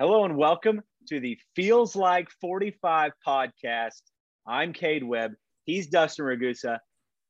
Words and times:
Hello 0.00 0.24
and 0.24 0.36
welcome 0.36 0.80
to 1.08 1.18
the 1.18 1.36
Feels 1.56 1.96
Like 1.96 2.28
45 2.40 3.10
podcast. 3.26 4.00
I'm 4.46 4.72
Cade 4.72 5.02
Webb. 5.02 5.32
He's 5.64 5.88
Dustin 5.88 6.24
Ragusa. 6.24 6.78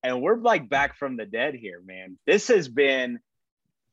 And 0.03 0.21
we're 0.21 0.37
like 0.37 0.69
back 0.69 0.99
from 0.99 1.17
the 1.17 1.25
dead 1.25 1.55
here, 1.55 1.81
man. 1.83 2.19
This 2.27 2.49
has 2.49 2.69
been, 2.69 3.21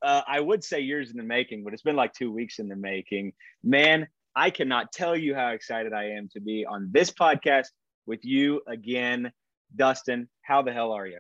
uh, 0.02 0.24
I 0.28 0.42
would 0.42 0.62
say 0.62 0.82
years 0.82 1.10
in 1.10 1.16
the 1.16 1.24
making, 1.24 1.64
but 1.64 1.72
it's 1.72 1.84
been 1.84 1.96
like 1.96 2.12
two 2.12 2.34
weeks 2.34 2.60
in 2.60 2.68
the 2.68 2.76
making. 2.76 3.32
Man, 3.64 4.10
I 4.36 4.50
cannot 4.50 4.92
tell 4.92 5.16
you 5.16 5.34
how 5.34 5.52
excited 5.52 5.94
I 5.94 6.10
am 6.10 6.28
to 6.34 6.42
be 6.42 6.66
on 6.66 6.90
this 6.92 7.12
podcast 7.12 7.68
with 8.06 8.26
you 8.26 8.60
again. 8.68 9.32
Dustin, 9.74 10.28
how 10.42 10.64
the 10.64 10.74
hell 10.74 10.92
are 10.92 11.08
you? 11.08 11.20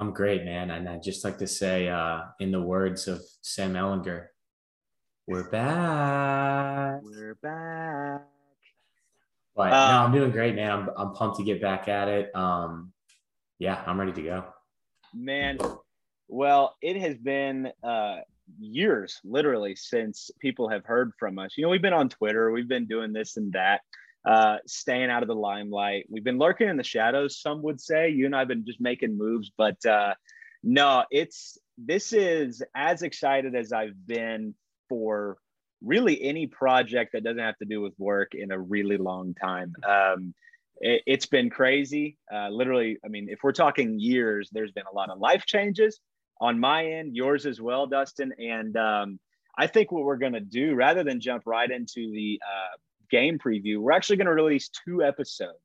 I'm 0.00 0.12
great, 0.12 0.44
man. 0.44 0.72
And 0.72 0.88
I'd 0.88 1.04
just 1.04 1.24
like 1.24 1.38
to 1.38 1.46
say, 1.46 1.88
uh, 1.88 2.22
in 2.40 2.50
the 2.50 2.60
words 2.60 3.06
of 3.06 3.22
Sam 3.42 3.74
Ehlinger, 3.74 4.26
we're 5.28 5.50
back. 5.50 7.02
We're 7.02 7.34
back. 7.34 8.22
But 9.54 9.72
um, 9.74 9.90
no, 9.90 9.98
I'm 10.04 10.12
doing 10.12 10.30
great, 10.30 10.54
man. 10.54 10.70
I'm, 10.70 10.90
I'm 10.96 11.12
pumped 11.12 11.36
to 11.36 11.44
get 11.44 11.60
back 11.60 11.86
at 11.86 12.08
it. 12.08 12.34
Um, 12.34 12.92
yeah, 13.58 13.82
I'm 13.86 14.00
ready 14.00 14.12
to 14.12 14.22
go. 14.22 14.44
Man, 15.12 15.58
well, 16.28 16.76
it 16.80 16.96
has 16.96 17.18
been 17.18 17.70
uh, 17.82 18.16
years, 18.58 19.20
literally, 19.22 19.76
since 19.76 20.30
people 20.40 20.70
have 20.70 20.86
heard 20.86 21.12
from 21.18 21.38
us. 21.38 21.52
You 21.58 21.64
know, 21.64 21.68
we've 21.68 21.82
been 21.82 21.92
on 21.92 22.08
Twitter, 22.08 22.50
we've 22.50 22.68
been 22.68 22.86
doing 22.86 23.12
this 23.12 23.36
and 23.36 23.52
that, 23.52 23.82
uh, 24.24 24.58
staying 24.66 25.10
out 25.10 25.22
of 25.22 25.28
the 25.28 25.34
limelight. 25.34 26.06
We've 26.08 26.24
been 26.24 26.38
lurking 26.38 26.70
in 26.70 26.78
the 26.78 26.84
shadows, 26.84 27.38
some 27.38 27.60
would 27.62 27.82
say. 27.82 28.08
You 28.08 28.24
and 28.24 28.34
I 28.34 28.38
have 28.38 28.48
been 28.48 28.64
just 28.64 28.80
making 28.80 29.18
moves, 29.18 29.52
but 29.58 29.84
uh, 29.84 30.14
no, 30.62 31.04
it's 31.10 31.58
this 31.76 32.14
is 32.14 32.62
as 32.74 33.02
excited 33.02 33.54
as 33.54 33.74
I've 33.74 34.06
been 34.06 34.54
for 34.88 35.38
really 35.82 36.22
any 36.22 36.46
project 36.46 37.12
that 37.12 37.24
doesn't 37.24 37.38
have 37.38 37.58
to 37.58 37.64
do 37.64 37.80
with 37.80 37.94
work 37.98 38.34
in 38.34 38.50
a 38.50 38.58
really 38.58 38.96
long 38.96 39.34
time. 39.34 39.74
Um, 39.88 40.34
it, 40.80 41.02
has 41.08 41.26
been 41.26 41.50
crazy. 41.50 42.16
Uh, 42.32 42.48
literally, 42.48 42.98
I 43.04 43.08
mean, 43.08 43.28
if 43.28 43.40
we're 43.42 43.52
talking 43.52 43.98
years, 43.98 44.48
there's 44.52 44.72
been 44.72 44.86
a 44.90 44.94
lot 44.94 45.10
of 45.10 45.18
life 45.18 45.44
changes 45.46 46.00
on 46.40 46.58
my 46.58 46.86
end, 46.86 47.16
yours 47.16 47.46
as 47.46 47.60
well, 47.60 47.86
Dustin. 47.86 48.32
And 48.38 48.76
um, 48.76 49.20
I 49.56 49.66
think 49.66 49.90
what 49.90 50.04
we're 50.04 50.16
going 50.16 50.34
to 50.34 50.40
do, 50.40 50.74
rather 50.74 51.02
than 51.02 51.20
jump 51.20 51.44
right 51.46 51.70
into 51.70 52.10
the 52.12 52.40
uh, 52.44 52.76
game 53.10 53.38
preview, 53.38 53.78
we're 53.78 53.92
actually 53.92 54.16
going 54.16 54.26
to 54.26 54.32
release 54.32 54.68
two 54.68 55.02
episodes. 55.02 55.58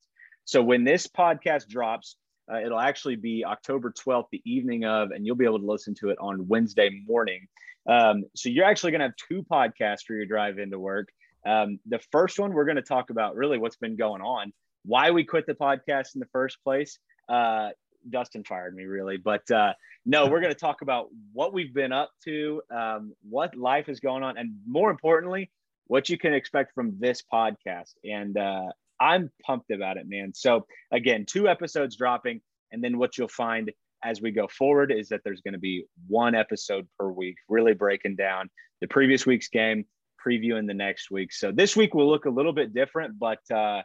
So 0.45 0.61
when 0.61 0.83
this 0.83 1.08
podcast 1.08 1.67
drops, 1.67 2.15
uh, 2.52 2.58
it'll 2.58 2.80
actually 2.80 3.15
be 3.15 3.45
October 3.45 3.91
12th, 3.91 4.25
the 4.31 4.41
evening 4.45 4.83
of, 4.83 5.11
and 5.11 5.25
you'll 5.25 5.35
be 5.35 5.45
able 5.45 5.59
to 5.59 5.65
listen 5.65 5.93
to 5.95 6.09
it 6.09 6.17
on 6.19 6.47
Wednesday 6.47 6.89
morning. 7.08 7.47
Um, 7.88 8.23
so 8.36 8.50
you're 8.50 8.66
actually 8.66 8.92
going 8.92 9.02
to 9.02 9.08
have 9.08 9.16
two 9.16 9.44
podcasts 9.44 10.03
for 10.06 10.14
your 10.14 10.26
drive 10.26 10.58
into 10.59 10.80
work. 10.80 11.09
Um, 11.45 11.80
the 11.86 12.00
first 12.12 12.39
one, 12.39 12.53
we're 12.53 12.66
going 12.66 12.78
to 12.78 12.81
talk 12.81 13.09
about 13.09 13.36
really 13.36 13.58
what's 13.58 13.76
been 13.76 13.98
going 13.98 14.22
on, 14.22 14.53
why 14.86 15.12
we 15.12 15.26
quit 15.26 15.45
the 15.45 15.53
podcast 15.53 16.16
in 16.16 16.20
the 16.20 16.28
first 16.31 16.64
place. 16.64 17.00
Uh, 17.28 17.70
Dustin 18.09 18.44
fired 18.44 18.76
me, 18.76 18.84
really, 18.84 19.17
but 19.17 19.50
uh, 19.52 19.73
no, 20.06 20.28
we're 20.28 20.42
going 20.42 20.54
to 20.54 20.59
talk 20.59 20.81
about 20.81 21.08
what 21.31 21.54
we've 21.54 21.73
been 21.73 21.94
up 21.94 22.11
to, 22.26 22.61
um, 22.70 23.14
what 23.30 23.56
life 23.56 23.88
is 23.88 24.00
going 24.00 24.23
on, 24.23 24.38
and 24.38 24.56
more 24.67 24.92
importantly, 24.92 25.50
what 25.88 26.09
you 26.09 26.17
can 26.17 26.34
expect 26.34 26.73
from 26.73 26.98
this 27.00 27.23
podcast. 27.31 27.94
And 28.04 28.38
uh, 28.38 28.72
I'm 29.00 29.31
pumped 29.45 29.72
about 29.72 29.98
it, 29.98 30.08
man. 30.08 30.34
So 30.34 30.66
again, 30.92 31.26
two 31.26 31.48
episodes 31.48 31.95
dropping, 31.95 32.42
and 32.72 32.84
then 32.84 32.98
what 32.98 33.17
you'll 33.17 33.28
find 33.28 33.72
as 34.03 34.21
we 34.21 34.31
go 34.31 34.47
forward 34.47 34.91
is 34.91 35.09
that 35.09 35.21
there's 35.23 35.41
going 35.41 35.53
to 35.53 35.59
be 35.59 35.85
one 36.07 36.35
episode 36.35 36.87
per 36.99 37.09
week, 37.09 37.37
really 37.47 37.73
breaking 37.73 38.15
down 38.15 38.49
the 38.81 38.87
previous 38.87 39.25
week's 39.25 39.47
game, 39.47 39.85
previewing 40.25 40.67
the 40.67 40.73
next 40.73 41.09
week. 41.09 41.31
So 41.31 41.51
this 41.51 41.75
week 41.75 41.93
will 41.93 42.09
look 42.09 42.25
a 42.25 42.29
little 42.29 42.53
bit 42.53 42.73
different, 42.73 43.17
but 43.17 43.39
uh, 43.53 43.81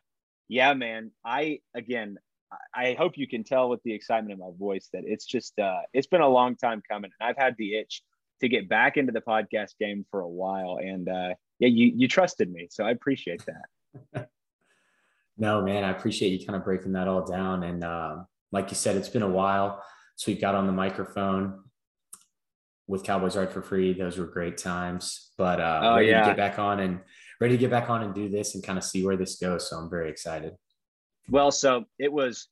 yeah, 0.48 0.74
man, 0.74 1.12
I 1.24 1.60
again, 1.74 2.16
I 2.74 2.96
hope 2.98 3.16
you 3.16 3.28
can 3.28 3.44
tell 3.44 3.68
with 3.68 3.82
the 3.84 3.92
excitement 3.92 4.32
in 4.32 4.38
my 4.38 4.50
voice 4.58 4.88
that 4.92 5.02
it's 5.06 5.26
just 5.26 5.58
uh, 5.58 5.80
it's 5.92 6.06
been 6.06 6.22
a 6.22 6.28
long 6.28 6.56
time 6.56 6.82
coming, 6.90 7.10
and 7.20 7.28
I've 7.28 7.36
had 7.36 7.54
the 7.58 7.76
itch 7.76 8.02
to 8.40 8.48
get 8.48 8.68
back 8.68 8.96
into 8.96 9.12
the 9.12 9.20
podcast 9.20 9.72
game 9.78 10.06
for 10.10 10.20
a 10.20 10.28
while, 10.28 10.78
and 10.80 11.08
uh, 11.08 11.34
yeah, 11.58 11.68
you 11.68 11.92
you 11.94 12.08
trusted 12.08 12.50
me, 12.50 12.68
so 12.70 12.84
I 12.84 12.90
appreciate 12.90 13.42
that. 13.46 14.28
no, 15.36 15.62
man, 15.62 15.84
I 15.84 15.90
appreciate 15.90 16.40
you 16.40 16.46
kind 16.46 16.56
of 16.56 16.64
breaking 16.64 16.92
that 16.92 17.08
all 17.08 17.26
down, 17.26 17.62
and 17.62 17.84
uh, 17.84 18.16
like 18.50 18.70
you 18.70 18.76
said, 18.76 18.96
it's 18.96 19.10
been 19.10 19.22
a 19.22 19.28
while 19.28 19.82
so 20.18 20.32
we 20.32 20.36
got 20.36 20.56
on 20.56 20.66
the 20.66 20.72
microphone 20.72 21.60
with 22.88 23.04
Cowboys 23.04 23.36
Ride 23.36 23.52
for 23.52 23.62
Free. 23.62 23.92
Those 23.92 24.18
were 24.18 24.26
great 24.26 24.58
times. 24.58 25.30
But 25.38 25.60
uh, 25.60 25.80
oh, 25.84 25.94
ready 25.94 26.08
yeah. 26.08 26.22
to 26.22 26.26
get 26.26 26.36
back 26.36 26.58
on 26.58 26.80
and 26.80 26.98
ready 27.40 27.54
to 27.54 27.60
get 27.60 27.70
back 27.70 27.88
on 27.88 28.02
and 28.02 28.12
do 28.12 28.28
this 28.28 28.56
and 28.56 28.64
kind 28.64 28.76
of 28.76 28.84
see 28.84 29.06
where 29.06 29.16
this 29.16 29.36
goes. 29.36 29.70
So 29.70 29.76
I'm 29.76 29.88
very 29.88 30.10
excited. 30.10 30.54
Well, 31.30 31.52
so 31.52 31.84
it 32.00 32.12
was. 32.12 32.48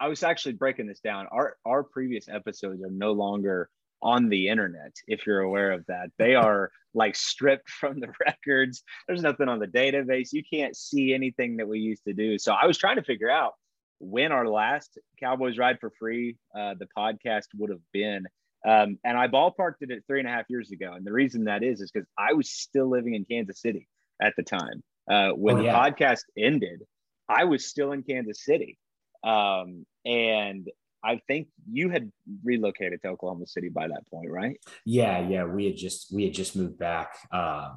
I 0.00 0.08
was 0.08 0.22
actually 0.22 0.54
breaking 0.54 0.86
this 0.86 1.00
down. 1.00 1.26
Our 1.30 1.56
our 1.66 1.82
previous 1.82 2.26
episodes 2.26 2.82
are 2.82 2.90
no 2.90 3.12
longer 3.12 3.68
on 4.02 4.30
the 4.30 4.48
internet. 4.48 4.94
If 5.06 5.26
you're 5.26 5.40
aware 5.40 5.72
of 5.72 5.84
that, 5.88 6.10
they 6.16 6.34
are 6.36 6.70
like 6.94 7.16
stripped 7.16 7.68
from 7.68 8.00
the 8.00 8.08
records. 8.24 8.82
There's 9.06 9.20
nothing 9.20 9.50
on 9.50 9.58
the 9.58 9.66
database. 9.66 10.32
You 10.32 10.42
can't 10.42 10.74
see 10.74 11.12
anything 11.12 11.58
that 11.58 11.68
we 11.68 11.80
used 11.80 12.04
to 12.04 12.14
do. 12.14 12.38
So 12.38 12.54
I 12.54 12.66
was 12.66 12.78
trying 12.78 12.96
to 12.96 13.02
figure 13.02 13.30
out 13.30 13.52
when 13.98 14.32
our 14.32 14.46
last 14.46 14.98
Cowboys 15.20 15.58
Ride 15.58 15.78
for 15.80 15.90
Free, 15.98 16.36
uh, 16.56 16.74
the 16.78 16.88
podcast 16.96 17.46
would 17.56 17.70
have 17.70 17.80
been. 17.92 18.26
Um, 18.66 18.98
and 19.04 19.16
I 19.16 19.28
ballparked 19.28 19.82
it 19.82 19.90
at 19.90 20.06
three 20.06 20.20
and 20.20 20.28
a 20.28 20.32
half 20.32 20.46
years 20.48 20.70
ago. 20.70 20.92
And 20.94 21.06
the 21.06 21.12
reason 21.12 21.44
that 21.44 21.62
is, 21.62 21.80
is 21.80 21.90
because 21.90 22.08
I 22.18 22.32
was 22.32 22.50
still 22.50 22.88
living 22.88 23.14
in 23.14 23.24
Kansas 23.24 23.60
City 23.60 23.88
at 24.22 24.34
the 24.36 24.42
time. 24.42 24.82
Uh, 25.10 25.30
when 25.30 25.58
oh, 25.58 25.60
yeah. 25.60 25.72
the 25.72 25.78
podcast 25.78 26.22
ended, 26.36 26.82
I 27.28 27.44
was 27.44 27.66
still 27.66 27.92
in 27.92 28.02
Kansas 28.02 28.42
City. 28.44 28.78
Um, 29.22 29.86
and 30.04 30.68
I 31.02 31.20
think 31.26 31.48
you 31.70 31.90
had 31.90 32.10
relocated 32.42 33.02
to 33.02 33.08
Oklahoma 33.08 33.46
City 33.46 33.68
by 33.68 33.88
that 33.88 34.08
point, 34.10 34.30
right? 34.30 34.58
Yeah, 34.86 35.28
yeah. 35.28 35.44
We 35.44 35.66
had 35.66 35.76
just 35.76 36.12
we 36.12 36.24
had 36.24 36.32
just 36.32 36.56
moved 36.56 36.78
back. 36.78 37.16
Uh, 37.30 37.72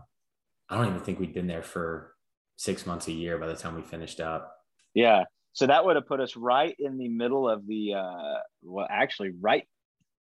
I 0.69 0.77
don't 0.77 0.87
even 0.87 1.01
think 1.01 1.19
we'd 1.19 1.33
been 1.33 1.47
there 1.47 1.63
for 1.63 2.13
six 2.55 2.85
months 2.85 3.07
a 3.07 3.11
year 3.11 3.37
by 3.37 3.47
the 3.47 3.55
time 3.55 3.75
we 3.75 3.81
finished 3.81 4.21
up. 4.21 4.53
Yeah. 4.93 5.25
So 5.53 5.67
that 5.67 5.85
would 5.85 5.95
have 5.95 6.07
put 6.07 6.19
us 6.19 6.35
right 6.35 6.75
in 6.77 6.97
the 6.97 7.07
middle 7.07 7.49
of 7.49 7.65
the, 7.65 7.95
uh, 7.95 8.39
well, 8.63 8.87
actually, 8.89 9.31
right 9.39 9.67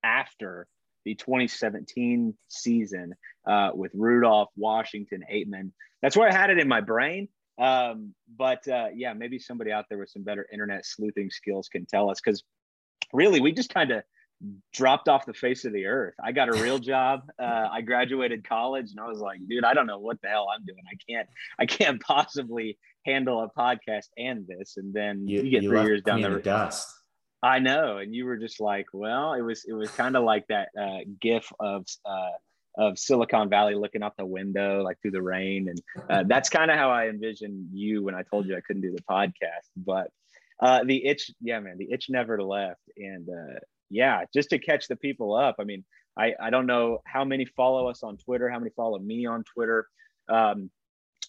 after 0.03 0.67
the 1.05 1.15
2017 1.15 2.33
season 2.47 3.13
uh, 3.45 3.71
with 3.73 3.91
Rudolph, 3.93 4.49
Washington, 4.55 5.23
Ateman. 5.31 5.71
That's 6.01 6.15
where 6.17 6.29
I 6.29 6.33
had 6.33 6.49
it 6.49 6.59
in 6.59 6.67
my 6.67 6.81
brain. 6.81 7.29
Um, 7.57 8.13
but 8.37 8.67
uh, 8.67 8.87
yeah, 8.93 9.13
maybe 9.13 9.39
somebody 9.39 9.71
out 9.71 9.85
there 9.89 9.97
with 9.97 10.09
some 10.09 10.23
better 10.23 10.47
internet 10.51 10.85
sleuthing 10.85 11.29
skills 11.31 11.69
can 11.69 11.85
tell 11.85 12.09
us 12.09 12.21
because 12.23 12.43
really 13.13 13.39
we 13.39 13.51
just 13.51 13.73
kind 13.73 13.91
of 13.91 14.03
dropped 14.73 15.07
off 15.07 15.25
the 15.25 15.33
face 15.33 15.65
of 15.65 15.73
the 15.73 15.85
earth. 15.85 16.13
I 16.23 16.31
got 16.31 16.49
a 16.49 16.61
real 16.61 16.79
job. 16.79 17.29
Uh, 17.39 17.67
I 17.71 17.81
graduated 17.81 18.47
college 18.47 18.91
and 18.91 18.99
I 18.99 19.07
was 19.07 19.19
like, 19.19 19.39
dude, 19.47 19.63
I 19.63 19.73
don't 19.73 19.87
know 19.87 19.99
what 19.99 20.21
the 20.21 20.29
hell 20.29 20.47
I'm 20.53 20.65
doing. 20.65 20.83
I 20.89 20.95
can't, 21.09 21.27
I 21.59 21.65
can't 21.65 22.01
possibly 22.07 22.77
handle 23.05 23.41
a 23.41 23.49
podcast 23.49 24.07
and 24.17 24.45
this. 24.47 24.77
And 24.77 24.93
then 24.93 25.27
you, 25.27 25.41
you 25.41 25.49
get 25.49 25.63
you 25.63 25.69
three 25.69 25.83
years 25.83 26.01
down 26.03 26.21
the 26.21 26.39
dust. 26.39 26.87
I 27.41 27.59
know. 27.59 27.97
And 27.97 28.13
you 28.13 28.25
were 28.25 28.37
just 28.37 28.59
like, 28.59 28.87
well, 28.93 29.33
it 29.33 29.41
was, 29.41 29.65
it 29.67 29.73
was 29.73 29.89
kind 29.91 30.15
of 30.15 30.23
like 30.23 30.45
that 30.47 30.69
uh, 30.79 30.99
gif 31.19 31.51
of, 31.59 31.85
uh, 32.05 32.31
of 32.77 32.99
Silicon 32.99 33.49
Valley 33.49 33.73
looking 33.73 34.03
out 34.03 34.15
the 34.17 34.25
window, 34.25 34.83
like 34.83 35.01
through 35.01 35.11
the 35.11 35.21
rain. 35.21 35.67
And 35.69 35.81
uh, 36.09 36.23
that's 36.27 36.49
kind 36.49 36.69
of 36.69 36.77
how 36.77 36.91
I 36.91 37.07
envisioned 37.07 37.69
you 37.73 38.03
when 38.03 38.13
I 38.13 38.21
told 38.29 38.45
you 38.45 38.55
I 38.55 38.61
couldn't 38.61 38.83
do 38.83 38.95
the 38.95 39.03
podcast. 39.03 39.67
But 39.75 40.11
uh, 40.59 40.83
the 40.83 41.05
itch, 41.05 41.31
yeah, 41.41 41.59
man, 41.59 41.77
the 41.77 41.91
itch 41.91 42.07
never 42.09 42.41
left. 42.41 42.81
And 42.97 43.27
uh, 43.29 43.59
yeah, 43.89 44.23
just 44.33 44.49
to 44.49 44.59
catch 44.59 44.87
the 44.87 44.95
people 44.95 45.35
up. 45.35 45.55
I 45.59 45.63
mean, 45.63 45.83
I, 46.17 46.33
I 46.39 46.49
don't 46.49 46.65
know 46.65 46.99
how 47.05 47.23
many 47.23 47.45
follow 47.45 47.87
us 47.87 48.03
on 48.03 48.17
Twitter, 48.17 48.49
how 48.49 48.59
many 48.59 48.71
follow 48.75 48.99
me 48.99 49.25
on 49.25 49.43
Twitter. 49.43 49.87
Um, 50.29 50.69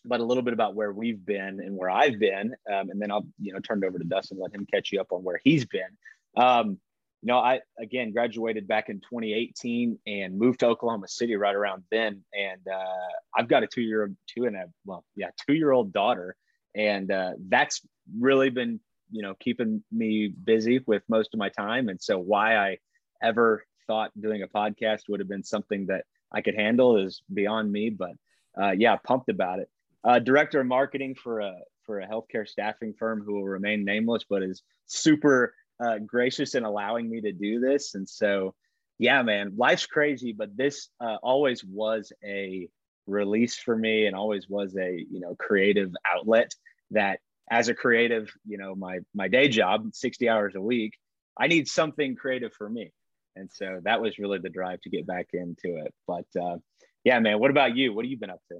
but 0.05 0.20
a 0.20 0.25
little 0.25 0.43
bit 0.43 0.52
about 0.52 0.75
where 0.75 0.93
we've 0.93 1.25
been 1.25 1.60
and 1.60 1.76
where 1.76 1.90
I've 1.90 2.19
been, 2.19 2.55
um, 2.72 2.90
and 2.90 3.00
then 3.00 3.10
I'll 3.10 3.26
you 3.40 3.52
know 3.52 3.58
turn 3.60 3.82
it 3.82 3.87
over 3.87 3.99
to 3.99 4.05
Dustin, 4.05 4.38
let 4.38 4.55
him 4.55 4.66
catch 4.72 4.93
you 4.93 5.00
up 5.00 5.08
on 5.10 5.22
where 5.22 5.40
he's 5.43 5.66
been. 5.66 5.88
Um, 6.37 6.78
you 7.22 7.26
know, 7.26 7.38
I 7.38 7.60
again 7.81 8.12
graduated 8.12 8.69
back 8.69 8.88
in 8.88 9.00
2018 9.00 9.99
and 10.06 10.38
moved 10.38 10.60
to 10.60 10.66
Oklahoma 10.66 11.08
City 11.08 11.37
right 11.37 11.55
around 11.55 11.82
then, 11.90 12.22
and 12.32 12.60
uh, 12.72 13.08
I've 13.37 13.49
got 13.49 13.64
a 13.64 13.66
two 13.66 13.82
year 13.82 14.12
two 14.26 14.44
and 14.44 14.56
a 14.56 14.66
well, 14.84 15.05
yeah, 15.16 15.31
two 15.46 15.55
year 15.55 15.72
old 15.72 15.93
daughter, 15.93 16.37
and 16.75 17.10
uh, 17.10 17.32
that's 17.49 17.82
really 18.19 18.50
been 18.50 18.81
you 19.10 19.22
know 19.22 19.34
keeping 19.40 19.82
me 19.93 20.28
busy 20.28 20.81
with 20.87 21.02
most 21.08 21.34
of 21.34 21.38
my 21.38 21.49
time, 21.49 21.88
and 21.88 22.00
so 22.00 22.19
why 22.19 22.56
I 22.56 22.78
ever 23.22 23.64
thought 23.87 24.10
doing 24.20 24.43
a 24.43 24.49
podcast 24.49 25.02
would 25.08 25.20
have 25.20 25.28
been 25.28 25.44
something 25.44 25.87
that 25.87 26.05
I 26.32 26.43
could 26.43 26.55
handle 26.55 26.99
is 26.99 27.22
beyond 27.32 27.72
me, 27.72 27.90
but 27.90 28.12
uh, 28.60 28.72
yeah, 28.72 28.96
pumped 28.96 29.28
about 29.28 29.60
it 29.60 29.69
uh, 30.05 30.19
director 30.19 30.60
of 30.60 30.66
marketing 30.66 31.14
for 31.14 31.40
a 31.40 31.55
for 31.84 32.00
a 32.00 32.06
healthcare 32.06 32.46
staffing 32.46 32.94
firm 32.99 33.22
who 33.22 33.34
will 33.34 33.46
remain 33.46 33.84
nameless, 33.84 34.25
but 34.28 34.43
is 34.43 34.62
super 34.87 35.55
uh, 35.84 35.99
gracious 35.99 36.55
in 36.55 36.64
allowing 36.64 37.08
me 37.08 37.20
to 37.20 37.32
do 37.32 37.60
this. 37.60 37.94
And 37.94 38.06
so, 38.08 38.55
yeah, 38.99 39.22
man, 39.22 39.55
life's 39.56 39.87
crazy, 39.87 40.32
but 40.32 40.55
this 40.56 40.88
uh, 41.00 41.16
always 41.22 41.64
was 41.64 42.12
a 42.22 42.69
release 43.06 43.56
for 43.56 43.75
me 43.75 44.05
and 44.06 44.14
always 44.14 44.49
was 44.49 44.76
a 44.76 45.05
you 45.10 45.20
know 45.20 45.34
creative 45.38 45.90
outlet 46.06 46.52
that 46.90 47.20
as 47.50 47.68
a 47.68 47.74
creative 47.74 48.30
you 48.46 48.58
know 48.58 48.74
my 48.74 48.98
my 49.14 49.28
day 49.28 49.48
job 49.48 49.88
60 49.92 50.28
hours 50.28 50.54
a 50.54 50.60
week 50.60 50.94
i 51.38 51.46
need 51.46 51.68
something 51.68 52.14
creative 52.14 52.52
for 52.52 52.68
me 52.68 52.92
and 53.36 53.50
so 53.52 53.80
that 53.84 54.00
was 54.00 54.18
really 54.18 54.38
the 54.38 54.48
drive 54.48 54.80
to 54.82 54.90
get 54.90 55.06
back 55.06 55.28
into 55.32 55.76
it 55.84 55.94
but 56.06 56.26
uh, 56.40 56.56
yeah 57.04 57.18
man 57.20 57.38
what 57.38 57.50
about 57.50 57.76
you 57.76 57.92
what 57.92 58.04
have 58.04 58.10
you 58.10 58.18
been 58.18 58.30
up 58.30 58.42
to 58.50 58.58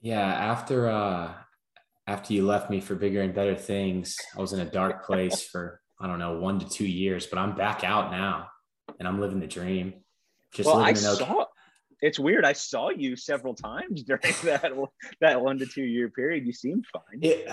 yeah 0.00 0.20
after 0.20 0.88
uh 0.88 1.32
after 2.06 2.32
you 2.32 2.46
left 2.46 2.70
me 2.70 2.80
for 2.80 2.94
bigger 2.94 3.22
and 3.22 3.34
better 3.34 3.56
things 3.56 4.16
i 4.36 4.40
was 4.40 4.52
in 4.52 4.60
a 4.60 4.70
dark 4.70 5.04
place 5.04 5.42
for 5.42 5.80
i 6.00 6.06
don't 6.06 6.18
know 6.18 6.38
one 6.38 6.58
to 6.58 6.68
two 6.68 6.86
years 6.86 7.26
but 7.26 7.38
i'm 7.38 7.54
back 7.54 7.84
out 7.84 8.10
now 8.10 8.48
and 8.98 9.06
i'm 9.06 9.20
living 9.20 9.40
the 9.40 9.46
dream 9.46 9.94
just 10.52 10.66
well, 10.66 10.76
living 10.76 10.86
I 10.86 10.90
in 10.90 10.96
saw, 10.96 11.44
it's 12.00 12.18
weird. 12.18 12.44
I 12.44 12.52
saw 12.52 12.90
you 12.90 13.16
several 13.16 13.54
times 13.54 14.02
during 14.06 14.22
that 14.44 14.72
that 15.20 15.40
one 15.40 15.58
to 15.58 15.66
two 15.66 15.84
year 15.84 16.08
period. 16.10 16.46
You 16.46 16.52
seemed 16.52 16.86
fine. 16.92 17.20
It, 17.20 17.48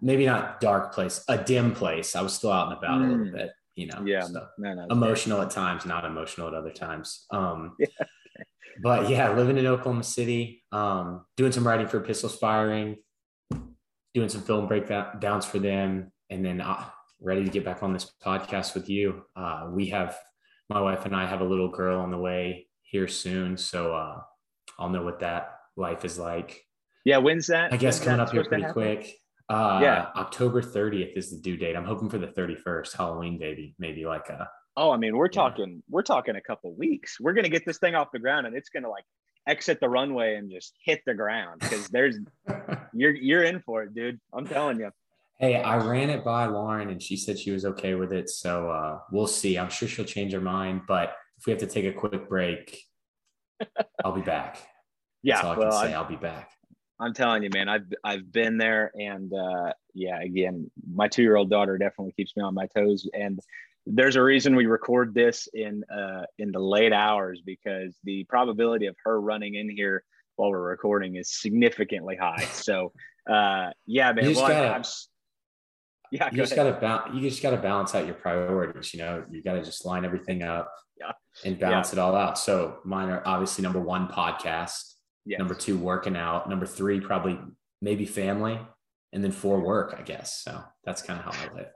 maybe 0.00 0.26
not 0.26 0.60
dark 0.60 0.94
place, 0.94 1.24
a 1.28 1.38
dim 1.38 1.72
place. 1.72 2.16
I 2.16 2.22
was 2.22 2.34
still 2.34 2.52
out 2.52 2.68
and 2.68 2.78
about 2.78 3.00
mm. 3.00 3.04
a 3.04 3.08
little 3.08 3.26
hmm. 3.26 3.36
bit, 3.36 3.50
you 3.74 3.86
know. 3.86 4.02
Yeah, 4.04 4.22
so 4.22 4.46
no, 4.58 4.74
no, 4.74 4.86
emotional 4.90 5.40
at 5.42 5.50
times, 5.50 5.86
not 5.86 6.04
emotional 6.04 6.48
at 6.48 6.54
other 6.54 6.70
times. 6.70 7.26
Um, 7.30 7.74
yeah. 7.78 7.86
But 8.82 9.08
yeah, 9.08 9.32
living 9.32 9.56
in 9.56 9.66
Oklahoma 9.66 10.04
City, 10.04 10.62
um, 10.70 11.24
doing 11.36 11.52
some 11.52 11.66
writing 11.66 11.86
for 11.86 12.00
Pistols 12.00 12.36
Firing, 12.36 12.96
doing 14.14 14.28
some 14.28 14.42
film 14.42 14.68
breakdowns 14.68 15.46
for 15.46 15.58
them, 15.58 16.12
and 16.28 16.44
then 16.44 16.60
uh, 16.60 16.84
ready 17.20 17.44
to 17.44 17.50
get 17.50 17.64
back 17.64 17.82
on 17.82 17.92
this 17.92 18.12
podcast 18.24 18.74
with 18.74 18.88
you. 18.88 19.22
Uh, 19.34 19.68
we 19.70 19.86
have 19.86 20.18
my 20.68 20.80
wife 20.80 21.06
and 21.06 21.14
I 21.14 21.26
have 21.26 21.40
a 21.40 21.44
little 21.44 21.68
girl 21.68 22.00
on 22.00 22.10
the 22.10 22.18
way 22.18 22.66
here 22.82 23.08
soon. 23.08 23.56
So 23.56 23.94
uh, 23.94 24.20
I'll 24.78 24.90
know 24.90 25.02
what 25.02 25.20
that 25.20 25.58
life 25.76 26.04
is 26.04 26.18
like. 26.18 26.64
Yeah, 27.04 27.18
when's 27.18 27.46
that? 27.48 27.72
I 27.72 27.76
guess 27.76 27.98
when's 27.98 28.06
coming 28.06 28.20
up 28.20 28.32
here 28.32 28.44
pretty 28.44 28.72
quick. 28.72 29.14
Uh, 29.48 29.78
yeah, 29.80 30.08
October 30.16 30.60
30th 30.60 31.16
is 31.16 31.30
the 31.30 31.38
due 31.38 31.56
date. 31.56 31.76
I'm 31.76 31.84
hoping 31.84 32.10
for 32.10 32.18
the 32.18 32.26
31st, 32.26 32.96
Halloween, 32.96 33.38
baby. 33.38 33.74
Maybe 33.78 34.04
like 34.04 34.28
a. 34.28 34.48
Oh, 34.76 34.90
I 34.90 34.96
mean, 34.96 35.16
we're 35.16 35.28
talking, 35.28 35.70
yeah. 35.76 35.80
we're 35.88 36.02
talking 36.02 36.36
a 36.36 36.40
couple 36.40 36.74
weeks. 36.74 37.18
We're 37.20 37.32
gonna 37.32 37.48
get 37.48 37.64
this 37.64 37.78
thing 37.78 37.94
off 37.94 38.08
the 38.12 38.18
ground, 38.18 38.46
and 38.46 38.56
it's 38.56 38.68
gonna 38.68 38.90
like 38.90 39.04
exit 39.46 39.78
the 39.80 39.88
runway 39.88 40.34
and 40.34 40.50
just 40.50 40.74
hit 40.84 41.00
the 41.06 41.14
ground 41.14 41.60
because 41.60 41.88
there's, 41.92 42.18
you're 42.92 43.14
you're 43.14 43.44
in 43.44 43.60
for 43.60 43.84
it, 43.84 43.94
dude. 43.94 44.20
I'm 44.34 44.46
telling 44.46 44.80
you. 44.80 44.90
Hey, 45.38 45.62
I 45.62 45.76
ran 45.76 46.10
it 46.10 46.24
by 46.24 46.46
Lauren, 46.46 46.90
and 46.90 47.00
she 47.00 47.16
said 47.16 47.38
she 47.38 47.50
was 47.50 47.64
okay 47.64 47.94
with 47.94 48.12
it. 48.12 48.28
So 48.28 48.70
uh, 48.70 48.98
we'll 49.12 49.26
see. 49.26 49.58
I'm 49.58 49.70
sure 49.70 49.86
she'll 49.86 50.04
change 50.04 50.32
her 50.32 50.40
mind, 50.40 50.82
but 50.88 51.14
if 51.38 51.46
we 51.46 51.52
have 51.52 51.60
to 51.60 51.66
take 51.66 51.84
a 51.84 51.92
quick 51.92 52.28
break, 52.28 52.82
I'll 54.04 54.12
be 54.12 54.22
back. 54.22 54.58
yeah, 55.22 55.40
all 55.42 55.52
I 55.52 55.58
well, 55.58 55.70
can 55.70 55.88
say. 55.88 55.94
i 55.94 56.00
will 56.00 56.08
be 56.08 56.16
back. 56.16 56.50
I'm 56.98 57.12
telling 57.12 57.42
you, 57.42 57.50
man, 57.52 57.68
I've 57.68 57.92
I've 58.02 58.32
been 58.32 58.56
there, 58.56 58.90
and 58.98 59.32
uh, 59.32 59.72
yeah, 59.94 60.20
again, 60.20 60.70
my 60.92 61.08
two 61.08 61.22
year 61.22 61.36
old 61.36 61.50
daughter 61.50 61.76
definitely 61.78 62.12
keeps 62.12 62.36
me 62.36 62.42
on 62.42 62.54
my 62.54 62.66
toes, 62.66 63.08
and 63.12 63.38
there's 63.86 64.16
a 64.16 64.22
reason 64.22 64.56
we 64.56 64.66
record 64.66 65.14
this 65.14 65.48
in 65.54 65.84
uh, 65.84 66.24
in 66.38 66.52
the 66.52 66.58
late 66.58 66.92
hours 66.92 67.40
because 67.44 67.96
the 68.04 68.24
probability 68.24 68.86
of 68.86 68.96
her 69.04 69.20
running 69.20 69.54
in 69.54 69.68
here 69.68 70.04
while 70.36 70.50
we're 70.50 70.60
recording 70.60 71.16
is 71.16 71.30
significantly 71.30 72.16
high. 72.16 72.44
So, 72.52 72.92
uh, 73.30 73.70
yeah, 73.86 74.12
man. 74.12 74.34
Well, 74.34 74.48
gotta, 74.48 74.74
I'm, 74.74 74.82
yeah, 76.10 76.28
you 76.30 76.38
just 76.38 76.56
got 76.56 76.64
to 76.64 76.72
ba- 76.72 77.10
you 77.14 77.20
just 77.20 77.42
got 77.42 77.50
to 77.50 77.56
balance 77.56 77.94
out 77.94 78.06
your 78.06 78.14
priorities. 78.14 78.92
You 78.94 79.00
know, 79.00 79.24
you 79.30 79.42
got 79.42 79.54
to 79.54 79.64
just 79.64 79.84
line 79.84 80.04
everything 80.04 80.42
up 80.42 80.70
yeah. 80.98 81.12
and 81.44 81.58
balance 81.58 81.92
yeah. 81.92 82.00
it 82.00 82.02
all 82.02 82.14
out. 82.14 82.38
So 82.38 82.78
mine 82.84 83.08
are 83.08 83.22
obviously 83.24 83.62
number 83.62 83.80
one 83.80 84.08
podcast, 84.08 84.94
yes. 85.26 85.38
number 85.38 85.54
two 85.54 85.76
working 85.76 86.16
out, 86.16 86.48
number 86.48 86.66
three 86.66 87.00
probably 87.00 87.38
maybe 87.82 88.06
family, 88.06 88.58
and 89.12 89.22
then 89.22 89.32
four 89.32 89.60
work. 89.60 89.94
I 89.98 90.02
guess 90.02 90.42
so. 90.42 90.62
That's 90.84 91.02
kind 91.02 91.18
of 91.18 91.24
how 91.26 91.50
I 91.50 91.54
live. 91.54 91.70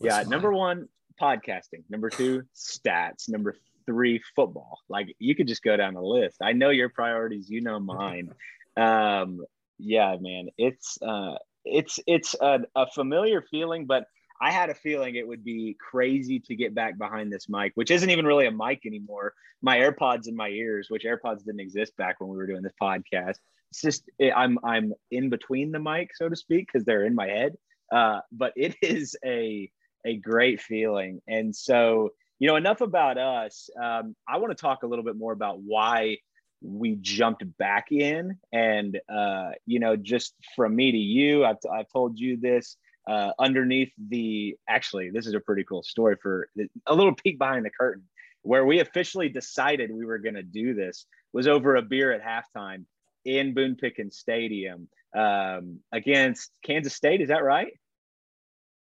Yeah, 0.00 0.24
number 0.26 0.52
one 0.52 0.88
podcasting, 1.20 1.84
number 1.88 2.10
two 2.10 2.42
stats, 2.54 3.28
number 3.28 3.54
three 3.86 4.20
football. 4.34 4.80
Like 4.88 5.14
you 5.18 5.34
could 5.34 5.46
just 5.46 5.62
go 5.62 5.76
down 5.76 5.94
the 5.94 6.02
list. 6.02 6.38
I 6.42 6.52
know 6.52 6.70
your 6.70 6.88
priorities. 6.88 7.48
You 7.48 7.60
know 7.60 7.78
mine. 7.78 8.30
Um, 8.78 9.42
yeah, 9.78 10.16
man, 10.20 10.48
it's 10.58 11.00
uh, 11.00 11.36
it's 11.64 11.98
it's 12.06 12.34
a, 12.38 12.60
a 12.74 12.86
familiar 12.90 13.40
feeling, 13.40 13.86
but 13.86 14.04
I 14.40 14.50
had 14.50 14.70
a 14.70 14.74
feeling 14.74 15.14
it 15.14 15.26
would 15.26 15.44
be 15.44 15.76
crazy 15.78 16.40
to 16.40 16.54
get 16.54 16.74
back 16.74 16.98
behind 16.98 17.32
this 17.32 17.48
mic, 17.48 17.72
which 17.74 17.90
isn't 17.90 18.10
even 18.10 18.26
really 18.26 18.46
a 18.46 18.50
mic 18.50 18.86
anymore. 18.86 19.34
My 19.62 19.78
AirPods 19.78 20.28
in 20.28 20.36
my 20.36 20.48
ears, 20.48 20.88
which 20.90 21.04
AirPods 21.04 21.44
didn't 21.44 21.60
exist 21.60 21.96
back 21.96 22.20
when 22.20 22.30
we 22.30 22.36
were 22.36 22.46
doing 22.46 22.62
this 22.62 22.72
podcast. 22.80 23.36
It's 23.70 23.80
just 23.80 24.08
I'm 24.34 24.58
I'm 24.64 24.92
in 25.10 25.30
between 25.30 25.72
the 25.72 25.80
mic, 25.80 26.10
so 26.14 26.28
to 26.28 26.36
speak, 26.36 26.68
because 26.70 26.84
they're 26.84 27.04
in 27.04 27.14
my 27.14 27.26
head. 27.26 27.56
Uh, 27.92 28.20
but 28.32 28.52
it 28.56 28.76
is 28.82 29.16
a 29.24 29.70
a 30.04 30.16
great 30.16 30.60
feeling, 30.60 31.20
and 31.26 31.54
so 31.54 32.10
you 32.38 32.46
know 32.46 32.56
enough 32.56 32.80
about 32.80 33.18
us. 33.18 33.70
Um, 33.80 34.14
I 34.28 34.38
want 34.38 34.56
to 34.56 34.60
talk 34.60 34.82
a 34.82 34.86
little 34.86 35.04
bit 35.04 35.16
more 35.16 35.32
about 35.32 35.60
why 35.60 36.18
we 36.62 36.96
jumped 37.00 37.44
back 37.58 37.92
in 37.92 38.38
and 38.52 38.98
uh, 39.08 39.50
you 39.66 39.78
know 39.78 39.96
just 39.96 40.34
from 40.54 40.74
me 40.74 40.90
to 40.90 40.98
you 40.98 41.44
I've, 41.44 41.58
I've 41.70 41.88
told 41.92 42.18
you 42.18 42.38
this 42.38 42.76
uh, 43.06 43.32
underneath 43.38 43.92
the 44.08 44.56
actually 44.68 45.10
this 45.10 45.26
is 45.26 45.34
a 45.34 45.40
pretty 45.40 45.64
cool 45.64 45.82
story 45.82 46.16
for 46.20 46.48
a 46.86 46.94
little 46.94 47.14
peek 47.14 47.38
behind 47.38 47.64
the 47.64 47.70
curtain 47.70 48.04
where 48.42 48.64
we 48.64 48.80
officially 48.80 49.28
decided 49.28 49.90
we 49.92 50.04
were 50.04 50.18
going 50.18 50.34
to 50.34 50.42
do 50.42 50.74
this 50.74 51.06
was 51.32 51.46
over 51.46 51.76
a 51.76 51.82
beer 51.82 52.12
at 52.12 52.22
halftime 52.22 52.84
in 53.24 53.54
boone 53.54 53.76
pickens 53.76 54.16
stadium 54.16 54.88
um, 55.16 55.78
against 55.92 56.50
kansas 56.64 56.94
state 56.94 57.20
is 57.20 57.28
that 57.28 57.44
right 57.44 57.72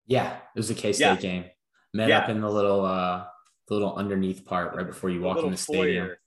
yeah 0.05 0.37
it 0.55 0.59
was 0.59 0.69
a 0.69 0.75
k-state 0.75 1.05
yeah. 1.05 1.15
game 1.15 1.45
met 1.93 2.09
yeah. 2.09 2.19
up 2.19 2.29
in 2.29 2.41
the 2.41 2.49
little 2.49 2.85
uh 2.85 3.23
the 3.67 3.73
little 3.73 3.95
underneath 3.95 4.45
part 4.45 4.75
right 4.75 4.87
before 4.87 5.09
you 5.09 5.21
walk 5.21 5.37
in 5.37 5.51
the 5.51 5.57
stadium 5.57 6.07
foyer 6.07 6.17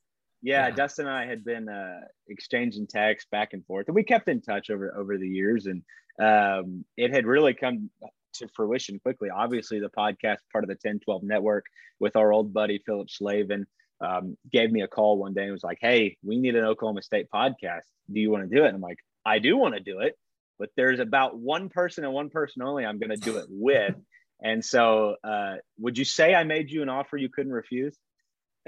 yeah, 0.46 0.68
yeah, 0.68 0.70
Dustin 0.70 1.06
and 1.08 1.16
I 1.16 1.26
had 1.26 1.44
been 1.44 1.68
uh, 1.68 2.02
exchanging 2.28 2.86
texts 2.86 3.28
back 3.32 3.52
and 3.52 3.66
forth, 3.66 3.88
and 3.88 3.96
we 3.96 4.04
kept 4.04 4.28
in 4.28 4.40
touch 4.40 4.70
over 4.70 4.96
over 4.96 5.18
the 5.18 5.26
years, 5.26 5.66
and 5.66 5.82
um, 6.20 6.84
it 6.96 7.12
had 7.12 7.26
really 7.26 7.52
come 7.52 7.90
to 8.34 8.46
fruition 8.54 9.00
quickly. 9.00 9.28
Obviously, 9.28 9.80
the 9.80 9.90
podcast 9.90 10.38
part 10.52 10.62
of 10.62 10.68
the 10.68 10.74
1012 10.74 11.24
network 11.24 11.64
with 11.98 12.14
our 12.14 12.32
old 12.32 12.54
buddy 12.54 12.80
Philip 12.86 13.10
Slavin 13.10 13.66
um, 14.00 14.36
gave 14.52 14.70
me 14.70 14.82
a 14.82 14.88
call 14.88 15.18
one 15.18 15.34
day 15.34 15.42
and 15.42 15.52
was 15.52 15.64
like, 15.64 15.78
"Hey, 15.80 16.16
we 16.22 16.38
need 16.38 16.54
an 16.54 16.64
Oklahoma 16.64 17.02
State 17.02 17.26
podcast. 17.34 17.82
Do 18.12 18.20
you 18.20 18.30
want 18.30 18.48
to 18.48 18.56
do 18.56 18.62
it?" 18.62 18.68
And 18.68 18.76
I'm 18.76 18.80
like, 18.80 19.00
"I 19.24 19.40
do 19.40 19.56
want 19.56 19.74
to 19.74 19.80
do 19.80 19.98
it, 19.98 20.16
but 20.60 20.70
there's 20.76 21.00
about 21.00 21.36
one 21.36 21.70
person 21.70 22.04
and 22.04 22.12
one 22.12 22.30
person 22.30 22.62
only 22.62 22.86
I'm 22.86 23.00
going 23.00 23.10
to 23.10 23.16
do 23.16 23.38
it 23.38 23.46
with." 23.48 23.96
and 24.40 24.64
so, 24.64 25.16
uh, 25.24 25.56
would 25.80 25.98
you 25.98 26.04
say 26.04 26.36
I 26.36 26.44
made 26.44 26.70
you 26.70 26.82
an 26.82 26.88
offer 26.88 27.16
you 27.16 27.30
couldn't 27.30 27.52
refuse? 27.52 27.98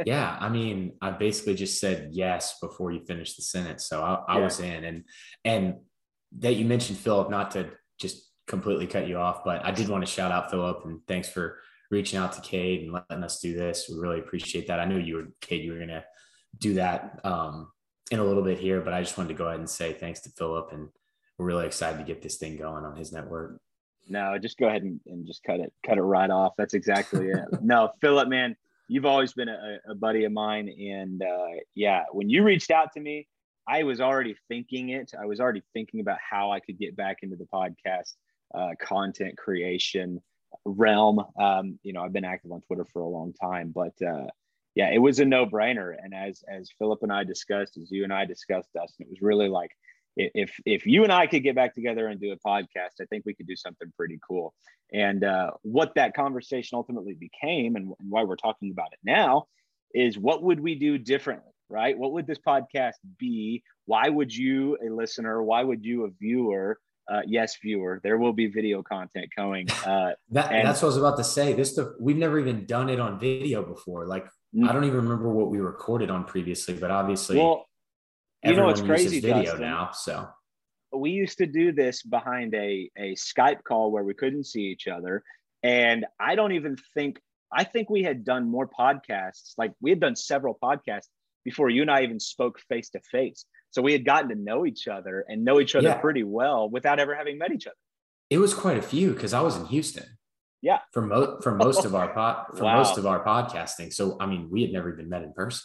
Yeah, 0.06 0.36
I 0.40 0.48
mean, 0.48 0.92
I 1.00 1.10
basically 1.10 1.54
just 1.54 1.80
said 1.80 2.10
yes 2.12 2.58
before 2.60 2.92
you 2.92 3.00
finished 3.00 3.36
the 3.36 3.42
sentence, 3.42 3.86
so 3.86 4.02
I, 4.02 4.22
I 4.26 4.38
yeah. 4.38 4.44
was 4.44 4.60
in. 4.60 4.84
And 4.84 5.04
and 5.44 5.76
that 6.38 6.54
you 6.54 6.64
mentioned 6.64 6.98
Philip, 6.98 7.30
not 7.30 7.50
to 7.52 7.70
just 8.00 8.30
completely 8.46 8.86
cut 8.86 9.08
you 9.08 9.18
off, 9.18 9.44
but 9.44 9.64
I 9.64 9.70
did 9.70 9.88
want 9.88 10.04
to 10.04 10.10
shout 10.10 10.32
out 10.32 10.50
Philip 10.50 10.84
and 10.84 11.00
thanks 11.06 11.28
for 11.28 11.58
reaching 11.90 12.18
out 12.18 12.32
to 12.32 12.40
Cade 12.40 12.82
and 12.82 12.92
letting 12.92 13.24
us 13.24 13.40
do 13.40 13.54
this. 13.54 13.88
We 13.88 13.98
really 13.98 14.18
appreciate 14.18 14.66
that. 14.68 14.80
I 14.80 14.84
knew 14.84 14.98
you 14.98 15.16
were 15.16 15.28
Cade, 15.40 15.64
you 15.64 15.72
were 15.72 15.78
gonna 15.78 16.04
do 16.58 16.74
that 16.74 17.20
um, 17.24 17.70
in 18.10 18.18
a 18.18 18.24
little 18.24 18.42
bit 18.42 18.58
here, 18.58 18.80
but 18.80 18.94
I 18.94 19.02
just 19.02 19.16
wanted 19.16 19.28
to 19.28 19.34
go 19.34 19.46
ahead 19.46 19.58
and 19.58 19.68
say 19.68 19.92
thanks 19.92 20.20
to 20.22 20.30
Philip, 20.30 20.70
and 20.72 20.88
we're 21.38 21.46
really 21.46 21.66
excited 21.66 21.98
to 21.98 22.04
get 22.04 22.22
this 22.22 22.36
thing 22.36 22.56
going 22.56 22.84
on 22.84 22.96
his 22.96 23.12
network. 23.12 23.60
No, 24.10 24.38
just 24.38 24.58
go 24.58 24.68
ahead 24.68 24.82
and, 24.82 25.00
and 25.06 25.26
just 25.26 25.42
cut 25.42 25.60
it, 25.60 25.72
cut 25.86 25.98
it 25.98 26.02
right 26.02 26.30
off. 26.30 26.54
That's 26.56 26.72
exactly 26.72 27.28
it. 27.28 27.44
no, 27.62 27.90
Philip, 28.00 28.28
man 28.28 28.56
you've 28.88 29.06
always 29.06 29.32
been 29.34 29.48
a, 29.48 29.78
a 29.88 29.94
buddy 29.94 30.24
of 30.24 30.32
mine. 30.32 30.68
And 30.68 31.22
uh, 31.22 31.60
yeah, 31.74 32.04
when 32.10 32.28
you 32.28 32.42
reached 32.42 32.70
out 32.70 32.92
to 32.94 33.00
me, 33.00 33.28
I 33.68 33.82
was 33.82 34.00
already 34.00 34.34
thinking 34.48 34.88
it. 34.88 35.12
I 35.20 35.26
was 35.26 35.40
already 35.40 35.62
thinking 35.74 36.00
about 36.00 36.18
how 36.18 36.50
I 36.50 36.60
could 36.60 36.78
get 36.78 36.96
back 36.96 37.18
into 37.22 37.36
the 37.36 37.44
podcast 37.44 38.14
uh, 38.54 38.70
content 38.80 39.36
creation 39.36 40.20
realm. 40.64 41.22
Um, 41.38 41.78
you 41.82 41.92
know, 41.92 42.02
I've 42.02 42.12
been 42.14 42.24
active 42.24 42.50
on 42.50 42.62
Twitter 42.62 42.86
for 42.90 43.02
a 43.02 43.08
long 43.08 43.34
time, 43.34 43.72
but 43.74 43.92
uh, 44.02 44.26
yeah, 44.74 44.90
it 44.90 44.98
was 44.98 45.20
a 45.20 45.24
no 45.26 45.44
brainer. 45.44 45.94
And 46.02 46.14
as 46.14 46.42
as 46.48 46.70
Philip 46.78 47.02
and 47.02 47.12
I 47.12 47.24
discussed, 47.24 47.76
as 47.76 47.90
you 47.90 48.04
and 48.04 48.12
I 48.12 48.24
discussed, 48.24 48.70
Dustin, 48.74 49.04
it 49.04 49.10
was 49.10 49.20
really 49.20 49.48
like 49.48 49.72
if 50.18 50.60
if 50.66 50.84
you 50.84 51.04
and 51.04 51.12
I 51.12 51.26
could 51.26 51.42
get 51.42 51.54
back 51.54 51.74
together 51.74 52.08
and 52.08 52.20
do 52.20 52.32
a 52.32 52.48
podcast, 52.48 53.00
I 53.00 53.04
think 53.08 53.24
we 53.24 53.34
could 53.34 53.46
do 53.46 53.56
something 53.56 53.90
pretty 53.96 54.18
cool. 54.26 54.52
And 54.92 55.22
uh, 55.24 55.52
what 55.62 55.94
that 55.94 56.14
conversation 56.14 56.76
ultimately 56.76 57.14
became, 57.14 57.76
and, 57.76 57.92
and 57.98 58.10
why 58.10 58.24
we're 58.24 58.36
talking 58.36 58.70
about 58.70 58.88
it 58.92 58.98
now, 59.04 59.46
is 59.94 60.18
what 60.18 60.42
would 60.42 60.60
we 60.60 60.74
do 60.74 60.98
differently, 60.98 61.52
right? 61.68 61.96
What 61.96 62.12
would 62.12 62.26
this 62.26 62.38
podcast 62.38 62.94
be? 63.18 63.62
Why 63.86 64.08
would 64.08 64.34
you, 64.34 64.76
a 64.84 64.92
listener, 64.92 65.42
why 65.42 65.62
would 65.62 65.84
you, 65.84 66.06
a 66.06 66.10
viewer, 66.18 66.78
uh, 67.10 67.20
yes, 67.26 67.56
viewer, 67.62 68.00
there 68.02 68.18
will 68.18 68.32
be 68.32 68.46
video 68.46 68.82
content 68.82 69.26
coming. 69.34 69.66
Uh, 69.86 70.12
that, 70.30 70.52
and, 70.52 70.68
that's 70.68 70.82
what 70.82 70.88
I 70.88 70.90
was 70.90 70.96
about 70.98 71.16
to 71.16 71.24
say. 71.24 71.54
This 71.54 71.72
stuff 71.72 71.88
we've 71.98 72.16
never 72.16 72.38
even 72.38 72.66
done 72.66 72.90
it 72.90 73.00
on 73.00 73.18
video 73.18 73.62
before. 73.62 74.06
Like. 74.06 74.26
I 74.64 74.72
don't 74.72 74.84
even 74.84 74.96
remember 74.96 75.28
what 75.28 75.50
we 75.50 75.58
recorded 75.58 76.10
on 76.10 76.24
previously, 76.24 76.72
but 76.72 76.90
obviously. 76.90 77.36
Well, 77.36 77.67
You 78.44 78.54
know 78.54 78.66
what's 78.66 78.80
crazy? 78.80 79.20
video 79.20 79.42
Dustin? 79.42 79.60
now, 79.60 79.90
so 79.92 80.28
we 80.92 81.10
used 81.10 81.38
to 81.38 81.46
do 81.46 81.72
this 81.72 82.02
behind 82.02 82.54
a 82.54 82.90
a 82.96 83.14
Skype 83.14 83.64
call 83.64 83.90
where 83.90 84.04
we 84.04 84.14
couldn't 84.14 84.44
see 84.44 84.62
each 84.62 84.86
other, 84.88 85.22
and 85.62 86.06
I 86.20 86.34
don't 86.34 86.52
even 86.52 86.76
think 86.94 87.20
I 87.52 87.64
think 87.64 87.90
we 87.90 88.02
had 88.02 88.24
done 88.24 88.48
more 88.48 88.68
podcasts. 88.68 89.54
Like 89.58 89.72
we 89.80 89.90
had 89.90 90.00
done 90.00 90.16
several 90.16 90.56
podcasts 90.62 91.08
before 91.44 91.70
you 91.70 91.82
and 91.82 91.90
I 91.90 92.02
even 92.02 92.20
spoke 92.20 92.60
face 92.68 92.90
to 92.90 93.00
face. 93.10 93.44
So 93.70 93.82
we 93.82 93.92
had 93.92 94.04
gotten 94.04 94.28
to 94.30 94.34
know 94.34 94.66
each 94.66 94.86
other 94.88 95.24
and 95.28 95.44
know 95.44 95.60
each 95.60 95.74
other 95.74 95.88
Yeah. 95.88 95.98
pretty 96.00 96.22
well 96.24 96.68
without 96.70 96.98
ever 97.00 97.14
having 97.14 97.38
met 97.38 97.52
each 97.52 97.66
other. 97.66 97.76
it 98.30 98.38
was 98.38 98.52
quite 98.54 98.76
a 98.76 98.82
few 98.82 99.12
because 99.14 99.32
I 99.32 99.40
was 99.40 99.56
in 99.56 99.64
Houston. 99.66 100.04
Yeah. 100.60 100.80
For 100.92 101.02
most 101.02 101.42
for 101.42 101.54
most 101.54 101.84
of 101.86 101.94
our 101.94 102.08
pod 102.12 102.56
for 102.56 102.64
Wow. 102.68 102.78
most 102.78 102.98
of 102.98 103.06
our 103.06 103.24
podcasting. 103.24 103.92
So 103.92 104.16
I 104.20 104.26
mean, 104.26 104.48
we 104.50 104.62
had 104.62 104.72
never 104.72 104.92
even 104.92 105.08
met 105.08 105.22
in 105.22 105.32
person. 105.32 105.64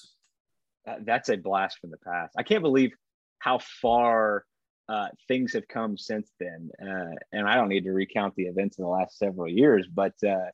That- 0.85 1.05
That's 1.05 1.29
a 1.29 1.37
blast 1.37 1.79
from 1.79 1.91
the 1.91 1.97
past. 1.97 2.33
I 2.37 2.43
can't 2.43 2.61
believe 2.63 2.91
how 3.39 3.59
far 3.81 4.45
uh, 4.89 5.07
things 5.27 5.53
have 5.53 5.67
come 5.67 5.97
since 5.97 6.29
then. 6.39 6.69
Uh, 6.81 7.15
and 7.31 7.47
I 7.47 7.55
don't 7.55 7.69
need 7.69 7.85
to 7.85 7.91
recount 7.93 8.35
the 8.35 8.43
events 8.43 8.77
in 8.77 8.83
the 8.83 8.89
last 8.89 9.17
several 9.17 9.47
years, 9.47 9.87
but 9.87 10.13
uh, 10.27 10.49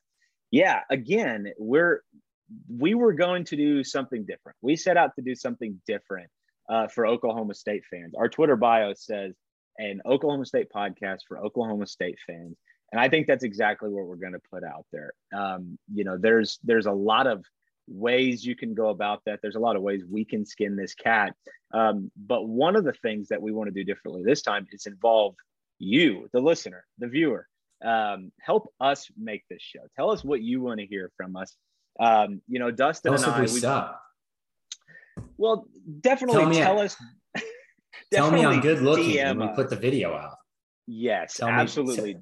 yeah, 0.50 0.80
again, 0.90 1.52
we're 1.58 2.02
we 2.68 2.94
were 2.94 3.12
going 3.12 3.44
to 3.44 3.56
do 3.56 3.84
something 3.84 4.24
different. 4.24 4.56
We 4.60 4.74
set 4.76 4.96
out 4.96 5.14
to 5.16 5.22
do 5.22 5.34
something 5.36 5.80
different 5.86 6.28
uh, 6.68 6.88
for 6.88 7.06
Oklahoma 7.06 7.54
State 7.54 7.82
fans. 7.90 8.14
Our 8.16 8.28
Twitter 8.28 8.56
bio 8.56 8.92
says 8.94 9.34
an 9.78 10.00
Oklahoma 10.04 10.44
State 10.46 10.66
podcast 10.74 11.18
for 11.28 11.38
Oklahoma 11.38 11.86
State 11.86 12.18
fans, 12.26 12.56
and 12.90 13.00
I 13.00 13.08
think 13.08 13.26
that's 13.28 13.44
exactly 13.44 13.88
what 13.88 14.06
we're 14.06 14.16
going 14.16 14.32
to 14.32 14.42
put 14.52 14.64
out 14.64 14.84
there. 14.92 15.12
Um, 15.32 15.78
you 15.92 16.02
know, 16.04 16.18
there's 16.18 16.58
there's 16.64 16.86
a 16.86 16.92
lot 16.92 17.26
of 17.28 17.44
ways 17.90 18.44
you 18.44 18.56
can 18.56 18.72
go 18.74 18.88
about 18.88 19.20
that. 19.26 19.40
There's 19.42 19.56
a 19.56 19.60
lot 19.60 19.76
of 19.76 19.82
ways 19.82 20.02
we 20.08 20.24
can 20.24 20.46
skin 20.46 20.76
this 20.76 20.94
cat. 20.94 21.34
Um, 21.74 22.10
but 22.16 22.48
one 22.48 22.76
of 22.76 22.84
the 22.84 22.92
things 22.92 23.28
that 23.28 23.42
we 23.42 23.52
want 23.52 23.68
to 23.68 23.74
do 23.74 23.84
differently 23.84 24.22
this 24.24 24.42
time 24.42 24.66
is 24.72 24.86
involve 24.86 25.34
you, 25.78 26.28
the 26.32 26.40
listener, 26.40 26.84
the 26.98 27.08
viewer. 27.08 27.46
Um, 27.84 28.30
help 28.40 28.72
us 28.80 29.10
make 29.18 29.42
this 29.48 29.62
show. 29.62 29.80
Tell 29.96 30.10
us 30.10 30.22
what 30.22 30.42
you 30.42 30.60
want 30.60 30.80
to 30.80 30.86
hear 30.86 31.10
from 31.16 31.36
us. 31.36 31.54
Um, 31.98 32.40
you 32.48 32.58
know, 32.58 32.70
Dustin 32.70 33.12
Tell 33.12 33.24
and 33.24 33.32
I, 33.32 33.40
we 33.40 33.46
suck. 33.48 34.00
well, 35.36 35.66
definitely 36.00 36.40
Tell 36.40 36.48
me- 36.50 36.56
tell 36.58 36.78
us. 36.78 36.96
Tell 38.12 38.30
me 38.30 38.44
I'm 38.44 38.60
good 38.60 38.82
looking 38.82 39.10
DM 39.16 39.38
when 39.38 39.48
we 39.50 39.54
put 39.54 39.70
the 39.70 39.76
video 39.76 40.14
out. 40.14 40.36
Yes, 40.86 41.36
Tell 41.36 41.48
me- 41.48 41.54
absolutely. 41.54 42.16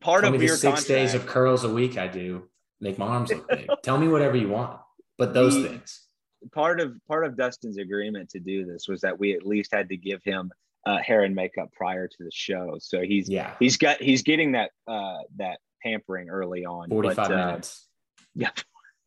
Part 0.00 0.24
Tell 0.24 0.34
of 0.34 0.40
me 0.40 0.46
your 0.46 0.56
six 0.56 0.84
days 0.84 1.14
of 1.14 1.24
curls 1.26 1.62
a 1.64 1.72
week 1.72 1.96
I 1.96 2.08
do 2.08 2.48
make 2.80 2.98
my 2.98 3.06
arms 3.06 3.30
look 3.30 3.48
big. 3.48 3.68
Tell 3.82 3.96
me 3.96 4.08
whatever 4.08 4.36
you 4.36 4.48
want, 4.48 4.78
but 5.18 5.34
those 5.34 5.54
The- 5.54 5.68
things. 5.68 6.06
part 6.52 6.80
of 6.80 6.94
part 7.08 7.24
of 7.24 7.36
Dustin's 7.36 7.78
agreement 7.78 8.30
to 8.30 8.40
do 8.40 8.64
this 8.66 8.86
was 8.88 9.00
that 9.00 9.18
we 9.18 9.34
at 9.34 9.46
least 9.46 9.72
had 9.72 9.88
to 9.88 9.96
give 9.96 10.22
him 10.24 10.52
uh, 10.86 10.98
hair 10.98 11.22
and 11.22 11.34
makeup 11.34 11.72
prior 11.72 12.06
to 12.06 12.16
the 12.20 12.30
show. 12.32 12.76
So 12.78 13.00
he's 13.00 13.28
Yeah, 13.28 13.54
he's 13.58 13.76
got 13.78 14.02
he's 14.02 14.22
getting 14.22 14.52
that 14.52 14.70
uh, 14.86 15.18
that 15.36 15.60
pampering 15.82 16.28
early 16.28 16.64
on. 16.66 16.88
but, 16.90 16.94
45 16.96 17.30
uh, 17.30 17.34
minutes 17.46 17.88
yeah, 18.34 18.50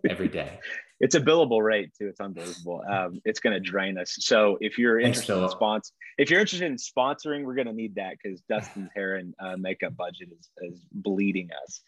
every 0.09 0.27
day. 0.27 0.59
it's 0.99 1.13
a 1.15 1.21
billable 1.21 1.63
rate 1.63 1.91
too. 1.97 2.07
It's 2.07 2.19
unbelievable. 2.19 2.81
Um, 2.89 3.21
it's 3.25 3.39
going 3.39 3.53
to 3.53 3.59
drain 3.59 3.97
us. 3.99 4.15
So 4.19 4.57
if 4.61 4.77
you're 4.79 4.99
interested 4.99 5.37
in 5.37 5.49
sponsor, 5.49 5.91
if 6.17 6.31
you're 6.31 6.39
interested 6.39 6.65
in 6.65 6.77
sponsoring, 6.77 7.43
we're 7.43 7.55
going 7.55 7.67
to 7.67 7.73
need 7.73 7.95
that 7.95 8.15
because 8.21 8.41
Dustin's 8.49 8.89
hair 8.95 9.15
and 9.15 9.35
uh, 9.39 9.57
makeup 9.57 9.95
budget 9.95 10.29
is, 10.39 10.49
is 10.73 10.81
bleeding 10.91 11.49
us. 11.63 11.81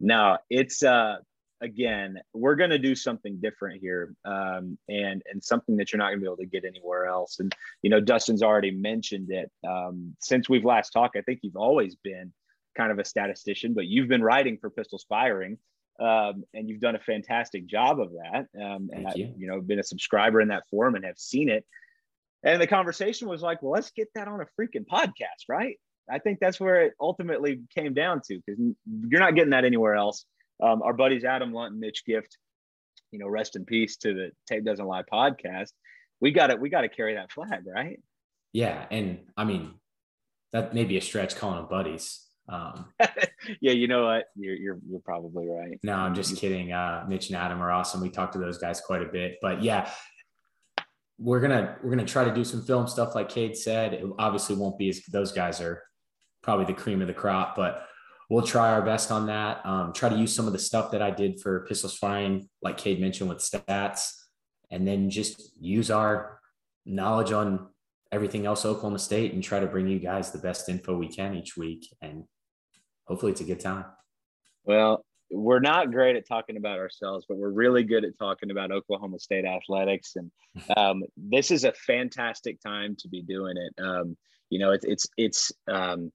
Now 0.00 0.38
it's 0.48 0.82
uh, 0.82 1.16
again, 1.60 2.18
we're 2.34 2.56
going 2.56 2.70
to 2.70 2.78
do 2.78 2.94
something 2.94 3.38
different 3.40 3.80
here, 3.80 4.14
um, 4.24 4.78
and 4.88 5.22
and 5.30 5.42
something 5.42 5.76
that 5.76 5.92
you're 5.92 5.98
not 5.98 6.08
going 6.08 6.18
to 6.18 6.22
be 6.22 6.26
able 6.26 6.36
to 6.38 6.46
get 6.46 6.64
anywhere 6.64 7.06
else. 7.06 7.38
And 7.40 7.54
you 7.82 7.90
know, 7.90 8.00
Dustin's 8.00 8.42
already 8.42 8.70
mentioned 8.70 9.30
it. 9.30 9.50
Um, 9.66 10.16
since 10.20 10.48
we've 10.48 10.64
last 10.64 10.90
talked, 10.90 11.16
I 11.16 11.22
think 11.22 11.40
you've 11.42 11.56
always 11.56 11.96
been 11.96 12.32
kind 12.76 12.92
of 12.92 12.98
a 12.98 13.04
statistician, 13.04 13.74
but 13.74 13.86
you've 13.86 14.08
been 14.08 14.22
writing 14.22 14.58
for 14.60 14.70
Pistols 14.70 15.06
Firing 15.08 15.58
um, 15.98 16.44
and 16.52 16.68
you've 16.68 16.80
done 16.80 16.94
a 16.94 17.00
fantastic 17.00 17.66
job 17.66 18.00
of 18.00 18.12
that. 18.12 18.46
Um, 18.60 18.90
and 18.92 19.04
Thank 19.04 19.08
I, 19.08 19.12
you. 19.16 19.34
you 19.36 19.46
know, 19.46 19.60
been 19.60 19.78
a 19.78 19.84
subscriber 19.84 20.40
in 20.40 20.48
that 20.48 20.64
forum 20.70 20.94
and 20.94 21.04
have 21.04 21.18
seen 21.18 21.48
it. 21.48 21.64
And 22.42 22.60
the 22.60 22.66
conversation 22.66 23.28
was 23.28 23.42
like, 23.42 23.62
well, 23.62 23.72
let's 23.72 23.90
get 23.90 24.08
that 24.14 24.28
on 24.28 24.40
a 24.40 24.46
freaking 24.60 24.86
podcast, 24.86 25.48
right? 25.48 25.76
I 26.08 26.18
think 26.18 26.38
that's 26.38 26.60
where 26.60 26.82
it 26.82 26.92
ultimately 27.00 27.62
came 27.74 27.94
down 27.94 28.20
to 28.26 28.40
because 28.46 28.60
you're 29.08 29.20
not 29.20 29.34
getting 29.34 29.50
that 29.50 29.64
anywhere 29.64 29.94
else. 29.94 30.24
Um, 30.62 30.82
our 30.82 30.92
buddies 30.92 31.24
Adam 31.24 31.52
Lunt 31.52 31.72
and 31.72 31.80
Mitch 31.80 32.04
Gift, 32.04 32.38
you 33.10 33.18
know, 33.18 33.28
rest 33.28 33.56
in 33.56 33.64
peace 33.64 33.96
to 33.98 34.14
the 34.14 34.30
Tape 34.48 34.64
Doesn't 34.64 34.86
Lie 34.86 35.02
podcast. 35.10 35.72
We 36.20 36.30
got 36.30 36.48
to 36.48 36.56
we 36.56 36.70
got 36.70 36.82
to 36.82 36.88
carry 36.88 37.14
that 37.14 37.30
flag, 37.30 37.64
right? 37.66 38.00
Yeah, 38.52 38.86
and 38.90 39.20
I 39.36 39.44
mean 39.44 39.74
that 40.52 40.74
may 40.74 40.84
be 40.84 40.96
a 40.96 41.02
stretch 41.02 41.36
calling 41.36 41.58
them 41.58 41.68
buddies. 41.68 42.26
Um, 42.48 42.86
yeah, 43.60 43.72
you 43.72 43.88
know 43.88 44.06
what? 44.06 44.26
You're 44.36 44.54
you're 44.54 44.78
you're 44.88 45.00
probably 45.00 45.46
right. 45.46 45.78
no, 45.82 45.94
I'm 45.94 46.14
just 46.14 46.36
kidding. 46.36 46.72
Uh, 46.72 47.04
Mitch 47.08 47.28
and 47.28 47.36
Adam 47.36 47.60
are 47.60 47.70
awesome. 47.70 48.00
We 48.00 48.10
talked 48.10 48.32
to 48.34 48.38
those 48.38 48.58
guys 48.58 48.80
quite 48.80 49.02
a 49.02 49.06
bit, 49.06 49.36
but 49.42 49.62
yeah, 49.62 49.90
we're 51.18 51.40
gonna 51.40 51.76
we're 51.82 51.90
gonna 51.90 52.04
try 52.04 52.24
to 52.24 52.34
do 52.34 52.44
some 52.44 52.62
film 52.62 52.86
stuff 52.86 53.14
like 53.14 53.28
Cade 53.28 53.56
said. 53.56 53.94
It 53.94 54.04
obviously 54.18 54.56
won't 54.56 54.78
be 54.78 54.88
as 54.88 55.02
those 55.04 55.32
guys 55.32 55.60
are 55.60 55.82
probably 56.42 56.66
the 56.66 56.74
cream 56.74 57.00
of 57.00 57.08
the 57.08 57.14
crop, 57.14 57.56
but 57.56 57.86
we'll 58.28 58.46
try 58.46 58.72
our 58.72 58.82
best 58.82 59.10
on 59.10 59.26
that. 59.26 59.64
Um, 59.64 59.92
try 59.92 60.08
to 60.08 60.16
use 60.16 60.34
some 60.34 60.46
of 60.46 60.52
the 60.52 60.58
stuff 60.58 60.90
that 60.92 61.02
I 61.02 61.10
did 61.10 61.40
for 61.40 61.66
Pistols 61.66 61.96
Firing, 61.96 62.48
like 62.62 62.78
Cade 62.78 63.00
mentioned 63.00 63.28
with 63.28 63.38
stats, 63.38 64.12
and 64.70 64.86
then 64.86 65.10
just 65.10 65.52
use 65.60 65.90
our 65.90 66.40
knowledge 66.84 67.32
on 67.32 67.68
everything 68.12 68.46
else 68.46 68.64
Oklahoma 68.64 68.98
State 68.98 69.32
and 69.32 69.42
try 69.42 69.60
to 69.60 69.66
bring 69.66 69.88
you 69.88 69.98
guys 69.98 70.30
the 70.30 70.38
best 70.38 70.68
info 70.68 70.96
we 70.96 71.08
can 71.08 71.34
each 71.34 71.56
week. 71.56 71.88
And 72.00 72.24
hopefully 73.06 73.32
it's 73.32 73.40
a 73.40 73.44
good 73.44 73.60
time. 73.60 73.84
Well, 74.64 75.04
we're 75.30 75.60
not 75.60 75.90
great 75.90 76.16
at 76.16 76.26
talking 76.26 76.56
about 76.56 76.78
ourselves, 76.78 77.26
but 77.28 77.36
we're 77.36 77.50
really 77.50 77.82
good 77.82 78.04
at 78.04 78.16
talking 78.18 78.50
about 78.50 78.70
Oklahoma 78.70 79.18
State 79.18 79.44
athletics. 79.44 80.14
And 80.16 80.30
um, 80.76 81.02
this 81.16 81.50
is 81.50 81.64
a 81.64 81.72
fantastic 81.72 82.60
time 82.60 82.96
to 83.00 83.08
be 83.08 83.22
doing 83.22 83.56
it. 83.56 83.82
Um, 83.82 84.16
you 84.50 84.60
know, 84.60 84.70
it's 84.70 84.84
it's 84.84 85.08
it's 85.16 85.52
um, 85.66 86.12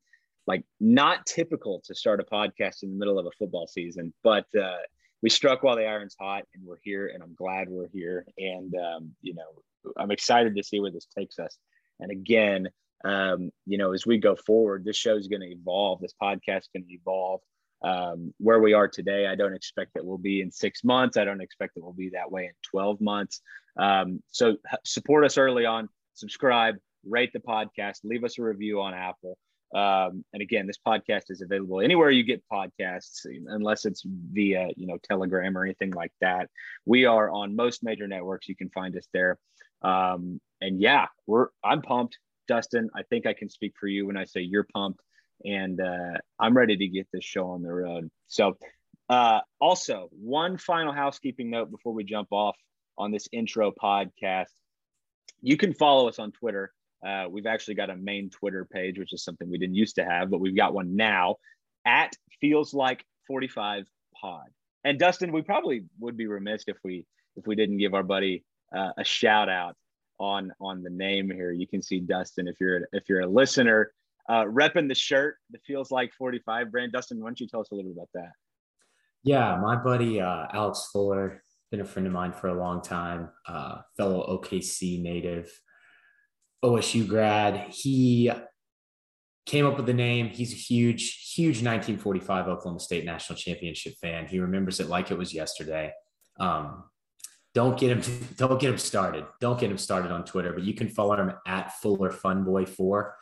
like 0.51 0.65
not 0.81 1.25
typical 1.25 1.81
to 1.85 1.95
start 1.95 2.19
a 2.19 2.25
podcast 2.25 2.83
in 2.83 2.89
the 2.89 2.97
middle 2.97 3.17
of 3.17 3.25
a 3.25 3.31
football 3.39 3.67
season, 3.67 4.13
but 4.21 4.45
uh, 4.61 4.83
we 5.21 5.29
struck 5.29 5.63
while 5.63 5.77
the 5.77 5.85
iron's 5.85 6.17
hot, 6.19 6.43
and 6.53 6.65
we're 6.65 6.81
here, 6.83 7.09
and 7.13 7.23
I'm 7.23 7.35
glad 7.35 7.69
we're 7.69 7.87
here. 7.93 8.25
And 8.37 8.75
um, 8.75 9.11
you 9.21 9.33
know, 9.33 9.93
I'm 9.95 10.11
excited 10.11 10.57
to 10.57 10.63
see 10.63 10.81
where 10.81 10.91
this 10.91 11.07
takes 11.17 11.39
us. 11.39 11.57
And 12.01 12.11
again, 12.11 12.67
um, 13.05 13.49
you 13.65 13.77
know, 13.77 13.93
as 13.93 14.05
we 14.05 14.17
go 14.17 14.35
forward, 14.35 14.83
this 14.83 14.97
show 14.97 15.15
is 15.15 15.29
going 15.29 15.39
to 15.39 15.47
evolve. 15.47 16.01
This 16.01 16.15
podcast 16.21 16.63
is 16.63 16.69
going 16.75 16.85
to 16.85 16.93
evolve 16.93 17.39
um, 17.81 18.33
where 18.37 18.59
we 18.59 18.73
are 18.73 18.89
today. 18.89 19.27
I 19.27 19.35
don't 19.35 19.55
expect 19.55 19.93
that 19.93 20.05
we'll 20.05 20.17
be 20.17 20.41
in 20.41 20.51
six 20.51 20.83
months. 20.83 21.15
I 21.15 21.23
don't 21.23 21.39
expect 21.39 21.75
that 21.75 21.81
we'll 21.81 21.93
be 21.93 22.09
that 22.09 22.29
way 22.29 22.47
in 22.47 22.53
12 22.69 22.99
months. 22.99 23.39
Um, 23.77 24.21
so 24.31 24.57
support 24.83 25.23
us 25.23 25.37
early 25.37 25.65
on, 25.65 25.87
subscribe, 26.13 26.75
rate 27.07 27.31
the 27.31 27.39
podcast, 27.39 27.99
leave 28.03 28.25
us 28.25 28.37
a 28.37 28.43
review 28.43 28.81
on 28.81 28.93
Apple. 28.93 29.37
Um, 29.73 30.25
and 30.33 30.41
again, 30.41 30.67
this 30.67 30.79
podcast 30.85 31.29
is 31.29 31.41
available 31.41 31.79
anywhere 31.79 32.09
you 32.09 32.23
get 32.23 32.43
podcasts, 32.51 33.25
unless 33.47 33.85
it's 33.85 34.03
via, 34.05 34.69
you 34.75 34.87
know, 34.87 34.97
Telegram 35.01 35.57
or 35.57 35.63
anything 35.63 35.91
like 35.91 36.11
that. 36.19 36.49
We 36.85 37.05
are 37.05 37.29
on 37.29 37.55
most 37.55 37.83
major 37.83 38.07
networks. 38.07 38.49
You 38.49 38.55
can 38.55 38.69
find 38.69 38.95
us 38.97 39.07
there. 39.13 39.39
Um, 39.81 40.41
and 40.59 40.79
yeah, 40.81 41.07
we're, 41.25 41.47
I'm 41.63 41.81
pumped. 41.81 42.17
Dustin, 42.47 42.89
I 42.95 43.03
think 43.03 43.25
I 43.25 43.33
can 43.33 43.49
speak 43.49 43.73
for 43.79 43.87
you 43.87 44.07
when 44.07 44.17
I 44.17 44.25
say 44.25 44.41
you're 44.41 44.67
pumped 44.73 45.01
and 45.45 45.79
uh, 45.79 46.17
I'm 46.39 46.55
ready 46.55 46.77
to 46.77 46.87
get 46.87 47.07
this 47.11 47.23
show 47.23 47.51
on 47.51 47.63
the 47.63 47.71
road. 47.71 48.09
So, 48.27 48.57
uh, 49.09 49.41
also, 49.59 50.09
one 50.11 50.57
final 50.57 50.93
housekeeping 50.93 51.49
note 51.49 51.71
before 51.71 51.93
we 51.93 52.03
jump 52.03 52.29
off 52.31 52.55
on 52.97 53.11
this 53.11 53.27
intro 53.31 53.71
podcast. 53.71 54.51
You 55.41 55.57
can 55.57 55.73
follow 55.73 56.07
us 56.07 56.19
on 56.19 56.31
Twitter. 56.31 56.71
Uh, 57.05 57.25
we've 57.29 57.45
actually 57.45 57.75
got 57.75 57.89
a 57.89 57.95
main 57.95 58.29
Twitter 58.29 58.65
page, 58.65 58.99
which 58.99 59.13
is 59.13 59.23
something 59.23 59.49
we 59.49 59.57
didn't 59.57 59.75
used 59.75 59.95
to 59.95 60.05
have, 60.05 60.29
but 60.29 60.39
we've 60.39 60.55
got 60.55 60.73
one 60.73 60.95
now 60.95 61.35
at 61.85 62.13
feels 62.39 62.73
like 62.73 63.03
45 63.27 63.85
pod. 64.19 64.47
And 64.83 64.99
Dustin, 64.99 65.31
we 65.31 65.41
probably 65.41 65.83
would 65.99 66.17
be 66.17 66.27
remiss 66.27 66.63
if 66.67 66.77
we 66.83 67.05
if 67.35 67.47
we 67.47 67.55
didn't 67.55 67.77
give 67.77 67.93
our 67.93 68.03
buddy 68.03 68.43
uh, 68.75 68.91
a 68.97 69.03
shout 69.03 69.49
out 69.49 69.75
on 70.19 70.51
on 70.59 70.83
the 70.83 70.89
name 70.89 71.29
here. 71.29 71.51
You 71.51 71.67
can 71.67 71.81
see 71.81 71.99
Dustin 71.99 72.47
if 72.47 72.55
you're 72.59 72.87
if 72.91 73.03
you're 73.07 73.21
a 73.21 73.27
listener 73.27 73.91
uh, 74.29 74.43
repping 74.45 74.87
the 74.87 74.95
shirt 74.95 75.37
that 75.51 75.61
feels 75.65 75.91
like 75.91 76.13
45 76.13 76.71
brand. 76.71 76.91
Dustin, 76.91 77.19
why 77.19 77.29
don't 77.29 77.39
you 77.39 77.47
tell 77.47 77.61
us 77.61 77.71
a 77.71 77.75
little 77.75 77.91
bit 77.91 77.97
about 77.97 78.09
that? 78.13 78.31
Yeah, 79.23 79.57
my 79.61 79.75
buddy 79.75 80.19
uh, 80.19 80.47
Alex 80.51 80.89
Fuller, 80.91 81.43
been 81.69 81.81
a 81.81 81.85
friend 81.85 82.07
of 82.07 82.13
mine 82.13 82.31
for 82.31 82.47
a 82.47 82.53
long 82.53 82.81
time, 82.81 83.29
uh, 83.47 83.79
fellow 83.95 84.25
OKC 84.27 85.01
native, 85.01 85.51
OSU 86.63 87.07
grad. 87.07 87.71
He 87.71 88.31
came 89.45 89.65
up 89.65 89.77
with 89.77 89.85
the 89.85 89.93
name. 89.93 90.27
He's 90.27 90.53
a 90.53 90.55
huge, 90.55 91.33
huge 91.33 91.57
1945 91.57 92.47
Oklahoma 92.47 92.79
State 92.79 93.05
national 93.05 93.37
championship 93.37 93.95
fan. 94.01 94.27
He 94.27 94.39
remembers 94.39 94.79
it 94.79 94.87
like 94.87 95.11
it 95.11 95.17
was 95.17 95.33
yesterday. 95.33 95.91
Um, 96.39 96.83
don't 97.53 97.77
get 97.77 97.91
him 97.91 98.27
don't 98.37 98.59
get 98.59 98.71
him 98.71 98.77
started. 98.77 99.25
Don't 99.39 99.59
get 99.59 99.71
him 99.71 99.77
started 99.77 100.11
on 100.11 100.23
Twitter, 100.23 100.53
but 100.53 100.63
you 100.63 100.73
can 100.73 100.87
follow 100.87 101.15
him 101.15 101.33
at 101.45 101.73
Fuller 101.79 102.11
Funboy 102.11 102.67
Four. 102.67 103.15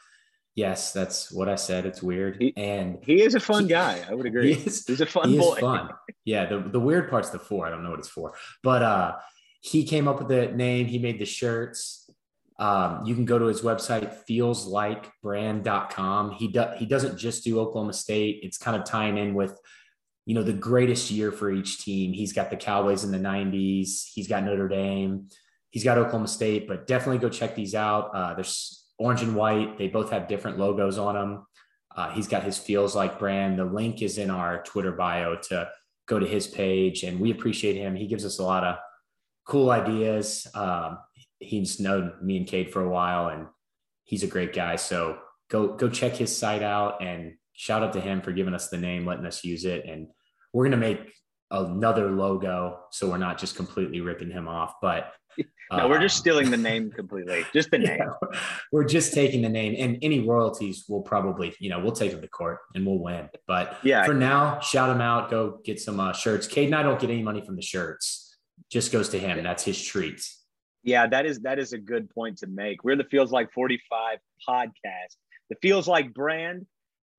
Yes, 0.56 0.92
that's 0.92 1.32
what 1.32 1.48
I 1.48 1.56
said. 1.56 1.86
It's 1.86 2.04
weird, 2.04 2.38
he, 2.42 2.54
and 2.58 2.98
he 3.02 3.22
is 3.22 3.34
a 3.34 3.40
fun 3.40 3.64
he, 3.64 3.70
guy. 3.70 4.04
I 4.10 4.14
would 4.14 4.26
agree. 4.26 4.54
He 4.54 4.66
is, 4.66 4.86
He's 4.86 5.00
a 5.00 5.06
fun 5.06 5.30
he 5.30 5.38
boy. 5.38 5.54
Is 5.54 5.60
fun. 5.60 5.90
Yeah, 6.26 6.46
the 6.48 6.60
the 6.60 6.80
weird 6.80 7.10
part's 7.10 7.30
the 7.30 7.40
four. 7.40 7.66
I 7.66 7.70
don't 7.70 7.84
know 7.84 7.92
what 7.92 8.00
it's 8.00 8.10
for, 8.10 8.34
but 8.62 8.84
uh, 8.84 9.16
he 9.62 9.86
came 9.86 10.08
up 10.08 10.20
with 10.20 10.28
the 10.28 10.48
name. 10.56 10.86
He 10.86 11.00
made 11.00 11.18
the 11.18 11.26
shirts. 11.26 12.10
Um, 12.60 13.04
you 13.06 13.16
can 13.16 13.26
go 13.26 13.40
to 13.40 13.46
his 13.46 13.62
website, 13.62 14.16
feelsLikeBrand.com. 14.30 16.32
He 16.32 16.50
does 16.50 16.78
he 16.78 16.86
doesn't 16.86 17.18
just 17.18 17.44
do 17.44 17.60
Oklahoma 17.60 17.94
State. 17.94 18.42
It's 18.44 18.58
kind 18.58 18.78
of 18.78 18.84
tying 18.84 19.18
in 19.18 19.34
with 19.34 19.58
you 20.30 20.36
know, 20.36 20.44
the 20.44 20.54
greatest 20.54 21.10
year 21.10 21.32
for 21.32 21.50
each 21.50 21.80
team. 21.80 22.14
He's 22.14 22.34
got 22.34 22.52
the 22.52 22.56
Cowboys 22.56 23.04
in 23.04 23.12
the 23.12 23.18
90s, 23.18 24.12
he's 24.14 24.28
got 24.28 24.44
Notre 24.44 24.68
Dame, 24.68 25.28
he's 25.72 25.84
got 25.84 25.98
Oklahoma 25.98 26.28
State, 26.28 26.68
but 26.68 26.86
definitely 26.86 27.18
go 27.18 27.30
check 27.30 27.56
these 27.56 27.74
out. 27.74 28.12
Uh, 28.14 28.36
there's 28.36 28.86
orange 29.00 29.24
and 29.24 29.36
white, 29.36 29.80
they 29.80 29.88
both 29.88 30.12
have 30.12 30.28
different 30.28 30.60
logos 30.60 31.00
on 31.00 31.16
them. 31.16 31.48
Uh, 31.96 32.12
he's 32.12 32.28
got 32.28 32.44
his 32.44 32.60
Feels 32.60 32.96
Like 32.96 33.18
brand. 33.18 33.58
The 33.58 33.66
link 33.66 34.04
is 34.04 34.20
in 34.20 34.30
our 34.30 34.62
Twitter 34.62 34.92
bio 34.92 35.36
to 35.36 35.68
go 36.08 36.20
to 36.20 36.28
his 36.28 36.46
page, 36.46 37.02
and 37.02 37.20
we 37.20 37.32
appreciate 37.32 37.76
him. 37.76 37.96
He 37.96 38.06
gives 38.06 38.24
us 38.24 38.38
a 38.38 38.44
lot 38.44 38.64
of 38.64 38.76
cool 39.48 39.72
ideas. 39.72 40.46
Um, 40.54 41.00
he's 41.40 41.80
known 41.80 42.14
me 42.22 42.38
and 42.38 42.48
Cade 42.48 42.72
for 42.72 42.82
a 42.82 42.90
while, 42.90 43.30
and 43.30 43.48
he's 44.04 44.24
a 44.24 44.28
great 44.28 44.54
guy. 44.54 44.76
So 44.76 45.20
go 45.50 45.76
go 45.76 45.90
check 45.90 46.14
his 46.16 46.36
site 46.36 46.64
out 46.64 47.02
and 47.02 47.34
shout 47.54 47.84
out 47.84 47.94
to 47.94 48.02
him 48.02 48.22
for 48.22 48.32
giving 48.32 48.54
us 48.54 48.70
the 48.70 48.78
name, 48.78 49.06
letting 49.06 49.26
us 49.26 49.44
use 49.44 49.66
it, 49.66 49.86
and 49.86 50.08
we're 50.54 50.64
going 50.68 50.72
to 50.72 50.78
make 50.78 51.14
another 51.52 52.12
logo 52.12 52.80
so 52.92 53.10
we're 53.10 53.18
not 53.18 53.38
just 53.38 53.56
completely 53.56 54.02
ripping 54.02 54.30
him 54.30 54.48
off 54.48 54.76
but 54.82 55.14
no 55.72 55.88
we're 55.88 56.00
just 56.00 56.18
um, 56.18 56.22
stealing 56.22 56.52
the 56.52 56.58
name 56.58 56.92
completely 56.92 57.44
just 57.54 57.72
the 57.72 57.78
name. 57.80 57.98
yeah, 57.98 58.40
we're 58.72 58.84
just 58.84 59.14
taking 59.14 59.42
the 59.42 59.50
name 59.50 59.76
and 59.78 59.98
any 60.04 60.20
royalties 60.28 60.86
we'll 60.88 61.02
probably 61.02 61.56
you 61.60 61.70
know 61.70 61.80
we'll 61.80 61.92
take 61.92 62.12
them 62.12 62.22
to 62.22 62.28
court 62.28 62.60
and 62.76 62.86
we'll 62.86 63.00
win. 63.00 63.30
But 63.48 63.78
yeah. 63.84 64.06
for 64.06 64.14
now 64.14 64.60
shout 64.60 64.90
him 64.90 65.02
out 65.02 65.32
go 65.32 65.60
get 65.64 65.80
some 65.80 66.00
uh, 66.00 66.14
shirts. 66.14 66.46
Cade 66.46 66.68
and 66.68 66.76
I 66.76 66.84
don't 66.84 67.00
get 67.00 67.10
any 67.10 67.24
money 67.24 67.42
from 67.42 67.56
the 67.56 67.62
shirts 67.62 68.38
just 68.70 68.92
goes 68.92 69.10
to 69.10 69.20
him. 69.20 69.44
That's 69.44 69.64
his 69.64 69.82
treat 69.82 70.22
yeah 70.84 71.08
that 71.08 71.26
is 71.26 71.40
that 71.42 71.60
is 71.60 71.74
a 71.74 71.78
good 71.78 72.10
point 72.10 72.38
to 72.38 72.48
make 72.48 72.84
we're 72.84 72.96
the 72.96 73.04
feels 73.06 73.32
like 73.32 73.52
45 73.54 74.20
podcast 74.48 75.16
the 75.50 75.56
feels 75.62 75.88
like 75.88 76.14
brand 76.14 76.66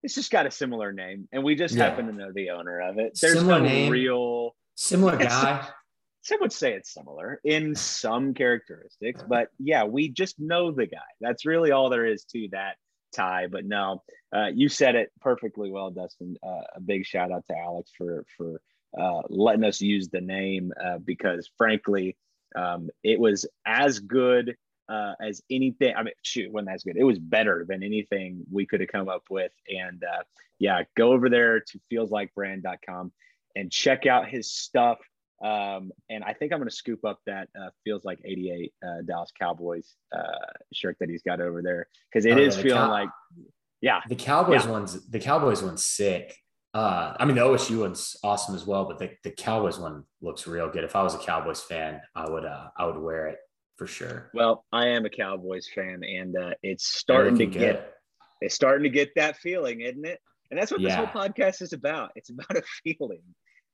it's 0.03 0.15
just 0.15 0.31
got 0.31 0.47
a 0.47 0.51
similar 0.51 0.93
name, 0.93 1.29
and 1.33 1.45
we 1.45 1.55
just 1.55 1.75
yeah. 1.75 1.85
happen 1.85 2.07
to 2.07 2.13
know 2.13 2.33
the 2.33 2.51
owner 2.51 2.81
of 2.81 2.99
it. 2.99 3.19
There's 3.21 3.39
similar 3.39 3.61
no 3.61 3.67
name, 3.67 3.93
real 3.93 4.57
similar 4.75 5.17
guy. 5.17 5.67
Some 6.23 6.41
would 6.41 6.53
say 6.53 6.75
it's 6.75 6.93
similar 6.93 7.41
in 7.45 7.75
some 7.75 8.35
characteristics, 8.35 9.25
but 9.27 9.49
yeah, 9.59 9.85
we 9.85 10.11
just 10.11 10.39
know 10.39 10.71
the 10.71 10.85
guy. 10.85 10.99
That's 11.19 11.47
really 11.47 11.71
all 11.71 11.89
there 11.89 12.05
is 12.05 12.25
to 12.25 12.49
that 12.53 12.77
tie. 13.15 13.47
But 13.47 13.65
no, 13.65 14.03
uh, 14.31 14.49
you 14.55 14.69
said 14.69 14.97
it 14.97 15.11
perfectly 15.23 15.71
well, 15.71 15.91
Dustin. 15.91 16.37
Uh, 16.47 16.61
a 16.77 16.81
big 16.81 17.07
shout 17.07 17.33
out 17.33 17.47
to 17.47 17.57
Alex 17.57 17.91
for 17.97 18.27
for 18.37 18.61
uh, 18.99 19.23
letting 19.31 19.65
us 19.65 19.81
use 19.81 20.09
the 20.09 20.21
name 20.21 20.75
uh, 20.83 20.99
because, 20.99 21.51
frankly, 21.57 22.19
um, 22.57 22.91
it 23.03 23.19
was 23.19 23.47
as 23.67 23.99
good 23.99 24.57
uh, 24.89 25.15
as 25.21 25.41
anything. 25.51 25.95
I 25.97 26.03
mean, 26.03 26.15
shoot, 26.23 26.51
wasn't 26.51 26.71
as 26.71 26.83
good. 26.83 26.97
It 26.97 27.05
was 27.05 27.19
better 27.19 27.65
than 27.69 27.83
anything 27.83 28.45
we 28.51 28.67
could 28.67 28.81
have 28.81 28.91
come 28.91 29.09
up 29.09 29.25
with. 29.31 29.53
And 29.69 30.03
uh, 30.03 30.25
yeah, 30.59 30.83
go 30.97 31.13
over 31.13 31.29
there 31.29 31.61
to 31.61 31.81
feelslikebrand.com 31.93 33.13
and 33.57 33.71
check 33.71 34.07
out 34.07 34.29
his 34.29 34.53
stuff. 34.53 34.99
Um, 35.43 35.93
and 36.11 36.23
I 36.23 36.35
think 36.35 36.53
I'm 36.53 36.59
going 36.59 36.69
to 36.69 36.75
scoop 36.75 37.05
up 37.05 37.21
that 37.27 37.49
uh, 37.59 37.71
feels 37.85 38.05
like 38.05 38.19
88 38.25 38.75
uh, 38.85 39.03
Dallas 39.07 39.33
Cowboys 39.39 39.95
uh, 40.15 40.23
shirt 40.73 40.97
that 41.01 41.09
he's 41.09 41.23
got 41.23 41.41
over 41.41 41.63
there 41.63 41.87
because 42.13 42.27
it 42.27 42.37
oh, 42.37 42.41
is 42.41 42.57
feeling 42.57 42.83
Cow- 42.83 42.91
like, 42.91 43.09
yeah, 43.81 44.01
the 44.09 44.17
Cowboys 44.17 44.67
yeah. 44.67 44.71
one's 44.71 45.09
the 45.09 45.19
Cowboys 45.19 45.63
one's 45.63 45.83
sick. 45.83 46.37
Uh, 46.73 47.15
I 47.19 47.25
mean, 47.25 47.37
the 47.37 47.43
OSU 47.43 47.81
one's 47.81 48.17
awesome 48.23 48.55
as 48.55 48.65
well, 48.65 48.85
but 48.85 48.99
the, 48.99 49.11
the 49.25 49.31
Cowboys 49.31 49.79
one 49.79 50.05
looks 50.21 50.47
real 50.47 50.71
good. 50.71 50.85
If 50.85 50.95
I 50.95 51.03
was 51.03 51.15
a 51.15 51.19
Cowboys 51.19 51.61
fan, 51.61 52.01
I 52.15 52.31
would 52.31 52.45
uh, 52.45 52.69
I 52.77 52.87
would 52.87 52.99
wear 52.99 53.27
it 53.27 53.39
for 53.77 53.87
sure. 53.87 54.31
Well, 54.35 54.65
I 54.73 54.89
am 54.89 55.05
a 55.05 55.11
Cowboys 55.11 55.69
fan, 55.75 56.03
and 56.05 56.37
uh, 56.37 56.55
it's 56.63 56.87
starting 56.87 57.37
to 57.39 57.47
get 57.47 57.77
good. 57.77 57.85
it's 58.41 58.55
starting 58.55 58.85
to 58.85 58.91
get 58.91 59.11
that 59.17 59.37
feeling, 59.39 59.81
isn't 59.81 60.07
it? 60.07 60.21
And 60.51 60.61
that's 60.61 60.71
what 60.71 60.81
yeah. 60.81 60.89
this 60.89 60.97
whole 60.97 61.23
podcast 61.23 61.63
is 61.63 61.73
about. 61.73 62.11
It's 62.15 62.31
about 62.31 62.57
a 62.57 62.63
feeling. 62.85 63.23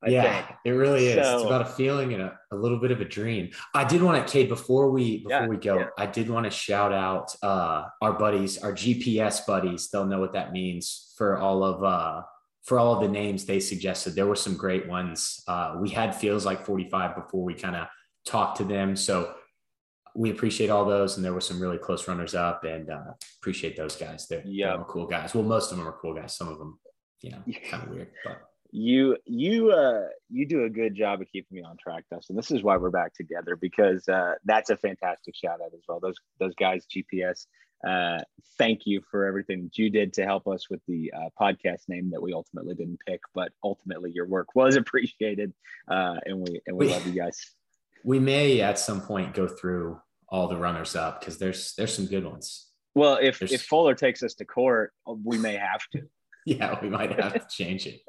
I 0.04 0.10
yeah, 0.10 0.46
think. 0.46 0.58
it 0.66 0.70
really 0.70 1.06
is. 1.06 1.14
So, 1.26 1.36
it's 1.36 1.46
about 1.46 1.62
a 1.62 1.66
feeling 1.66 2.12
and 2.12 2.22
a, 2.22 2.38
a, 2.52 2.56
little 2.56 2.78
bit 2.78 2.90
of 2.90 3.00
a 3.00 3.04
dream. 3.04 3.50
I 3.74 3.82
did 3.84 4.02
want 4.02 4.24
to, 4.24 4.30
Cade, 4.30 4.48
before 4.48 4.90
we 4.90 5.18
before 5.18 5.30
yeah, 5.30 5.46
we 5.46 5.56
go, 5.56 5.78
yeah. 5.78 5.86
I 5.96 6.06
did 6.06 6.28
want 6.28 6.44
to 6.44 6.50
shout 6.50 6.92
out 6.92 7.34
uh, 7.42 7.84
our 8.02 8.12
buddies, 8.12 8.58
our 8.58 8.72
GPS 8.72 9.46
buddies. 9.46 9.88
They'll 9.88 10.06
know 10.06 10.20
what 10.20 10.34
that 10.34 10.52
means 10.52 11.14
for 11.16 11.38
all 11.38 11.64
of 11.64 11.82
uh, 11.82 12.22
for 12.66 12.78
all 12.78 13.00
the 13.00 13.08
names 13.08 13.44
they 13.44 13.60
suggested. 13.60 14.14
There 14.14 14.26
were 14.26 14.36
some 14.36 14.56
great 14.56 14.88
ones. 14.88 15.42
Uh, 15.46 15.76
we 15.80 15.88
had 15.88 16.14
feels 16.14 16.44
like 16.44 16.66
45 16.66 17.14
before 17.14 17.44
we 17.44 17.54
kind 17.54 17.76
of 17.76 17.86
talked 18.26 18.58
to 18.58 18.64
them. 18.64 18.96
So 18.96 19.34
we 20.16 20.30
appreciate 20.30 20.68
all 20.68 20.84
those, 20.84 21.16
and 21.16 21.24
there 21.24 21.32
were 21.32 21.40
some 21.40 21.60
really 21.60 21.78
close 21.78 22.08
runners 22.08 22.34
up, 22.34 22.64
and 22.64 22.90
uh, 22.90 23.12
appreciate 23.40 23.76
those 23.76 23.96
guys. 23.96 24.26
They're, 24.26 24.42
yeah, 24.44 24.76
cool 24.88 25.06
guys. 25.06 25.34
Well, 25.34 25.44
most 25.44 25.70
of 25.70 25.78
them 25.78 25.86
are 25.86 25.96
cool 26.00 26.14
guys. 26.14 26.36
Some 26.36 26.48
of 26.48 26.58
them, 26.58 26.78
you 27.22 27.30
know, 27.30 27.42
kind 27.70 27.84
of 27.84 27.90
weird, 27.90 28.10
but 28.24 28.42
you 28.72 29.16
you 29.24 29.70
uh 29.70 30.02
you 30.28 30.46
do 30.46 30.64
a 30.64 30.68
good 30.68 30.94
job 30.94 31.20
of 31.20 31.28
keeping 31.32 31.56
me 31.56 31.62
on 31.62 31.76
track 31.76 32.04
dustin 32.10 32.36
this 32.36 32.50
is 32.50 32.62
why 32.62 32.76
we're 32.76 32.90
back 32.90 33.14
together 33.14 33.56
because 33.56 34.06
uh 34.08 34.34
that's 34.44 34.70
a 34.70 34.76
fantastic 34.76 35.34
shout 35.34 35.60
out 35.62 35.70
as 35.72 35.80
well 35.88 36.00
those 36.00 36.16
those 36.40 36.54
guys 36.56 36.84
gps 36.94 37.46
uh 37.86 38.18
thank 38.58 38.82
you 38.86 39.02
for 39.10 39.26
everything 39.26 39.64
that 39.64 39.76
you 39.76 39.90
did 39.90 40.12
to 40.12 40.24
help 40.24 40.46
us 40.46 40.70
with 40.70 40.80
the 40.88 41.12
uh, 41.14 41.28
podcast 41.40 41.88
name 41.88 42.10
that 42.10 42.22
we 42.22 42.32
ultimately 42.32 42.74
didn't 42.74 42.98
pick 43.06 43.20
but 43.34 43.52
ultimately 43.64 44.10
your 44.14 44.26
work 44.26 44.54
was 44.54 44.76
appreciated 44.82 45.52
uh 45.88 46.16
and 46.24 46.38
we 46.38 46.60
and 46.66 46.76
we, 46.76 46.86
we 46.86 46.92
love 46.92 47.06
you 47.06 47.12
guys 47.12 47.52
we 48.04 48.20
may 48.20 48.60
at 48.60 48.78
some 48.78 49.00
point 49.00 49.34
go 49.34 49.48
through 49.48 50.00
all 50.28 50.48
the 50.48 50.56
runners 50.56 50.96
up 50.96 51.20
because 51.20 51.38
there's 51.38 51.74
there's 51.76 51.94
some 51.94 52.06
good 52.06 52.24
ones. 52.24 52.68
Well, 52.94 53.18
if 53.20 53.38
there's, 53.38 53.52
if 53.52 53.62
Fuller 53.62 53.94
takes 53.94 54.22
us 54.22 54.34
to 54.34 54.44
court, 54.44 54.92
we 55.24 55.38
may 55.38 55.56
have 55.56 55.80
to. 55.92 56.02
yeah, 56.46 56.78
we 56.80 56.88
might 56.88 57.12
have 57.20 57.34
to 57.34 57.46
change 57.50 57.86
it. 57.86 58.00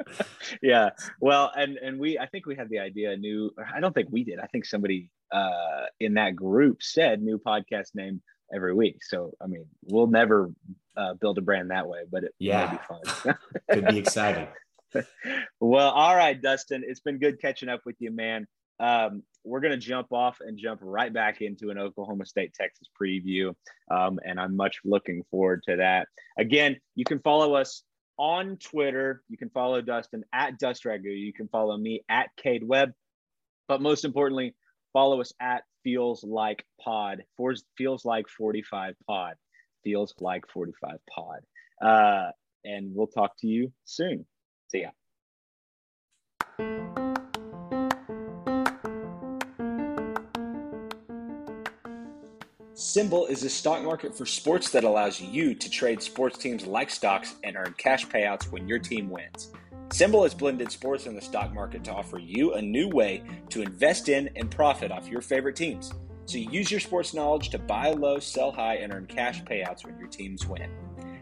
yeah. 0.62 0.92
Well, 1.20 1.52
and 1.56 1.78
and 1.78 2.00
we 2.00 2.18
I 2.18 2.28
think 2.28 2.46
we 2.46 2.56
had 2.56 2.70
the 2.70 2.80
idea 2.80 3.12
a 3.12 3.18
new 3.18 3.52
I 3.74 3.80
don't 3.80 3.94
think 3.94 4.10
we 4.12 4.24
did. 4.24 4.40
I 4.40 4.48
think 4.48 4.66
somebody 4.66 5.10
uh 5.32 5.86
in 6.00 6.14
that 6.14 6.36
group 6.36 6.82
said 6.82 7.22
new 7.22 7.38
podcast 7.38 7.96
name 7.96 8.22
every 8.54 8.74
week. 8.74 9.04
So 9.04 9.34
I 9.42 9.48
mean, 9.48 9.66
we'll 9.84 10.08
never 10.08 10.52
uh, 10.96 11.14
build 11.16 11.38
a 11.38 11.42
brand 11.42 11.72
that 11.72 11.88
way, 11.88 12.00
but 12.12 12.24
it 12.24 12.34
yeah. 12.40 12.72
be 12.72 12.78
fun. 12.88 13.38
Could 13.72 13.88
be 13.88 13.98
exciting. 13.98 14.48
well, 15.60 15.90
all 15.92 16.16
right, 16.16 16.42
Dustin. 16.42 16.84
It's 16.86 17.00
been 17.00 17.20
good 17.20 17.42
catching 17.42 17.70
up 17.70 17.82
with 17.86 17.96
you, 18.00 18.12
man. 18.12 18.48
Um, 18.80 19.24
we're 19.44 19.60
going 19.60 19.72
to 19.72 19.78
jump 19.78 20.12
off 20.12 20.38
and 20.42 20.58
jump 20.58 20.82
right 20.84 21.12
back 21.12 21.42
into 21.42 21.70
an 21.70 21.78
Oklahoma 21.78 22.26
State 22.26 22.54
Texas 22.54 22.88
preview. 23.02 23.54
Um, 23.90 24.20
and 24.26 24.40
I'm 24.40 24.56
much 24.56 24.80
looking 24.84 25.24
forward 25.32 25.64
to 25.68 25.78
that. 25.78 26.08
Again, 26.38 26.78
you 26.96 27.06
can 27.06 27.20
follow 27.20 27.56
us 27.56 27.84
on 28.18 28.58
Twitter. 28.58 29.24
You 29.30 29.38
can 29.38 29.50
follow 29.50 29.82
Dustin 29.82 30.24
at 30.34 30.60
Dust 30.60 30.84
Ragu. 30.84 31.18
You 31.18 31.34
can 31.34 31.48
follow 31.48 31.78
me 31.78 32.04
at 32.10 32.30
Cade 32.38 32.68
Webb. 32.68 32.92
But 33.68 33.82
most 33.82 34.06
importantly, 34.06 34.56
follow 34.94 35.22
us 35.22 35.34
at 35.40 35.64
Feels 35.88 36.22
Like 36.22 36.66
Pod. 36.82 37.24
Feels 37.78 38.04
Like 38.04 38.28
45 38.28 38.96
Pod. 39.08 39.36
Feels 39.86 40.14
Like 40.20 40.44
45 40.50 40.98
Pod. 41.10 41.40
Uh, 41.82 42.32
and 42.66 42.94
we'll 42.94 43.08
talk 43.08 43.38
to 43.40 43.48
you 43.48 43.72
soon. 43.86 44.26
See 44.70 44.82
ya. 44.82 44.90
SimBull 52.74 53.30
is 53.30 53.44
a 53.44 53.50
stock 53.50 53.82
market 53.82 54.14
for 54.14 54.26
sports 54.26 54.70
that 54.72 54.84
allows 54.84 55.22
you 55.22 55.56
to 55.56 55.70
trade 55.70 56.02
sports 56.02 56.38
teams 56.38 56.68
like 56.68 56.90
stocks 56.90 57.36
and 57.46 57.56
earn 57.56 57.74
cash 57.78 58.06
payouts 58.06 58.52
when 58.52 58.68
your 58.68 58.80
team 58.80 59.10
wins. 59.10 59.54
SimBull 59.90 60.24
has 60.24 60.34
blended 60.34 60.70
sports 60.70 61.06
and 61.06 61.18
the 61.18 61.22
stock 61.22 61.54
market 61.54 61.84
to 61.86 61.94
offer 61.94 62.20
you 62.20 62.54
a 62.54 62.62
new 62.62 62.90
way 62.90 63.24
to 63.50 63.62
invest 63.62 64.10
in 64.10 64.30
and 64.36 64.52
profit 64.52 64.92
off 64.92 65.08
your 65.08 65.22
favorite 65.22 65.56
teams. 65.56 65.94
So 66.26 66.38
you 66.38 66.50
use 66.52 66.70
your 66.70 66.82
sports 66.82 67.14
knowledge 67.14 67.52
to 67.52 67.58
buy 67.58 67.92
low, 67.92 68.20
sell 68.20 68.52
high, 68.52 68.76
and 68.76 68.94
earn 68.94 69.08
cash 69.08 69.42
payouts 69.44 69.86
when 69.86 69.98
your 69.98 70.10
teams 70.10 70.46
win. 70.46 70.70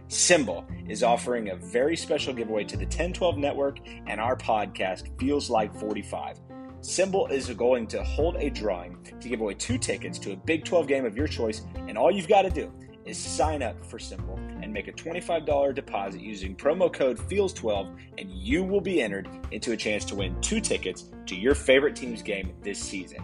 SimBull 0.09 0.89
is 0.89 1.03
offering 1.03 1.49
a 1.49 1.55
very 1.55 1.95
special 1.95 2.33
giveaway 2.33 2.63
to 2.63 2.75
the 2.75 2.85
1012 2.85 3.37
network 3.37 3.77
and 4.07 4.19
our 4.19 4.35
podcast 4.35 5.17
Feels 5.19 5.47
Like 5.47 5.73
45. 5.75 6.39
SimBull 6.81 7.31
is 7.31 7.47
going 7.51 7.85
to 7.87 8.03
hold 8.03 8.35
a 8.37 8.49
drawing 8.49 8.97
to 9.19 9.29
give 9.29 9.41
away 9.41 9.53
two 9.53 9.77
tickets 9.77 10.17
to 10.19 10.31
a 10.31 10.35
Big 10.35 10.65
12 10.65 10.87
game 10.87 11.05
of 11.05 11.15
your 11.15 11.27
choice, 11.27 11.61
and 11.87 11.99
all 11.99 12.11
you've 12.11 12.27
got 12.27 12.43
to 12.43 12.49
do 12.49 12.71
is 13.05 13.17
sign 13.17 13.61
up 13.61 13.85
for 13.85 13.97
SimBull 13.97 14.63
and 14.63 14.73
make 14.73 14.87
a 14.87 14.91
$25 14.91 15.75
deposit 15.75 16.21
using 16.21 16.55
promo 16.55 16.91
code 16.91 17.17
FEELS12, 17.17 17.95
and 18.17 18.31
you 18.31 18.63
will 18.63 18.81
be 18.81 19.01
entered 19.01 19.29
into 19.51 19.73
a 19.73 19.77
chance 19.77 20.03
to 20.05 20.15
win 20.15 20.39
two 20.41 20.59
tickets 20.59 21.11
to 21.27 21.35
your 21.35 21.55
favorite 21.55 21.95
team's 21.95 22.21
game 22.21 22.53
this 22.61 22.79
season. 22.79 23.23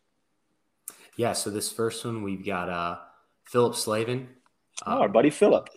Yeah, 1.18 1.32
so 1.32 1.50
this 1.50 1.72
first 1.72 2.04
one 2.04 2.22
we've 2.22 2.46
got 2.46 2.68
uh, 2.68 2.98
Philip 3.44 3.74
Slavin. 3.74 4.28
Um, 4.86 4.98
oh, 4.98 5.00
our 5.00 5.08
buddy 5.08 5.30
Philip. 5.30 5.68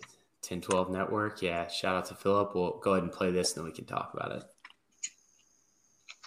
1012 0.46 0.90
Network. 0.90 1.42
Yeah, 1.42 1.66
shout 1.66 1.96
out 1.96 2.04
to 2.06 2.14
Philip. 2.14 2.54
We'll 2.54 2.78
go 2.78 2.92
ahead 2.92 3.02
and 3.02 3.12
play 3.12 3.32
this 3.32 3.56
and 3.56 3.58
then 3.58 3.64
we 3.68 3.74
can 3.74 3.84
talk 3.84 4.12
about 4.14 4.30
it. 4.30 4.44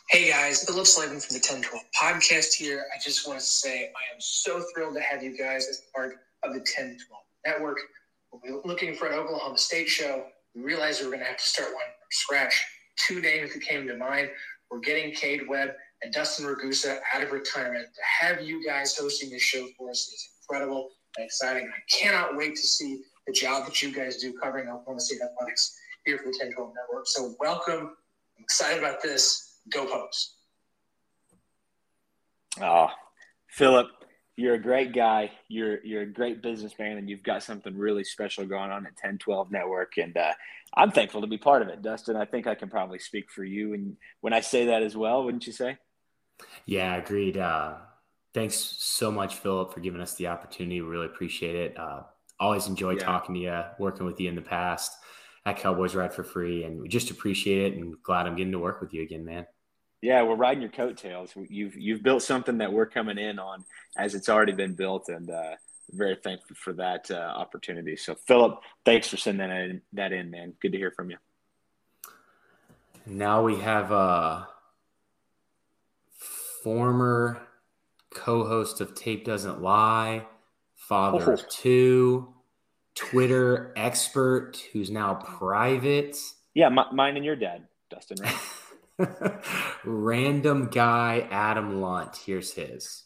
Hey 0.09 0.29
guys, 0.29 0.65
Philip 0.65 0.85
Slavin 0.85 1.21
from 1.21 1.33
the 1.33 1.39
1012 1.39 1.81
podcast 1.97 2.55
here. 2.55 2.83
I 2.93 3.01
just 3.01 3.25
want 3.25 3.39
to 3.39 3.45
say 3.45 3.85
I 3.85 4.13
am 4.13 4.19
so 4.19 4.61
thrilled 4.73 4.95
to 4.95 5.01
have 5.01 5.23
you 5.23 5.37
guys 5.37 5.65
as 5.69 5.83
part 5.95 6.15
of 6.43 6.51
the 6.51 6.59
1012 6.59 6.99
network. 7.47 7.79
We're 8.33 8.61
looking 8.65 8.95
for 8.95 9.07
an 9.07 9.13
Oklahoma 9.13 9.57
State 9.57 9.87
show. 9.87 10.25
We 10.53 10.61
realized 10.61 10.99
we 10.99 11.07
were 11.07 11.13
going 11.13 11.23
to 11.23 11.29
have 11.29 11.37
to 11.37 11.49
start 11.49 11.69
one 11.69 11.85
from 11.85 12.09
scratch. 12.11 12.65
Two 12.97 13.21
names 13.21 13.53
that 13.53 13.61
came 13.61 13.87
to 13.87 13.95
mind 13.95 14.29
were 14.69 14.79
getting 14.79 15.13
Cade 15.13 15.47
Webb 15.47 15.69
and 16.01 16.13
Dustin 16.13 16.45
Ragusa 16.45 16.99
out 17.13 17.23
of 17.23 17.31
retirement. 17.31 17.87
To 17.93 18.25
have 18.25 18.41
you 18.41 18.65
guys 18.65 18.97
hosting 18.97 19.29
this 19.29 19.41
show 19.41 19.67
for 19.77 19.89
us 19.89 19.99
is 19.99 20.29
incredible 20.41 20.89
and 21.17 21.25
exciting. 21.25 21.69
I 21.73 21.79
cannot 21.91 22.35
wait 22.35 22.55
to 22.55 22.61
see 22.61 23.01
the 23.27 23.33
job 23.33 23.65
that 23.65 23.81
you 23.81 23.91
guys 23.91 24.17
do 24.17 24.33
covering 24.33 24.67
Oklahoma 24.67 24.99
State 24.99 25.21
athletics 25.21 25.77
here 26.05 26.17
for 26.17 26.25
the 26.25 26.37
1012 26.39 26.73
network. 26.75 27.07
So 27.07 27.35
welcome. 27.39 27.95
I'm 28.37 28.43
excited 28.43 28.79
about 28.79 29.01
this 29.01 29.59
Go 29.71 29.85
Pokes. 29.85 30.35
Oh, 32.61 32.89
Philip, 33.47 33.87
you're 34.37 34.55
a 34.55 34.61
great 34.61 34.93
guy. 34.93 35.31
You're 35.47 35.83
you're 35.83 36.03
a 36.03 36.11
great 36.11 36.41
businessman, 36.41 36.97
and 36.97 37.09
you've 37.09 37.23
got 37.23 37.43
something 37.43 37.77
really 37.77 38.03
special 38.03 38.45
going 38.45 38.71
on 38.71 38.85
at 38.85 38.93
1012 38.93 39.51
Network. 39.51 39.97
And 39.97 40.15
uh, 40.15 40.33
I'm 40.75 40.91
thankful 40.91 41.21
to 41.21 41.27
be 41.27 41.37
part 41.37 41.61
of 41.61 41.69
it, 41.69 41.81
Dustin. 41.81 42.15
I 42.15 42.25
think 42.25 42.47
I 42.47 42.55
can 42.55 42.69
probably 42.69 42.99
speak 42.99 43.31
for 43.31 43.43
you, 43.43 43.73
and 43.73 43.97
when 44.21 44.33
I 44.33 44.41
say 44.41 44.67
that 44.67 44.83
as 44.83 44.95
well, 44.95 45.23
wouldn't 45.23 45.47
you 45.47 45.53
say? 45.53 45.77
Yeah, 46.65 46.95
agreed. 46.95 47.37
Uh, 47.37 47.75
thanks 48.33 48.55
so 48.55 49.11
much, 49.11 49.35
Philip, 49.35 49.73
for 49.73 49.79
giving 49.79 50.01
us 50.01 50.15
the 50.15 50.27
opportunity. 50.27 50.81
We 50.81 50.87
really 50.87 51.05
appreciate 51.05 51.55
it. 51.55 51.79
Uh, 51.79 52.01
always 52.39 52.67
enjoy 52.67 52.91
yeah. 52.91 53.03
talking 53.03 53.35
to 53.35 53.41
you, 53.41 53.61
working 53.79 54.05
with 54.05 54.19
you 54.19 54.29
in 54.29 54.35
the 54.35 54.41
past 54.41 54.91
at 55.45 55.57
Cowboys 55.57 55.95
Ride 55.95 56.13
for 56.13 56.23
Free, 56.23 56.63
and 56.63 56.81
we 56.81 56.87
just 56.87 57.11
appreciate 57.11 57.73
it. 57.73 57.77
And 57.77 57.95
glad 58.03 58.25
I'm 58.25 58.35
getting 58.35 58.51
to 58.53 58.59
work 58.59 58.81
with 58.81 58.93
you 58.93 59.03
again, 59.03 59.25
man. 59.25 59.45
Yeah, 60.01 60.21
we're 60.23 60.35
riding 60.35 60.61
your 60.61 60.71
coattails. 60.71 61.33
You've 61.35 61.75
you've 61.75 62.03
built 62.03 62.23
something 62.23 62.57
that 62.59 62.71
we're 62.71 62.85
coming 62.85 63.17
in 63.17 63.39
on 63.39 63.63
as 63.97 64.13
it's 64.13 64.29
already 64.29 64.51
been 64.51 64.73
built, 64.73 65.09
and 65.09 65.29
uh, 65.29 65.55
very 65.91 66.15
thankful 66.15 66.55
for 66.59 66.73
that 66.73 67.09
uh, 67.09 67.15
opportunity. 67.15 67.95
So, 67.95 68.15
Philip, 68.27 68.59
thanks 68.83 69.07
for 69.07 69.17
sending 69.17 69.47
that 69.47 69.61
in, 69.61 69.81
that 69.93 70.11
in, 70.11 70.29
man. 70.31 70.53
Good 70.61 70.73
to 70.73 70.77
hear 70.77 70.91
from 70.91 71.11
you. 71.11 71.17
Now 73.05 73.43
we 73.43 73.57
have 73.59 73.91
uh, 73.91 74.45
former 76.65 77.47
co-host 78.11 78.81
of 78.81 78.95
Tape 78.95 79.23
Doesn't 79.23 79.61
Lie, 79.61 80.25
father 80.73 81.23
oh. 81.29 81.33
of 81.33 81.47
two, 81.47 82.33
Twitter 82.95 83.71
expert 83.77 84.57
who's 84.73 84.89
now 84.89 85.13
private. 85.13 86.17
Yeah, 86.55 86.69
mine 86.69 87.17
and 87.17 87.23
your 87.23 87.35
dad, 87.35 87.67
Dustin. 87.91 88.17
Right? 88.97 89.43
Random 89.85 90.69
guy 90.69 91.27
Adam 91.29 91.81
Lunt. 91.81 92.17
Here's 92.25 92.53
his. 92.53 93.03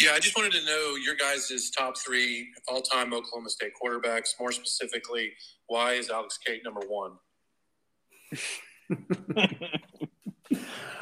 Yeah, 0.00 0.12
I 0.12 0.20
just 0.20 0.38
wanted 0.38 0.52
to 0.52 0.64
know 0.64 0.94
your 1.04 1.16
guys' 1.16 1.70
top 1.76 1.98
three 1.98 2.48
all 2.66 2.80
time 2.80 3.12
Oklahoma 3.12 3.50
State 3.50 3.72
quarterbacks. 3.82 4.28
More 4.40 4.52
specifically, 4.52 5.32
why 5.66 5.92
is 5.94 6.08
Alex 6.08 6.38
Cate 6.38 6.62
number 6.64 6.80
one? 6.88 7.12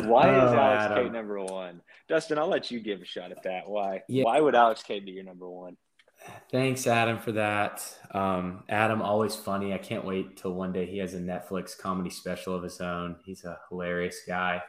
why 0.07 0.29
is 0.31 0.53
oh, 0.53 0.57
Alex 0.57 0.85
Adam. 0.85 1.05
Cate 1.05 1.13
number 1.13 1.43
one? 1.43 1.81
Dustin, 2.09 2.39
I'll 2.39 2.49
let 2.49 2.71
you 2.71 2.81
give 2.81 3.01
a 3.01 3.05
shot 3.05 3.31
at 3.33 3.43
that. 3.45 3.69
Why? 3.69 4.03
Yeah. 4.09 4.25
Why 4.25 4.41
would 4.41 4.55
Alex 4.55 4.83
Cate 4.83 5.05
be 5.05 5.13
your 5.13 5.25
number 5.25 5.49
one? 5.49 5.77
Thanks, 6.51 6.87
Adam, 6.87 7.19
for 7.19 7.33
that. 7.33 7.85
Um, 8.13 8.65
Adam, 8.69 9.03
always 9.03 9.37
funny. 9.37 9.73
I 9.73 9.79
can't 9.79 10.05
wait 10.05 10.37
till 10.37 10.53
one 10.53 10.73
day 10.73 10.87
he 10.87 10.99
has 10.99 11.15
a 11.15 11.19
Netflix 11.19 11.77
comedy 11.77 12.11
special 12.11 12.55
of 12.55 12.63
his 12.63 12.81
own. 12.81 13.17
He's 13.25 13.45
a 13.45 13.59
hilarious 13.69 14.21
guy. 14.27 14.63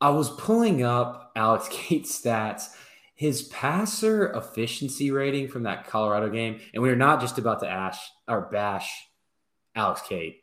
I 0.00 0.10
was 0.10 0.30
pulling 0.30 0.82
up 0.82 1.32
Alex 1.36 1.68
Cate's 1.70 2.20
stats, 2.20 2.74
his 3.14 3.42
passer 3.44 4.32
efficiency 4.32 5.10
rating 5.10 5.48
from 5.48 5.62
that 5.64 5.86
Colorado 5.86 6.28
game, 6.28 6.60
and 6.74 6.82
we 6.82 6.90
are 6.90 6.96
not 6.96 7.20
just 7.20 7.38
about 7.38 7.60
to 7.60 7.68
ash 7.68 8.00
or 8.26 8.48
bash 8.50 8.90
Alex 9.74 10.02
Cate. 10.02 10.42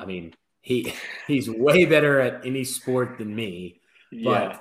I 0.00 0.04
mean, 0.04 0.34
he 0.60 0.92
he's 1.26 1.48
way 1.50 1.84
better 1.84 2.20
at 2.20 2.44
any 2.44 2.64
sport 2.64 3.18
than 3.18 3.34
me, 3.34 3.80
but. 4.10 4.18
Yeah 4.18 4.58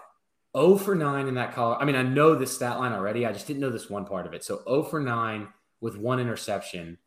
0 0.57 0.77
for 0.77 0.95
9 0.95 1.27
in 1.27 1.35
that 1.35 1.53
column. 1.53 1.77
I 1.79 1.85
mean, 1.85 1.95
I 1.95 2.01
know 2.01 2.33
the 2.35 2.47
stat 2.47 2.79
line 2.79 2.91
already. 2.91 3.25
I 3.25 3.31
just 3.31 3.45
didn't 3.45 3.59
know 3.59 3.69
this 3.69 3.89
one 3.89 4.05
part 4.05 4.25
of 4.25 4.33
it. 4.33 4.43
So 4.43 4.61
0 4.67 4.83
for 4.83 4.99
9 4.99 5.47
with 5.81 5.97
one 5.97 6.19
interception, 6.19 6.97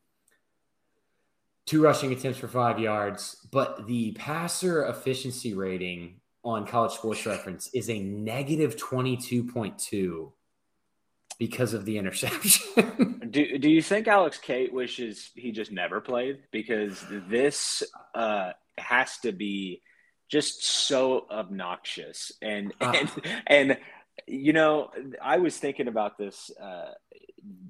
two 1.66 1.82
rushing 1.82 2.12
attempts 2.12 2.38
for 2.38 2.48
five 2.48 2.78
yards. 2.78 3.46
But 3.50 3.86
the 3.86 4.12
passer 4.12 4.86
efficiency 4.86 5.54
rating 5.54 6.20
on 6.44 6.66
college 6.66 6.92
sports 6.92 7.26
reference 7.26 7.68
is 7.74 7.90
a 7.90 7.98
negative 8.00 8.76
22.2 8.76 10.32
because 11.38 11.74
of 11.74 11.84
the 11.84 11.98
interception. 11.98 13.26
do, 13.30 13.58
do 13.58 13.70
you 13.70 13.82
think 13.82 14.06
Alex 14.06 14.38
Cate 14.38 14.72
wishes 14.72 15.30
he 15.34 15.50
just 15.50 15.72
never 15.72 16.00
played? 16.00 16.40
Because 16.52 17.04
this 17.28 17.82
uh, 18.14 18.52
has 18.78 19.18
to 19.18 19.32
be 19.32 19.82
just 20.30 20.64
so 20.64 21.26
obnoxious. 21.30 22.32
And 22.40 22.72
and 22.80 23.10
and 23.46 23.78
you 24.26 24.52
know 24.52 24.90
i 25.22 25.38
was 25.38 25.56
thinking 25.56 25.88
about 25.88 26.18
this 26.18 26.50
uh, 26.62 26.92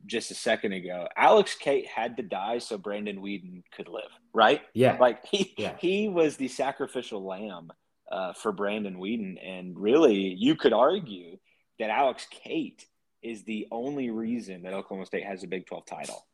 just 0.07 0.31
a 0.31 0.35
second 0.35 0.73
ago. 0.73 1.09
Alex 1.17 1.55
Cate 1.55 1.87
had 1.87 2.17
to 2.17 2.23
die 2.23 2.59
so 2.59 2.79
brandon 2.79 3.23
weeden 3.23 3.62
could 3.75 3.88
live 3.88 4.11
right? 4.35 4.62
Yeah. 4.75 4.97
Like 4.99 5.25
he 5.27 5.55
yeah. 5.57 5.77
he 5.79 6.09
was 6.09 6.37
the 6.37 6.49
sacrificial 6.49 7.25
lamb 7.25 7.71
uh, 8.11 8.33
for 8.33 8.53
brandon 8.53 8.97
weeden 8.97 9.37
and 9.43 9.79
really 9.79 10.35
you 10.35 10.55
could 10.57 10.73
argue 10.73 11.38
that 11.79 11.91
alex 11.91 12.27
cate 12.31 12.87
is 13.23 13.45
the 13.45 13.67
only 13.71 14.11
reason 14.11 14.62
that 14.62 14.75
oklahoma 14.75 15.07
state 15.07 15.25
has 15.25 15.43
a 15.43 15.47
big 15.47 15.67
12 15.67 15.87
title. 15.87 16.27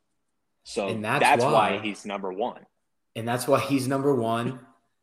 So 0.63 0.93
that's, 0.93 1.23
that's 1.23 1.43
why, 1.43 1.51
why 1.51 1.79
he's 1.79 2.05
number 2.05 2.33
one 2.33 2.65
and 3.15 3.27
that's 3.27 3.47
why 3.47 3.59
he's 3.59 3.87
number 3.87 4.13
one 4.15 4.59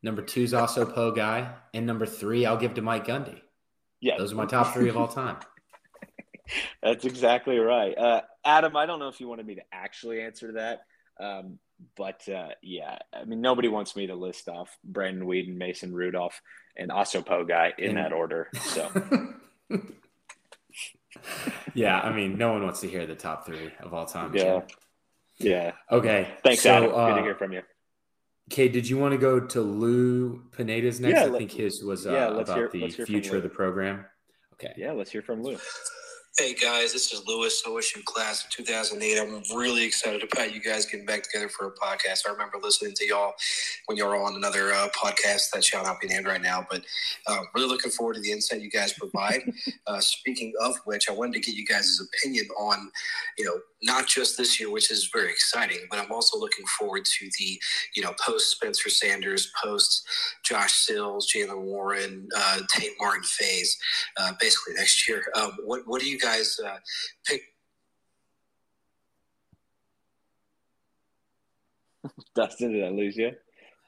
Number 0.06 0.22
two 0.22 0.42
is 0.42 0.54
also 0.54 0.86
Poe 0.86 1.10
guy, 1.10 1.52
and 1.74 1.84
number 1.84 2.06
three 2.06 2.46
I'll 2.46 2.56
give 2.56 2.74
to 2.74 2.82
Mike 2.82 3.08
Gundy. 3.08 3.40
Yeah, 4.00 4.18
those 4.18 4.32
are 4.32 4.36
my 4.36 4.46
top 4.46 4.72
three 4.72 4.88
of 4.88 4.96
all 4.96 5.08
time. 5.08 5.36
That's 6.82 7.04
exactly 7.04 7.58
right, 7.58 7.98
uh, 7.98 8.20
Adam. 8.44 8.76
I 8.76 8.86
don't 8.86 9.00
know 9.00 9.08
if 9.08 9.20
you 9.20 9.26
wanted 9.26 9.46
me 9.46 9.56
to 9.56 9.62
actually 9.72 10.20
answer 10.20 10.52
that, 10.52 10.82
um, 11.18 11.58
but 11.96 12.28
uh, 12.28 12.50
yeah, 12.62 12.98
I 13.12 13.24
mean 13.24 13.40
nobody 13.40 13.66
wants 13.66 13.96
me 13.96 14.06
to 14.06 14.14
list 14.14 14.48
off 14.48 14.78
Brandon 14.84 15.26
Weeden, 15.26 15.56
Mason 15.56 15.92
Rudolph, 15.92 16.40
and 16.76 16.92
also 16.92 17.20
Poe 17.20 17.44
guy 17.44 17.72
in 17.76 17.88
and, 17.88 17.98
that 17.98 18.12
order. 18.12 18.48
So. 18.54 18.88
yeah, 21.74 21.98
I 21.98 22.14
mean, 22.14 22.38
no 22.38 22.52
one 22.52 22.62
wants 22.62 22.80
to 22.82 22.88
hear 22.88 23.06
the 23.06 23.16
top 23.16 23.44
three 23.44 23.72
of 23.80 23.92
all 23.92 24.06
time. 24.06 24.32
Yeah. 24.36 24.42
Jim. 24.42 24.62
Yeah. 25.38 25.72
Okay. 25.90 26.28
Thanks, 26.44 26.62
so, 26.62 26.70
Adam. 26.70 26.90
Good 26.90 26.96
uh, 26.96 27.16
to 27.16 27.22
hear 27.22 27.34
from 27.34 27.52
you. 27.52 27.62
Cade, 28.48 28.72
did 28.72 28.88
you 28.88 28.96
want 28.96 29.12
to 29.12 29.18
go 29.18 29.40
to 29.40 29.60
Lou 29.60 30.42
Pineda's 30.52 31.00
next? 31.00 31.20
Yeah, 31.20 31.34
I 31.34 31.38
think 31.38 31.50
his 31.50 31.82
was 31.82 32.06
uh, 32.06 32.12
yeah, 32.12 32.28
about 32.28 32.56
hear- 32.56 32.68
the 32.72 32.82
let's 32.82 32.94
hear 32.94 33.06
from 33.06 33.12
future 33.12 33.36
of 33.36 33.42
the 33.42 33.48
program. 33.48 34.04
Okay. 34.54 34.72
Yeah, 34.76 34.92
let's 34.92 35.10
hear 35.10 35.22
from 35.22 35.42
Lou. 35.42 35.58
Hey 36.38 36.52
guys, 36.52 36.92
this 36.92 37.14
is 37.14 37.26
Lewis, 37.26 37.62
OSU 37.66 38.04
class 38.04 38.44
of 38.44 38.50
2008. 38.50 39.18
I'm 39.18 39.42
really 39.56 39.86
excited 39.86 40.22
about 40.22 40.54
you 40.54 40.60
guys 40.60 40.84
getting 40.84 41.06
back 41.06 41.22
together 41.22 41.48
for 41.48 41.68
a 41.68 41.72
podcast. 41.72 42.28
I 42.28 42.32
remember 42.32 42.58
listening 42.62 42.92
to 42.96 43.06
y'all 43.06 43.32
when 43.86 43.96
y'all 43.96 44.08
were 44.08 44.22
on 44.22 44.36
another 44.36 44.70
uh, 44.74 44.88
podcast 44.94 45.48
that 45.54 45.64
shall 45.64 45.82
not 45.82 45.98
be 45.98 46.08
named 46.08 46.26
right 46.26 46.42
now, 46.42 46.66
but 46.70 46.82
uh, 47.26 47.38
really 47.54 47.68
looking 47.68 47.90
forward 47.90 48.16
to 48.16 48.20
the 48.20 48.32
insight 48.32 48.60
you 48.60 48.68
guys 48.68 48.92
provide. 48.92 49.50
uh, 49.86 49.98
speaking 49.98 50.52
of 50.60 50.76
which, 50.84 51.08
I 51.08 51.14
wanted 51.14 51.32
to 51.32 51.40
get 51.40 51.54
you 51.54 51.64
guys' 51.64 51.98
opinion 52.06 52.48
on, 52.60 52.90
you 53.38 53.46
know, 53.46 53.58
not 53.82 54.06
just 54.06 54.36
this 54.36 54.60
year, 54.60 54.70
which 54.70 54.90
is 54.90 55.08
very 55.12 55.30
exciting, 55.30 55.78
but 55.88 55.98
I'm 55.98 56.12
also 56.12 56.38
looking 56.38 56.66
forward 56.78 57.06
to 57.06 57.30
the, 57.38 57.58
you 57.94 58.02
know, 58.02 58.12
post 58.20 58.50
Spencer 58.50 58.90
Sanders, 58.90 59.50
post 59.62 60.06
Josh 60.44 60.72
Sills, 60.72 61.32
Jaylen 61.32 61.62
Warren, 61.62 62.28
uh, 62.36 62.60
Tate 62.74 62.92
Martin 63.00 63.22
phase 63.22 63.78
uh, 64.18 64.32
basically 64.40 64.74
next 64.74 65.08
year. 65.08 65.24
Um, 65.34 65.52
what 65.64 65.82
what 65.86 66.00
do 66.00 66.08
you 66.08 66.18
guys 66.18 66.25
uh, 66.26 66.76
pick? 67.26 67.42
Dustin, 72.34 72.72
did 72.72 72.84
I 72.84 72.88
lose 72.88 73.16
you? 73.16 73.32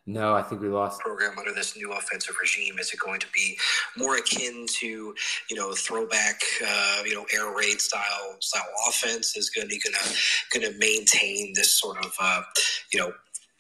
No, 0.07 0.35
I 0.35 0.43
think 0.43 0.63
we 0.63 0.69
lost. 0.69 1.01
Program 1.01 1.39
under 1.39 1.53
this 1.53 1.77
new 1.77 1.93
offensive 1.93 2.35
regime 2.41 2.79
is 2.79 2.91
it 2.95 2.99
going 2.99 3.21
to 3.21 3.27
be 3.35 3.59
more 3.95 4.17
akin 4.17 4.65
to 4.81 5.15
you 5.51 5.57
know 5.57 5.75
throwback 5.75 6.41
uh, 6.67 7.03
you 7.05 7.15
know 7.15 7.27
air 7.35 7.55
raid 7.55 7.79
style 7.79 8.37
style 8.41 8.65
offense? 8.89 9.37
Is 9.37 9.51
going 9.51 9.69
to 9.69 9.75
be 9.75 9.79
gonna 9.79 10.15
gonna 10.51 10.79
maintain 10.79 11.53
this 11.55 11.79
sort 11.79 11.99
of 11.99 12.13
uh, 12.19 12.41
you 12.91 13.01
know 13.01 13.13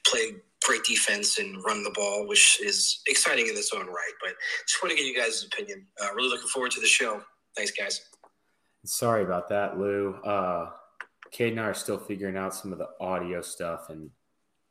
play 0.07 0.33
great 0.65 0.85
defense 0.85 1.39
and 1.39 1.63
run 1.65 1.83
the 1.83 1.91
ball, 1.91 2.27
which 2.27 2.61
is 2.65 3.03
exciting 3.07 3.47
in 3.47 3.55
its 3.55 3.73
own 3.75 3.87
right. 3.87 4.13
But 4.23 4.33
just 4.67 4.83
want 4.83 4.91
to 4.91 4.97
get 4.97 5.05
you 5.05 5.15
guys' 5.15 5.45
opinion. 5.45 5.87
Uh, 6.01 6.15
really 6.15 6.31
looking 6.31 6.49
forward 6.49 6.71
to 6.73 6.81
the 6.81 6.87
show. 6.87 7.21
Thanks, 7.57 7.73
guys. 7.73 8.01
Sorry 8.89 9.23
about 9.23 9.51
that, 9.51 9.79
Lou. 9.79 10.15
Uh, 10.25 10.71
Cade 11.31 11.53
and 11.53 11.61
I 11.61 11.65
are 11.65 11.75
still 11.75 11.99
figuring 11.99 12.39
out 12.39 12.55
some 12.55 12.73
of 12.73 12.79
the 12.79 12.89
audio 13.01 13.43
stuff 13.43 13.91
and 13.91 14.11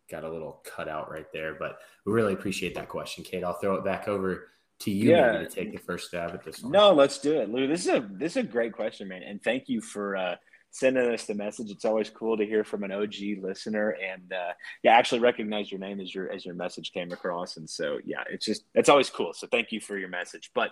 got 0.10 0.23
a 0.23 0.30
little 0.30 0.63
cut 0.65 0.88
out 0.88 1.12
right 1.12 1.32
there, 1.32 1.53
but 1.53 1.77
we 2.06 2.13
really 2.13 2.34
appreciate 2.34 2.73
that 2.75 2.89
question, 2.89 3.23
Cade. 3.23 3.43
I'll 3.43 3.60
throw 3.60 3.75
it 3.75 3.86
back 3.86 4.08
over 4.08 4.49
to 4.80 4.91
you 4.91 5.12
Yeah. 5.12 5.34
to 5.34 5.45
take 5.47 5.71
the 5.71 5.77
first 5.77 6.08
stab 6.08 6.32
at 6.32 6.43
this 6.43 6.63
one. 6.63 6.71
No, 6.71 6.93
let's 6.93 7.19
do 7.19 7.39
it, 7.39 7.49
Lou. 7.49 7.67
This 7.67 7.86
is 7.86 7.93
a 7.93 8.08
this 8.12 8.34
is 8.34 8.38
a 8.38 8.43
great 8.43 8.73
question, 8.73 9.08
man, 9.08 9.21
and 9.21 9.43
thank 9.43 9.69
you 9.69 9.82
for 9.82 10.15
uh, 10.17 10.36
sending 10.71 11.12
us 11.13 11.25
the 11.25 11.36
message. 11.36 11.69
It's 11.69 11.86
always 11.86 12.10
cool 12.10 12.38
to 12.38 12.45
hear 12.45 12.63
from 12.63 12.84
an 12.84 12.91
OG 12.91 13.38
listener, 13.41 13.91
and 13.91 14.34
uh, 14.34 14.53
yeah, 14.82 14.95
I 14.95 14.99
actually 14.99 15.21
recognize 15.21 15.71
your 15.71 15.80
name 15.80 15.99
as 15.99 16.13
your 16.13 16.32
as 16.32 16.43
your 16.43 16.56
message 16.56 16.91
came 16.91 17.12
across, 17.12 17.58
and 17.58 17.69
so 17.69 17.99
yeah, 18.03 18.23
it's 18.32 18.45
just 18.45 18.63
it's 18.73 18.89
always 18.89 19.12
cool. 19.12 19.34
So 19.34 19.45
thank 19.45 19.71
you 19.71 19.80
for 19.80 19.95
your 19.97 20.10
message. 20.10 20.49
But 20.56 20.71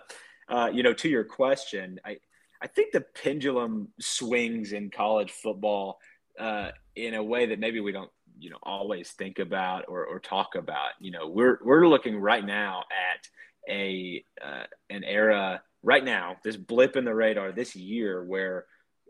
uh, 0.49 0.69
you 0.73 0.81
know, 0.81 0.93
to 0.93 1.09
your 1.09 1.23
question, 1.25 1.99
I 2.05 2.17
I 2.61 2.67
think 2.67 2.91
the 2.91 3.01
pendulum 3.01 3.89
swings 3.99 4.71
in 4.71 4.89
college 4.89 5.31
football 5.31 5.99
uh, 6.39 6.69
in 6.95 7.13
a 7.13 7.23
way 7.23 7.47
that 7.47 7.59
maybe 7.59 7.79
we 7.79 7.91
don't 7.91 8.11
you 8.37 8.49
know 8.49 8.59
always 8.63 9.11
think 9.11 9.39
about 9.39 9.85
or, 9.87 10.05
or 10.05 10.19
talk 10.19 10.55
about. 10.55 10.91
You 10.99 11.11
know, 11.11 11.27
we're 11.27 11.59
we're 11.63 11.87
looking 11.87 12.17
right 12.17 12.45
now 12.45 12.83
at 12.91 13.27
a 13.73 14.23
uh, 14.43 14.63
an 14.89 15.03
era 15.03 15.61
right 15.85 16.03
now, 16.03 16.37
this 16.43 16.57
blip 16.57 16.95
in 16.95 17.05
the 17.05 17.13
radar 17.13 17.51
this 17.51 17.75
year 17.75 18.23
where 18.23 18.65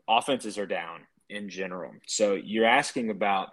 offenses 0.08 0.58
are 0.58 0.65
down 0.65 1.01
in 1.29 1.49
general. 1.49 1.91
So 2.05 2.36
you're 2.36 2.65
asking 2.65 3.10
about 3.10 3.49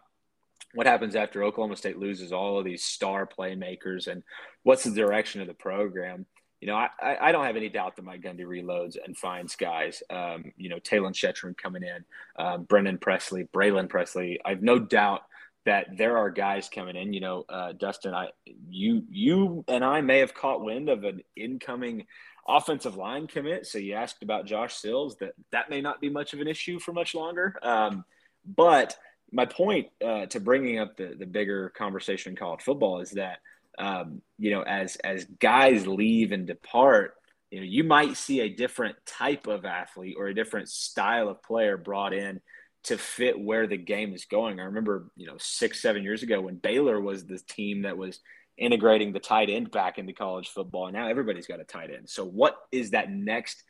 what 0.75 0.87
happens 0.87 1.15
after 1.15 1.45
Oklahoma 1.45 1.77
State 1.77 1.99
loses 1.99 2.33
all 2.33 2.59
of 2.59 2.65
these 2.65 2.83
star 2.83 3.27
playmakers 3.27 4.09
and 4.09 4.23
what's 4.65 4.85
the 4.85 4.91
direction 4.91 5.41
of 5.41 5.47
the 5.47 5.55
program. 5.55 6.27
You 6.63 6.69
know, 6.69 6.77
I, 6.77 7.17
I 7.21 7.33
don't 7.33 7.45
have 7.45 7.57
any 7.57 7.69
doubt 7.69 7.97
that 7.97 8.05
Mike 8.05 8.21
Gundy 8.21 8.47
reloads 8.47 8.97
and 9.05 9.19
finds 9.19 9.57
guys. 9.57 10.01
Um, 10.09 10.53
you 10.57 10.69
know, 10.69 10.77
Talyn 10.77 11.13
Shettron 11.13 11.59
coming 11.59 11.83
in, 11.83 12.05
um, 12.37 12.63
Brennan 12.63 12.99
Presley, 12.99 13.49
Braylon 13.53 13.89
Presley. 13.89 14.39
I 14.45 14.51
have 14.51 14.63
no 14.63 14.79
doubt 14.79 15.23
that 15.65 15.89
there 15.99 16.17
are 16.19 16.31
guys 16.31 16.71
coming 16.73 16.95
in. 16.95 17.13
You 17.13 17.21
know, 17.21 17.45
uh, 17.49 17.73
Dustin, 17.73 18.15
I 18.15 18.29
you 18.71 19.03
you 19.11 19.65
and 19.67 19.85
I 19.85 20.03
may 20.03 20.21
have 20.21 20.35
caught 20.35 20.65
wind 20.65 20.89
of 20.89 21.03
an 21.03 21.23
incoming 21.35 22.07
offensive 22.47 22.95
line 22.95 23.27
commit. 23.27 23.67
So 23.67 23.79
you 23.79 23.95
asked 23.95 24.23
about 24.23 24.47
Josh 24.47 24.77
Sills. 24.77 25.17
That 25.17 25.33
that 25.51 25.69
may 25.69 25.81
not 25.81 26.01
be 26.01 26.11
much 26.11 26.33
of 26.33 26.41
an 26.41 26.47
issue 26.47 26.79
for 26.79 26.93
much 26.93 27.17
longer. 27.17 27.59
Um, 27.65 28.05
but 28.47 28.97
my 29.33 29.47
point 29.47 29.89
uh, 30.01 30.27
to 30.27 30.39
bringing 30.39 30.79
up 30.79 30.97
the 30.97 31.17
the 31.19 31.27
bigger 31.27 31.71
conversation 31.71 32.31
in 32.31 32.37
college 32.37 32.63
football 32.63 33.01
is 33.01 33.11
that 33.11 33.39
um, 33.79 34.23
you 34.39 34.51
know 34.51 34.63
as 34.63 34.97
as 34.97 35.25
guys 35.25 35.87
leave 35.87 36.33
and 36.33 36.47
depart. 36.47 37.15
You 37.51 37.61
know, 37.61 37.67
you 37.67 37.85
might 37.85 38.17
see 38.17 38.41
a 38.41 38.49
different 38.49 38.97
type 39.05 39.47
of 39.47 39.67
athlete 39.67 40.17
or 40.19 40.27
a 40.27 40.35
different 40.35 40.71
style 40.71 41.29
of 41.29 41.43
player 41.43 41.77
brought 41.77 42.15
in 42.15 42.41
to 42.85 42.99
fit 42.99 43.39
where 43.39 43.67
the 43.67 43.77
game 43.77 44.15
is 44.15 44.25
going. 44.25 44.59
I 44.59 44.65
remember, 44.65 45.11
you 45.17 45.27
know, 45.27 45.37
six, 45.39 45.81
seven 45.81 46.03
years 46.03 46.23
ago 46.23 46.41
when 46.41 46.57
Baylor 46.57 47.01
was 47.01 47.27
the 47.27 47.39
team 47.39 47.83
that 47.83 47.97
was 47.97 48.21
integrating 48.59 49.13
the 49.13 49.21
tight 49.21 49.51
end 49.51 49.71
back 49.71 49.99
into 49.99 50.13
college 50.13 50.49
football. 50.49 50.87
And 50.87 50.95
now 50.95 51.09
everybody's 51.09 51.47
got 51.47 51.61
a 51.61 51.65
tight 51.65 51.91
end. 51.91 52.09
So 52.09 52.25
what 52.25 52.57
is 52.71 52.91
that 52.91 53.11
next 53.11 53.63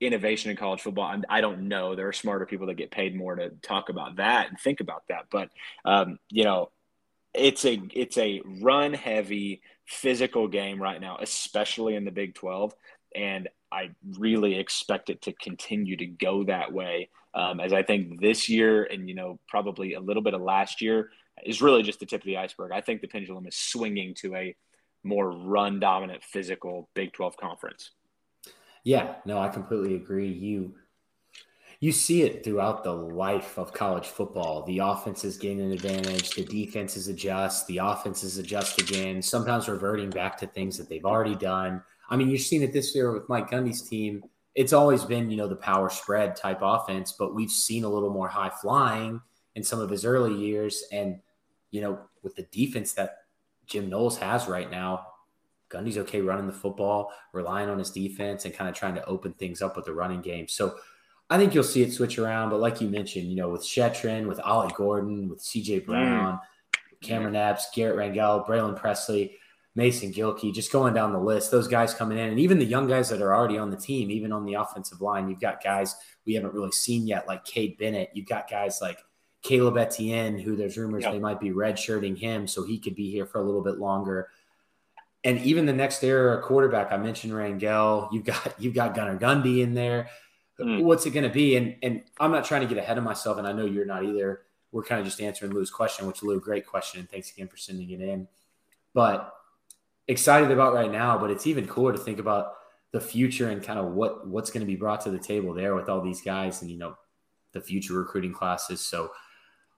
innovation 0.00 0.50
in 0.50 0.56
college 0.56 0.80
football? 0.80 1.04
I'm, 1.04 1.24
I 1.28 1.40
don't 1.40 1.68
know. 1.68 1.94
There 1.94 2.08
are 2.08 2.12
smarter 2.12 2.46
people 2.46 2.66
that 2.68 2.74
get 2.74 2.90
paid 2.90 3.14
more 3.14 3.36
to 3.36 3.50
talk 3.62 3.90
about 3.90 4.16
that 4.16 4.48
and 4.48 4.58
think 4.58 4.80
about 4.80 5.02
that. 5.08 5.26
But, 5.30 5.50
um, 5.84 6.18
you 6.30 6.44
know, 6.44 6.70
it's 7.34 7.64
a 7.64 7.80
it's 7.92 8.16
a 8.18 8.42
run 8.62 8.94
heavy 8.94 9.62
physical 9.86 10.48
game 10.48 10.80
right 10.80 11.00
now, 11.00 11.18
especially 11.20 11.94
in 11.96 12.04
the 12.04 12.10
Big 12.10 12.34
12. 12.34 12.74
And 13.14 13.48
I 13.70 13.90
really 14.18 14.58
expect 14.58 15.10
it 15.10 15.22
to 15.22 15.32
continue 15.32 15.96
to 15.96 16.06
go 16.06 16.44
that 16.44 16.72
way. 16.72 17.10
Um, 17.34 17.58
as 17.58 17.72
I 17.72 17.82
think 17.82 18.20
this 18.20 18.48
year 18.48 18.84
and, 18.84 19.08
you 19.08 19.14
know, 19.14 19.38
probably 19.48 19.94
a 19.94 20.00
little 20.00 20.22
bit 20.22 20.34
of 20.34 20.40
last 20.40 20.80
year 20.80 21.10
is 21.44 21.60
really 21.60 21.82
just 21.82 21.98
the 21.98 22.06
tip 22.06 22.20
of 22.20 22.26
the 22.26 22.36
iceberg. 22.36 22.70
I 22.72 22.80
think 22.80 23.00
the 23.00 23.08
pendulum 23.08 23.46
is 23.46 23.56
swinging 23.56 24.14
to 24.14 24.36
a 24.36 24.54
more 25.02 25.30
run 25.30 25.80
dominant 25.80 26.22
physical 26.22 26.88
Big 26.94 27.12
12 27.12 27.36
conference. 27.36 27.90
Yeah, 28.84 29.14
no, 29.24 29.38
I 29.38 29.48
completely 29.48 29.96
agree. 29.96 30.28
You 30.28 30.74
you 31.84 31.92
see 31.92 32.22
it 32.22 32.42
throughout 32.42 32.82
the 32.82 32.90
life 32.90 33.58
of 33.58 33.74
college 33.74 34.06
football. 34.06 34.62
The 34.62 34.78
offenses 34.78 35.36
gain 35.36 35.60
an 35.60 35.70
advantage, 35.70 36.30
the 36.30 36.42
defenses 36.42 37.08
adjust, 37.08 37.66
the 37.66 37.76
offenses 37.76 38.38
adjust 38.38 38.80
again, 38.80 39.20
sometimes 39.20 39.68
reverting 39.68 40.08
back 40.08 40.38
to 40.38 40.46
things 40.46 40.78
that 40.78 40.88
they've 40.88 41.04
already 41.04 41.34
done. 41.34 41.82
I 42.08 42.16
mean, 42.16 42.30
you've 42.30 42.40
seen 42.40 42.62
it 42.62 42.72
this 42.72 42.94
year 42.94 43.12
with 43.12 43.28
Mike 43.28 43.50
Gundy's 43.50 43.82
team. 43.82 44.22
It's 44.54 44.72
always 44.72 45.04
been, 45.04 45.30
you 45.30 45.36
know, 45.36 45.46
the 45.46 45.56
power 45.56 45.90
spread 45.90 46.36
type 46.36 46.60
offense, 46.62 47.12
but 47.18 47.34
we've 47.34 47.50
seen 47.50 47.84
a 47.84 47.88
little 47.90 48.08
more 48.08 48.28
high 48.28 48.52
flying 48.62 49.20
in 49.54 49.62
some 49.62 49.78
of 49.78 49.90
his 49.90 50.06
early 50.06 50.34
years. 50.34 50.84
And, 50.90 51.20
you 51.70 51.82
know, 51.82 51.98
with 52.22 52.34
the 52.34 52.44
defense 52.44 52.94
that 52.94 53.24
Jim 53.66 53.90
Knowles 53.90 54.16
has 54.16 54.46
right 54.46 54.70
now, 54.70 55.08
Gundy's 55.68 55.98
okay 55.98 56.22
running 56.22 56.46
the 56.46 56.52
football, 56.54 57.12
relying 57.34 57.68
on 57.68 57.78
his 57.78 57.90
defense, 57.90 58.46
and 58.46 58.54
kind 58.54 58.70
of 58.70 58.74
trying 58.74 58.94
to 58.94 59.04
open 59.04 59.34
things 59.34 59.60
up 59.60 59.76
with 59.76 59.84
the 59.84 59.92
running 59.92 60.22
game. 60.22 60.48
So 60.48 60.76
I 61.30 61.38
think 61.38 61.54
you'll 61.54 61.64
see 61.64 61.82
it 61.82 61.92
switch 61.92 62.18
around. 62.18 62.50
But 62.50 62.60
like 62.60 62.80
you 62.80 62.88
mentioned, 62.88 63.28
you 63.28 63.36
know, 63.36 63.48
with 63.48 63.62
Shettron, 63.62 64.26
with 64.28 64.40
Ollie 64.40 64.72
Gordon, 64.76 65.28
with 65.28 65.40
CJ 65.40 65.82
mm. 65.82 65.86
Brown, 65.86 66.38
Cameron 67.00 67.36
Epps, 67.36 67.68
Garrett 67.74 67.96
Rangel, 67.96 68.46
Braylon 68.46 68.76
Presley, 68.76 69.38
Mason 69.74 70.12
Gilkey, 70.12 70.54
just 70.54 70.70
going 70.70 70.94
down 70.94 71.12
the 71.12 71.18
list, 71.18 71.50
those 71.50 71.66
guys 71.66 71.94
coming 71.94 72.18
in, 72.18 72.28
and 72.30 72.38
even 72.38 72.58
the 72.58 72.64
young 72.64 72.86
guys 72.86 73.08
that 73.08 73.20
are 73.20 73.34
already 73.34 73.58
on 73.58 73.70
the 73.70 73.76
team, 73.76 74.10
even 74.10 74.32
on 74.32 74.44
the 74.44 74.54
offensive 74.54 75.00
line, 75.00 75.28
you've 75.28 75.40
got 75.40 75.62
guys 75.62 75.96
we 76.24 76.34
haven't 76.34 76.54
really 76.54 76.70
seen 76.70 77.06
yet, 77.06 77.26
like 77.26 77.44
Cade 77.44 77.76
Bennett. 77.76 78.10
You've 78.14 78.28
got 78.28 78.48
guys 78.48 78.78
like 78.80 78.98
Caleb 79.42 79.76
Etienne, 79.76 80.38
who 80.38 80.56
there's 80.56 80.78
rumors 80.78 81.02
Yep. 81.02 81.12
they 81.12 81.18
might 81.18 81.40
be 81.40 81.50
redshirting 81.50 82.16
him, 82.16 82.46
so 82.46 82.64
he 82.64 82.78
could 82.78 82.94
be 82.94 83.10
here 83.10 83.26
for 83.26 83.40
a 83.40 83.44
little 83.44 83.62
bit 83.62 83.78
longer. 83.78 84.28
And 85.24 85.38
even 85.40 85.66
the 85.66 85.72
next 85.72 86.02
era 86.04 86.40
quarterback, 86.40 86.92
I 86.92 86.96
mentioned 86.96 87.32
Rangel. 87.32 88.12
You've 88.12 88.24
got 88.24 88.54
you've 88.58 88.74
got 88.74 88.94
Gunnar 88.94 89.18
Gundy 89.18 89.60
in 89.62 89.74
there. 89.74 90.08
Mm. 90.60 90.82
What's 90.82 91.04
it 91.06 91.10
going 91.10 91.24
to 91.24 91.32
be? 91.32 91.56
And 91.56 91.76
and 91.82 92.02
I'm 92.20 92.30
not 92.30 92.44
trying 92.44 92.60
to 92.60 92.66
get 92.66 92.78
ahead 92.78 92.98
of 92.98 93.04
myself, 93.04 93.38
and 93.38 93.46
I 93.46 93.52
know 93.52 93.64
you're 93.64 93.86
not 93.86 94.04
either. 94.04 94.42
We're 94.70 94.84
kind 94.84 95.00
of 95.00 95.06
just 95.06 95.20
answering 95.20 95.52
Lou's 95.52 95.70
question, 95.70 96.06
which 96.06 96.22
Lou, 96.22 96.40
great 96.40 96.66
question, 96.66 97.00
and 97.00 97.08
thanks 97.08 97.30
again 97.32 97.48
for 97.48 97.56
sending 97.56 97.90
it 97.90 98.00
in. 98.00 98.28
But 98.92 99.32
excited 100.08 100.50
about 100.50 100.74
right 100.74 100.90
now, 100.90 101.18
but 101.18 101.30
it's 101.30 101.46
even 101.46 101.66
cooler 101.66 101.92
to 101.92 101.98
think 101.98 102.18
about 102.18 102.54
the 102.92 103.00
future 103.00 103.48
and 103.48 103.62
kind 103.62 103.78
of 103.78 103.92
what 103.92 104.26
what's 104.28 104.50
going 104.50 104.60
to 104.60 104.66
be 104.66 104.76
brought 104.76 105.00
to 105.00 105.10
the 105.10 105.18
table 105.18 105.52
there 105.52 105.74
with 105.74 105.88
all 105.88 106.00
these 106.00 106.20
guys 106.20 106.62
and 106.62 106.70
you 106.70 106.78
know 106.78 106.96
the 107.52 107.60
future 107.60 107.94
recruiting 107.94 108.32
classes. 108.32 108.80
So 108.80 109.10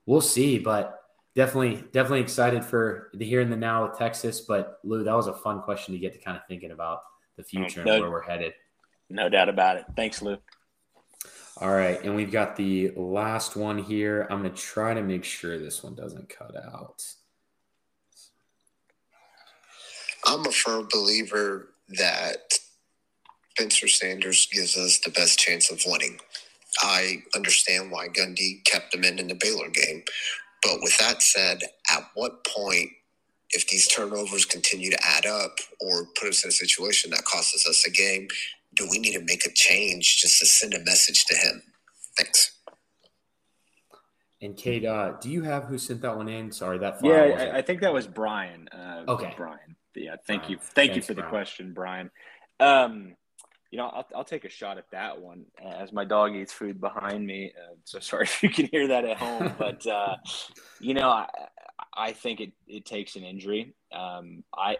we'll 0.05 0.21
see, 0.21 0.59
but 0.59 1.01
definitely 1.35 1.83
definitely 1.93 2.21
excited 2.21 2.63
for 2.63 3.09
the 3.15 3.25
here 3.25 3.41
and 3.41 3.51
the 3.51 3.57
now 3.57 3.87
with 3.87 3.97
Texas. 3.97 4.41
But 4.41 4.79
Lou, 4.83 5.03
that 5.03 5.15
was 5.15 5.27
a 5.27 5.33
fun 5.33 5.61
question 5.61 5.93
to 5.93 5.99
get 5.99 6.13
to 6.13 6.19
kind 6.19 6.37
of 6.37 6.43
thinking 6.47 6.71
about 6.71 7.01
the 7.37 7.43
future 7.43 7.83
no- 7.83 7.93
and 7.93 8.01
where 8.03 8.11
we're 8.11 8.21
headed. 8.21 8.53
No 9.09 9.29
doubt 9.29 9.47
about 9.47 9.77
it. 9.77 9.85
Thanks, 9.95 10.21
Lou. 10.21 10.37
All 11.59 11.73
right, 11.73 11.99
and 12.03 12.15
we've 12.15 12.31
got 12.31 12.55
the 12.55 12.91
last 12.95 13.55
one 13.55 13.79
here. 13.79 14.27
I'm 14.29 14.41
going 14.41 14.53
to 14.53 14.61
try 14.61 14.93
to 14.93 15.01
make 15.01 15.23
sure 15.23 15.57
this 15.57 15.83
one 15.83 15.95
doesn't 15.95 16.29
cut 16.29 16.55
out. 16.55 17.03
I'm 20.23 20.45
a 20.45 20.51
firm 20.51 20.87
believer 20.91 21.69
that 21.97 22.53
Spencer 23.51 23.87
Sanders 23.87 24.47
gives 24.51 24.77
us 24.77 24.99
the 24.99 25.09
best 25.09 25.39
chance 25.39 25.71
of 25.71 25.81
winning. 25.87 26.19
I 26.81 27.23
understand 27.33 27.89
why 27.89 28.09
Gundy 28.09 28.63
kept 28.65 28.93
him 28.93 29.03
in 29.03 29.17
in 29.17 29.27
the 29.27 29.39
Baylor 29.41 29.69
game. 29.69 30.03
But 30.61 30.81
with 30.81 30.95
that 30.99 31.23
said, 31.23 31.61
at 31.89 32.03
what 32.13 32.45
point, 32.45 32.91
if 33.49 33.67
these 33.67 33.87
turnovers 33.87 34.45
continue 34.45 34.91
to 34.91 34.99
add 35.03 35.25
up 35.25 35.57
or 35.79 36.05
put 36.19 36.29
us 36.29 36.43
in 36.43 36.49
a 36.49 36.51
situation 36.51 37.09
that 37.11 37.25
costs 37.25 37.67
us 37.67 37.87
a 37.87 37.89
game, 37.89 38.27
do 38.77 38.87
we 38.89 38.99
need 38.99 39.13
to 39.13 39.23
make 39.25 39.45
a 39.45 39.51
change 39.53 40.17
just 40.17 40.39
to 40.39 40.45
send 40.45 40.73
a 40.73 40.79
message 40.83 41.25
to 41.25 41.35
him? 41.35 41.61
Thanks. 42.17 42.53
And 44.41 44.55
Cade, 44.55 44.85
uh, 44.85 45.13
do 45.19 45.29
you 45.29 45.41
have 45.43 45.65
who 45.65 45.77
sent 45.77 46.01
that 46.01 46.15
one 46.15 46.29
in? 46.29 46.51
Sorry, 46.51 46.77
that 46.77 46.99
yeah, 47.03 47.51
I, 47.53 47.57
I, 47.57 47.61
think 47.63 47.81
that 47.81 47.91
was 47.91 48.05
Brian. 48.05 48.67
Uh, 48.67 49.03
okay, 49.07 49.33
Brian. 49.35 49.75
Yeah, 49.95 50.15
thank 50.27 50.43
Brian. 50.43 50.51
you, 50.51 50.57
thank 50.57 50.91
Thanks, 50.91 50.95
you 50.95 51.01
for 51.01 51.13
the 51.15 51.21
Brian. 51.21 51.31
question, 51.31 51.73
Brian. 51.73 52.11
Um, 52.59 53.15
you 53.71 53.79
know, 53.79 53.87
I'll, 53.87 54.07
I'll 54.15 54.23
take 54.23 54.45
a 54.45 54.49
shot 54.49 54.77
at 54.77 54.89
that 54.91 55.19
one 55.19 55.45
as 55.61 55.91
my 55.91 56.05
dog 56.05 56.35
eats 56.35 56.53
food 56.53 56.79
behind 56.79 57.25
me. 57.25 57.51
Uh, 57.57 57.75
so 57.83 57.99
sorry 57.99 58.23
if 58.25 58.43
you 58.43 58.49
can 58.49 58.67
hear 58.67 58.87
that 58.89 59.05
at 59.05 59.17
home, 59.17 59.53
but 59.59 59.85
uh, 59.87 60.15
you 60.79 60.93
know, 60.93 61.09
I, 61.09 61.27
I 61.95 62.13
think 62.13 62.39
it, 62.39 62.51
it 62.67 62.85
takes 62.85 63.15
an 63.15 63.23
injury. 63.23 63.73
Um, 63.91 64.43
I 64.55 64.77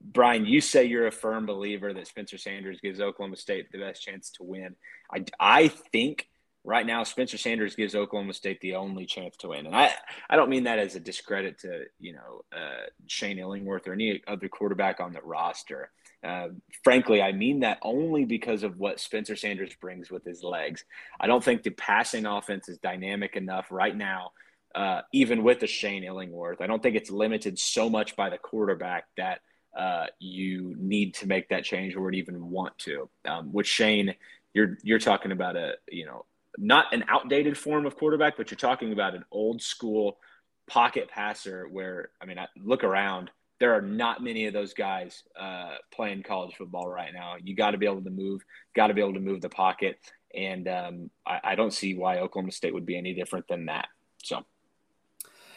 Brian, 0.00 0.46
you 0.46 0.60
say 0.60 0.84
you're 0.84 1.06
a 1.06 1.12
firm 1.12 1.46
believer 1.46 1.92
that 1.92 2.06
Spencer 2.06 2.38
Sanders 2.38 2.80
gives 2.80 3.00
Oklahoma 3.00 3.36
State 3.36 3.72
the 3.72 3.78
best 3.78 4.02
chance 4.02 4.30
to 4.32 4.44
win. 4.44 4.76
I, 5.12 5.24
I 5.40 5.68
think 5.68 6.28
right 6.64 6.86
now 6.86 7.02
Spencer 7.02 7.38
Sanders 7.38 7.74
gives 7.74 7.94
Oklahoma 7.94 8.32
State 8.32 8.60
the 8.60 8.76
only 8.76 9.06
chance 9.06 9.36
to 9.38 9.48
win, 9.48 9.66
and 9.66 9.74
I 9.74 9.90
I 10.30 10.36
don't 10.36 10.50
mean 10.50 10.64
that 10.64 10.78
as 10.78 10.94
a 10.94 11.00
discredit 11.00 11.58
to 11.60 11.84
you 11.98 12.12
know 12.12 12.42
uh, 12.52 12.86
Shane 13.06 13.38
Illingworth 13.38 13.88
or 13.88 13.92
any 13.92 14.22
other 14.28 14.48
quarterback 14.48 15.00
on 15.00 15.12
the 15.12 15.22
roster. 15.22 15.90
Uh, 16.22 16.48
frankly, 16.82 17.22
I 17.22 17.32
mean 17.32 17.60
that 17.60 17.78
only 17.82 18.24
because 18.24 18.62
of 18.64 18.78
what 18.78 19.00
Spencer 19.00 19.36
Sanders 19.36 19.74
brings 19.80 20.10
with 20.10 20.24
his 20.24 20.42
legs. 20.42 20.84
I 21.20 21.26
don't 21.26 21.42
think 21.42 21.62
the 21.62 21.70
passing 21.70 22.26
offense 22.26 22.68
is 22.68 22.78
dynamic 22.78 23.36
enough 23.36 23.66
right 23.70 23.96
now, 23.96 24.32
uh, 24.74 25.02
even 25.12 25.44
with 25.44 25.60
the 25.60 25.66
Shane 25.66 26.04
Illingworth. 26.04 26.60
I 26.60 26.66
don't 26.66 26.82
think 26.82 26.96
it's 26.96 27.10
limited 27.10 27.58
so 27.58 27.88
much 27.88 28.16
by 28.16 28.30
the 28.30 28.38
quarterback 28.38 29.04
that 29.16 29.40
uh, 29.76 30.06
you 30.18 30.74
need 30.78 31.14
to 31.14 31.26
make 31.26 31.48
that 31.48 31.64
change 31.64 31.94
or 31.94 32.10
even 32.12 32.50
want 32.50 32.76
to. 32.78 33.08
Um, 33.26 33.52
with 33.52 33.66
Shane, 33.66 34.14
you're 34.54 34.78
you're 34.82 34.98
talking 34.98 35.32
about 35.32 35.56
a 35.56 35.74
you 35.90 36.06
know 36.06 36.24
not 36.56 36.92
an 36.92 37.04
outdated 37.08 37.56
form 37.56 37.86
of 37.86 37.96
quarterback, 37.96 38.36
but 38.36 38.50
you're 38.50 38.58
talking 38.58 38.92
about 38.92 39.14
an 39.14 39.24
old 39.30 39.62
school 39.62 40.18
pocket 40.66 41.08
passer 41.08 41.68
where 41.68 42.10
I 42.20 42.26
mean, 42.26 42.38
I 42.38 42.48
look 42.56 42.84
around 42.84 43.30
there 43.58 43.74
are 43.74 43.82
not 43.82 44.22
many 44.22 44.46
of 44.46 44.52
those 44.52 44.72
guys 44.72 45.24
uh, 45.38 45.74
playing 45.92 46.22
college 46.22 46.54
football 46.54 46.88
right 46.88 47.12
now. 47.12 47.34
You 47.42 47.56
got 47.56 47.72
to 47.72 47.78
be 47.78 47.86
able 47.86 48.02
to 48.02 48.10
move, 48.10 48.44
got 48.74 48.86
to 48.86 48.94
be 48.94 49.00
able 49.00 49.14
to 49.14 49.20
move 49.20 49.40
the 49.40 49.48
pocket, 49.48 49.98
and 50.34 50.68
um, 50.68 51.10
I, 51.26 51.40
I, 51.42 51.54
don't 51.56 51.72
see 51.72 51.96
why 51.96 52.18
Oklahoma 52.18 52.52
State 52.52 52.74
would 52.74 52.86
be 52.86 52.96
any 52.96 53.14
different 53.14 53.48
than 53.48 53.66
that. 53.66 53.88
So, 54.22 54.44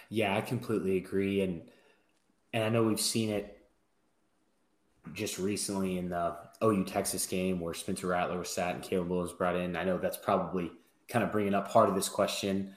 yeah, 0.10 0.36
I 0.36 0.42
completely 0.42 0.98
agree, 0.98 1.42
and 1.42 1.62
and 2.54 2.64
I 2.64 2.70
know 2.70 2.84
we've 2.84 3.00
seen 3.00 3.30
it 3.30 3.61
just 5.14 5.38
recently 5.38 5.98
in 5.98 6.10
the 6.10 6.36
OU 6.64 6.86
Texas 6.86 7.26
game 7.26 7.60
where 7.60 7.74
Spencer 7.74 8.08
Rattler 8.08 8.40
was 8.40 8.50
sat 8.50 8.76
and 8.76 8.84
Caleb 8.84 9.10
Williams 9.10 9.34
brought 9.34 9.56
in. 9.56 9.76
I 9.76 9.84
know 9.84 9.98
that's 9.98 10.18
probably 10.18 10.72
kind 11.08 11.24
of 11.24 11.32
bringing 11.32 11.54
up 11.54 11.70
part 11.70 11.90
of 11.90 11.96
this 11.96 12.10
question. 12.10 12.74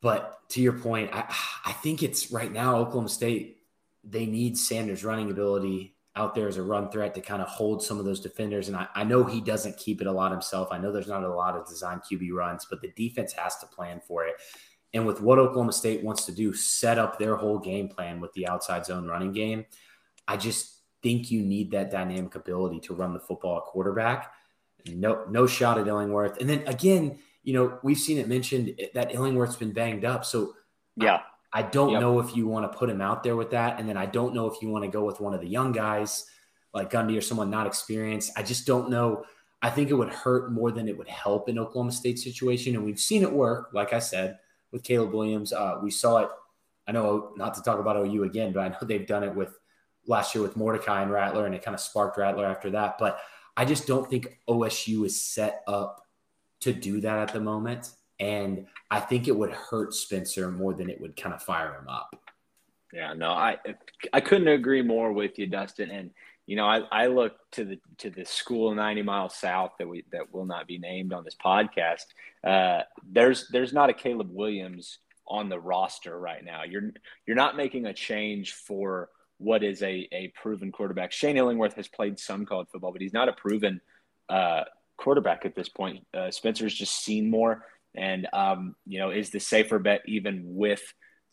But 0.00 0.48
to 0.50 0.60
your 0.60 0.72
point, 0.72 1.10
I, 1.12 1.24
I 1.64 1.72
think 1.72 2.02
it's 2.02 2.32
right 2.32 2.52
now 2.52 2.76
Oklahoma 2.76 3.08
State 3.08 3.58
they 4.04 4.26
need 4.26 4.58
Sanders' 4.58 5.04
running 5.04 5.30
ability 5.30 5.94
out 6.16 6.34
there 6.34 6.48
as 6.48 6.56
a 6.58 6.62
run 6.62 6.90
threat 6.90 7.14
to 7.14 7.20
kind 7.20 7.40
of 7.40 7.48
hold 7.48 7.82
some 7.82 7.98
of 7.98 8.04
those 8.04 8.20
defenders. 8.20 8.68
And 8.68 8.76
I, 8.76 8.86
I, 8.94 9.04
know 9.04 9.24
he 9.24 9.40
doesn't 9.40 9.78
keep 9.78 10.00
it 10.00 10.06
a 10.06 10.12
lot 10.12 10.30
himself. 10.30 10.68
I 10.70 10.78
know 10.78 10.92
there's 10.92 11.08
not 11.08 11.24
a 11.24 11.34
lot 11.34 11.56
of 11.56 11.66
design 11.66 12.00
QB 12.00 12.32
runs, 12.32 12.66
but 12.68 12.82
the 12.82 12.92
defense 12.96 13.32
has 13.32 13.56
to 13.58 13.66
plan 13.66 14.00
for 14.06 14.26
it. 14.26 14.34
And 14.92 15.06
with 15.06 15.22
what 15.22 15.38
Oklahoma 15.38 15.72
State 15.72 16.04
wants 16.04 16.26
to 16.26 16.32
do, 16.32 16.52
set 16.52 16.98
up 16.98 17.18
their 17.18 17.36
whole 17.36 17.58
game 17.58 17.88
plan 17.88 18.20
with 18.20 18.32
the 18.34 18.46
outside 18.46 18.84
zone 18.84 19.06
running 19.06 19.32
game. 19.32 19.64
I 20.28 20.36
just 20.36 20.81
think 21.02 21.30
you 21.30 21.42
need 21.42 21.70
that 21.72 21.90
dynamic 21.90 22.34
ability 22.34 22.80
to 22.80 22.94
run 22.94 23.12
the 23.12 23.20
football 23.20 23.58
at 23.58 23.64
quarterback. 23.64 24.32
No, 24.86 25.24
no 25.28 25.46
shot 25.46 25.78
at 25.78 25.86
Illingworth. 25.86 26.40
And 26.40 26.48
then 26.48 26.66
again, 26.66 27.18
you 27.42 27.52
know, 27.52 27.78
we've 27.82 27.98
seen 27.98 28.18
it 28.18 28.28
mentioned 28.28 28.74
that 28.94 29.14
Illingworth's 29.14 29.56
been 29.56 29.72
banged 29.72 30.04
up. 30.04 30.24
So 30.24 30.54
yeah, 30.96 31.20
I 31.52 31.62
don't 31.62 31.90
yep. 31.90 32.00
know 32.00 32.18
if 32.20 32.36
you 32.36 32.46
want 32.46 32.70
to 32.70 32.78
put 32.78 32.88
him 32.88 33.00
out 33.00 33.22
there 33.22 33.36
with 33.36 33.50
that. 33.50 33.78
And 33.78 33.88
then 33.88 33.96
I 33.96 34.06
don't 34.06 34.34
know 34.34 34.46
if 34.46 34.62
you 34.62 34.68
want 34.68 34.84
to 34.84 34.90
go 34.90 35.04
with 35.04 35.20
one 35.20 35.34
of 35.34 35.40
the 35.40 35.48
young 35.48 35.72
guys 35.72 36.26
like 36.72 36.90
Gundy 36.90 37.16
or 37.16 37.20
someone 37.20 37.50
not 37.50 37.66
experienced. 37.66 38.32
I 38.36 38.42
just 38.42 38.66
don't 38.66 38.90
know. 38.90 39.24
I 39.60 39.70
think 39.70 39.90
it 39.90 39.94
would 39.94 40.12
hurt 40.12 40.52
more 40.52 40.72
than 40.72 40.88
it 40.88 40.96
would 40.96 41.08
help 41.08 41.48
in 41.48 41.58
Oklahoma 41.58 41.92
State 41.92 42.18
situation. 42.18 42.74
And 42.74 42.84
we've 42.84 42.98
seen 42.98 43.22
it 43.22 43.32
work, 43.32 43.70
like 43.72 43.92
I 43.92 43.98
said, 43.98 44.38
with 44.72 44.82
Caleb 44.82 45.12
Williams. 45.12 45.52
Uh, 45.52 45.76
we 45.82 45.90
saw 45.90 46.18
it. 46.18 46.28
I 46.88 46.92
know 46.92 47.32
not 47.36 47.54
to 47.54 47.62
talk 47.62 47.78
about 47.78 47.96
OU 47.96 48.24
again, 48.24 48.52
but 48.52 48.60
I 48.60 48.68
know 48.68 48.78
they've 48.82 49.06
done 49.06 49.22
it 49.22 49.34
with 49.34 49.56
last 50.06 50.34
year 50.34 50.42
with 50.42 50.56
Mordecai 50.56 51.02
and 51.02 51.10
Rattler, 51.10 51.46
and 51.46 51.54
it 51.54 51.64
kind 51.64 51.74
of 51.74 51.80
sparked 51.80 52.18
Rattler 52.18 52.46
after 52.46 52.70
that. 52.70 52.98
But 52.98 53.20
I 53.56 53.64
just 53.64 53.86
don't 53.86 54.08
think 54.08 54.38
OSU 54.48 55.04
is 55.06 55.20
set 55.20 55.62
up 55.66 56.06
to 56.60 56.72
do 56.72 57.00
that 57.00 57.18
at 57.18 57.32
the 57.32 57.40
moment. 57.40 57.90
And 58.18 58.66
I 58.90 59.00
think 59.00 59.26
it 59.26 59.36
would 59.36 59.50
hurt 59.50 59.94
Spencer 59.94 60.50
more 60.50 60.74
than 60.74 60.88
it 60.88 61.00
would 61.00 61.16
kind 61.16 61.34
of 61.34 61.42
fire 61.42 61.74
him 61.74 61.88
up. 61.88 62.16
Yeah, 62.92 63.14
no, 63.14 63.30
I 63.30 63.56
I 64.12 64.20
couldn't 64.20 64.48
agree 64.48 64.82
more 64.82 65.12
with 65.12 65.38
you, 65.38 65.46
Dustin. 65.46 65.90
And 65.90 66.10
you 66.46 66.56
know, 66.56 66.66
I, 66.66 66.80
I 66.92 67.06
look 67.06 67.36
to 67.52 67.64
the 67.64 67.80
to 67.98 68.10
the 68.10 68.24
school 68.24 68.74
90 68.74 69.02
miles 69.02 69.34
south 69.34 69.72
that 69.78 69.88
we 69.88 70.04
that 70.12 70.32
will 70.32 70.44
not 70.44 70.66
be 70.66 70.78
named 70.78 71.12
on 71.12 71.24
this 71.24 71.36
podcast. 71.42 72.04
Uh, 72.44 72.82
there's 73.10 73.48
there's 73.48 73.72
not 73.72 73.90
a 73.90 73.94
Caleb 73.94 74.30
Williams 74.30 74.98
on 75.26 75.48
the 75.48 75.58
roster 75.58 76.18
right 76.18 76.44
now. 76.44 76.64
You're 76.64 76.92
you're 77.26 77.36
not 77.36 77.56
making 77.56 77.86
a 77.86 77.94
change 77.94 78.52
for 78.52 79.08
what 79.42 79.62
is 79.62 79.82
a, 79.82 80.08
a 80.12 80.32
proven 80.40 80.72
quarterback. 80.72 81.12
Shane 81.12 81.36
Illingworth 81.36 81.74
has 81.74 81.88
played 81.88 82.18
some 82.18 82.46
college 82.46 82.68
football, 82.70 82.92
but 82.92 83.00
he's 83.00 83.12
not 83.12 83.28
a 83.28 83.32
proven 83.32 83.80
uh, 84.28 84.64
quarterback 84.96 85.44
at 85.44 85.54
this 85.54 85.68
point. 85.68 86.06
Uh, 86.14 86.30
Spencer's 86.30 86.74
just 86.74 87.02
seen 87.04 87.30
more 87.30 87.64
and 87.94 88.26
um, 88.32 88.74
you 88.86 88.98
know 88.98 89.10
is 89.10 89.30
the 89.30 89.40
safer 89.40 89.78
bet 89.78 90.02
even 90.06 90.42
with 90.44 90.82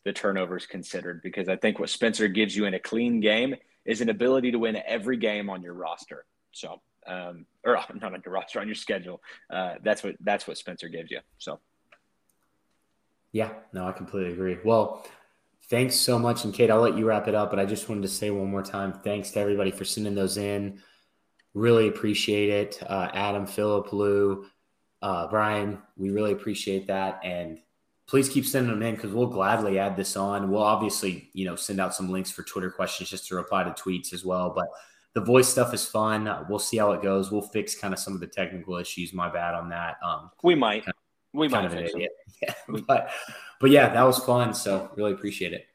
the 0.05 0.13
turnovers 0.13 0.65
considered 0.65 1.21
because 1.21 1.49
I 1.49 1.55
think 1.55 1.79
what 1.79 1.89
Spencer 1.89 2.27
gives 2.27 2.55
you 2.55 2.65
in 2.65 2.73
a 2.73 2.79
clean 2.79 3.19
game 3.19 3.55
is 3.85 4.01
an 4.01 4.09
ability 4.09 4.51
to 4.51 4.59
win 4.59 4.77
every 4.85 5.17
game 5.17 5.49
on 5.49 5.61
your 5.61 5.73
roster. 5.73 6.25
So 6.51 6.81
um, 7.07 7.45
or 7.65 7.75
not 7.93 8.13
on 8.13 8.21
your 8.23 8.33
roster 8.33 8.59
on 8.59 8.67
your 8.67 8.75
schedule. 8.75 9.21
Uh, 9.49 9.75
that's 9.83 10.03
what 10.03 10.15
that's 10.21 10.47
what 10.47 10.57
Spencer 10.57 10.89
gives 10.89 11.11
you. 11.11 11.19
So 11.37 11.59
yeah, 13.31 13.51
no, 13.73 13.87
I 13.87 13.91
completely 13.91 14.33
agree. 14.33 14.57
Well, 14.63 15.05
thanks 15.69 15.95
so 15.95 16.19
much. 16.19 16.43
And 16.43 16.53
Cade, 16.53 16.71
I'll 16.71 16.81
let 16.81 16.97
you 16.97 17.05
wrap 17.05 17.27
it 17.27 17.35
up, 17.35 17.49
but 17.49 17.59
I 17.59 17.65
just 17.65 17.89
wanted 17.89 18.01
to 18.01 18.09
say 18.09 18.29
one 18.29 18.49
more 18.49 18.63
time, 18.63 18.93
thanks 19.03 19.31
to 19.31 19.39
everybody 19.39 19.71
for 19.71 19.85
sending 19.85 20.15
those 20.15 20.37
in. 20.37 20.81
Really 21.53 21.87
appreciate 21.87 22.49
it. 22.49 22.83
Uh, 22.87 23.09
Adam, 23.13 23.45
Philip, 23.45 23.91
Lou, 23.93 24.45
uh, 25.01 25.27
Brian, 25.27 25.79
we 25.97 26.09
really 26.09 26.31
appreciate 26.31 26.87
that. 26.87 27.19
And 27.23 27.59
please 28.07 28.29
keep 28.29 28.45
sending 28.45 28.71
them 28.71 28.81
in 28.81 28.95
because 28.95 29.11
we'll 29.11 29.27
gladly 29.27 29.79
add 29.79 29.95
this 29.95 30.15
on. 30.15 30.49
We'll 30.49 30.63
obviously, 30.63 31.29
you 31.33 31.45
know, 31.45 31.55
send 31.55 31.79
out 31.79 31.93
some 31.93 32.11
links 32.11 32.31
for 32.31 32.43
Twitter 32.43 32.71
questions 32.71 33.09
just 33.09 33.27
to 33.27 33.35
reply 33.35 33.63
to 33.63 33.71
tweets 33.71 34.13
as 34.13 34.25
well. 34.25 34.51
But 34.55 34.67
the 35.13 35.21
voice 35.21 35.47
stuff 35.47 35.73
is 35.73 35.85
fun. 35.85 36.29
We'll 36.49 36.59
see 36.59 36.77
how 36.77 36.91
it 36.91 37.01
goes. 37.01 37.31
We'll 37.31 37.41
fix 37.41 37.75
kind 37.75 37.93
of 37.93 37.99
some 37.99 38.13
of 38.13 38.19
the 38.19 38.27
technical 38.27 38.77
issues. 38.77 39.13
My 39.13 39.29
bad 39.29 39.53
on 39.53 39.69
that. 39.69 39.97
Um, 40.03 40.31
we 40.43 40.55
might. 40.55 40.85
Kind 40.85 40.95
of, 40.95 40.95
we 41.39 41.47
might. 41.47 41.69
Kind 41.69 41.85
of. 41.85 42.01
Yeah. 42.41 42.53
but, 42.87 43.11
but 43.59 43.69
yeah, 43.69 43.89
that 43.89 44.03
was 44.03 44.19
fun. 44.19 44.53
So 44.53 44.91
really 44.95 45.13
appreciate 45.13 45.53
it. 45.53 45.65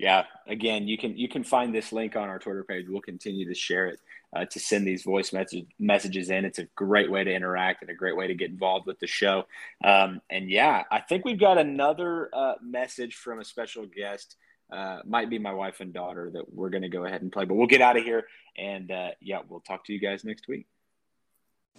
Yeah. 0.00 0.24
Again, 0.46 0.88
you 0.88 0.96
can 0.96 1.14
you 1.18 1.28
can 1.28 1.44
find 1.44 1.74
this 1.74 1.92
link 1.92 2.16
on 2.16 2.30
our 2.30 2.38
Twitter 2.38 2.64
page. 2.64 2.86
We'll 2.88 3.02
continue 3.02 3.46
to 3.46 3.54
share 3.54 3.86
it 3.88 4.00
uh, 4.34 4.46
to 4.46 4.58
send 4.58 4.86
these 4.86 5.02
voice 5.02 5.30
message, 5.30 5.66
messages 5.78 6.30
in. 6.30 6.46
It's 6.46 6.58
a 6.58 6.64
great 6.74 7.10
way 7.10 7.22
to 7.22 7.30
interact 7.30 7.82
and 7.82 7.90
a 7.90 7.94
great 7.94 8.16
way 8.16 8.26
to 8.26 8.34
get 8.34 8.48
involved 8.48 8.86
with 8.86 8.98
the 8.98 9.06
show. 9.06 9.44
Um, 9.84 10.22
and 10.30 10.48
yeah, 10.48 10.84
I 10.90 11.00
think 11.00 11.26
we've 11.26 11.38
got 11.38 11.58
another 11.58 12.30
uh, 12.32 12.54
message 12.62 13.14
from 13.16 13.40
a 13.40 13.44
special 13.44 13.84
guest. 13.84 14.36
Uh, 14.72 15.00
might 15.04 15.28
be 15.28 15.38
my 15.38 15.52
wife 15.52 15.80
and 15.80 15.92
daughter 15.92 16.30
that 16.32 16.50
we're 16.50 16.70
going 16.70 16.82
to 16.82 16.88
go 16.88 17.04
ahead 17.04 17.20
and 17.20 17.30
play, 17.30 17.44
but 17.44 17.54
we'll 17.54 17.66
get 17.66 17.82
out 17.82 17.98
of 17.98 18.02
here. 18.02 18.24
And 18.56 18.90
uh, 18.90 19.10
yeah, 19.20 19.40
we'll 19.46 19.60
talk 19.60 19.84
to 19.84 19.92
you 19.92 20.00
guys 20.00 20.24
next 20.24 20.48
week. 20.48 20.66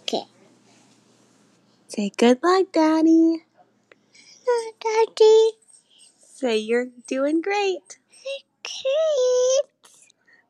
Okay. 0.02 0.22
Say 1.88 2.12
good 2.16 2.38
luck, 2.40 2.66
Daddy. 2.72 3.42
Daddy. 4.80 5.50
Say 6.18 6.58
you're 6.58 6.86
doing 7.08 7.40
great. 7.40 7.98
Cade. 8.62 9.92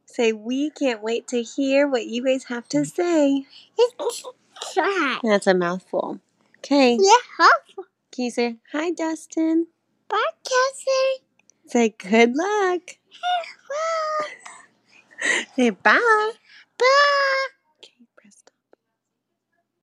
Say, 0.05 0.33
we 0.33 0.71
can't 0.71 1.03
wait 1.03 1.27
to 1.29 1.43
hear 1.43 1.89
what 1.89 2.07
you 2.07 2.25
guys 2.25 2.45
have 2.45 2.69
to 2.69 2.85
say. 2.85 3.47
It's. 3.79 4.25
That's 5.23 5.47
a 5.47 5.55
mouthful. 5.55 6.21
Okay. 6.59 6.99
Yeah. 7.01 7.47
Can 8.13 8.25
you 8.27 8.31
say, 8.31 8.57
hi, 8.71 8.91
Dustin? 8.91 9.69
Bye, 10.09 10.19
Cassie. 10.45 11.25
Say, 11.67 11.95
good 11.97 12.35
luck. 12.37 12.83
Say, 15.57 15.71
bye. 15.71 16.33
Bye. 16.79 17.47